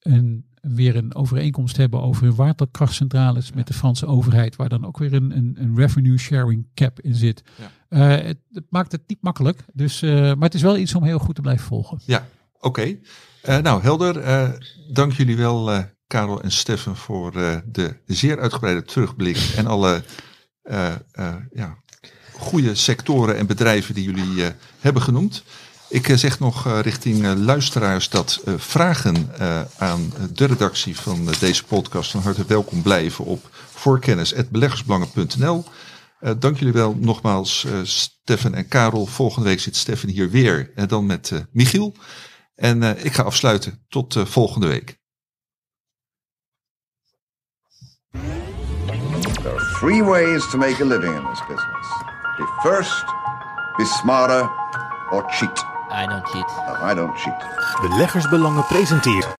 een, 0.00 0.44
weer 0.60 0.96
een 0.96 1.14
overeenkomst 1.14 1.76
hebben 1.76 2.02
over 2.02 2.22
hun 2.22 2.34
waterkrachtcentrales 2.34 3.52
met 3.52 3.66
de 3.66 3.74
Franse 3.74 4.06
overheid, 4.06 4.56
waar 4.56 4.68
dan 4.68 4.86
ook 4.86 4.98
weer 4.98 5.12
een, 5.12 5.36
een, 5.36 5.56
een 5.58 5.76
revenue 5.76 6.18
sharing 6.18 6.66
cap 6.74 7.00
in 7.00 7.14
zit. 7.14 7.42
Ja. 7.58 7.70
Eh, 7.88 8.26
het, 8.26 8.38
het 8.52 8.66
maakt 8.68 8.92
het 8.92 9.02
niet 9.06 9.22
makkelijk, 9.22 9.64
dus, 9.72 10.00
maar 10.00 10.36
het 10.38 10.54
is 10.54 10.62
wel 10.62 10.76
iets 10.76 10.94
om 10.94 11.02
heel 11.02 11.18
goed 11.18 11.34
te 11.34 11.40
blijven 11.40 11.66
volgen. 11.66 11.98
Ja, 12.04 12.26
oké. 12.60 12.96
Eh, 13.46 13.58
nou, 13.58 13.82
helder. 13.82 14.20
Eh, 14.20 14.48
dank 14.88 15.12
jullie 15.12 15.36
wel, 15.36 15.70
eh, 15.70 15.82
Karel 16.06 16.42
en 16.42 16.50
Stefan, 16.50 16.96
voor 16.96 17.32
de 17.72 17.96
zeer 18.06 18.40
uitgebreide 18.40 18.82
terugblik 18.82 19.38
en 19.56 19.66
alle 19.66 20.04
ja, 21.52 21.78
goede 22.32 22.74
sectoren 22.74 23.36
en 23.36 23.46
bedrijven 23.46 23.94
die 23.94 24.04
jullie 24.04 24.44
hebben 24.80 25.02
genoemd. 25.02 25.42
Ik 25.88 26.12
zeg 26.14 26.38
nog 26.38 26.80
richting 26.80 27.34
luisteraars 27.34 28.08
dat 28.08 28.42
vragen 28.56 29.30
aan 29.76 30.12
de 30.32 30.44
redactie 30.44 30.96
van 30.96 31.28
deze 31.40 31.64
podcast 31.64 32.10
van 32.10 32.20
harte 32.20 32.44
welkom 32.46 32.82
blijven 32.82 33.24
op 33.24 33.48
voorkennis.beleggersbelangen.nl. 33.70 35.64
Dank 36.38 36.58
jullie 36.58 36.72
wel 36.72 36.96
nogmaals, 37.00 37.66
Stefan 37.82 38.54
en 38.54 38.68
Karel. 38.68 39.06
Volgende 39.06 39.48
week 39.48 39.60
zit 39.60 39.76
Stefan 39.76 40.10
hier 40.10 40.30
weer 40.30 40.70
en 40.74 40.88
dan 40.88 41.06
met 41.06 41.32
Michiel. 41.52 41.94
En 42.56 42.82
eh, 42.82 43.04
ik 43.04 43.12
ga 43.12 43.22
afsluiten. 43.22 43.84
Tot 43.88 44.16
eh, 44.16 44.24
volgende 44.24 44.66
week. 44.66 44.98
There 49.42 49.54
are 49.54 49.78
three 49.78 50.02
ways 50.02 50.50
to 50.50 50.58
make 50.58 50.82
a 50.82 50.84
living 50.84 51.14
in 51.14 51.24
this 51.24 51.40
business. 51.48 51.86
Be 52.36 52.44
first, 52.62 53.04
be 53.76 53.84
smarter, 53.84 54.50
or 55.10 55.24
cheat. 55.30 55.64
I 55.90 56.06
don't 56.06 56.26
cheat. 56.26 56.46
No, 56.66 56.90
I 56.90 56.94
don't 56.94 57.16
cheat. 57.18 57.34
Beleggersbelangen 57.80 58.66
presenteert 58.66 59.34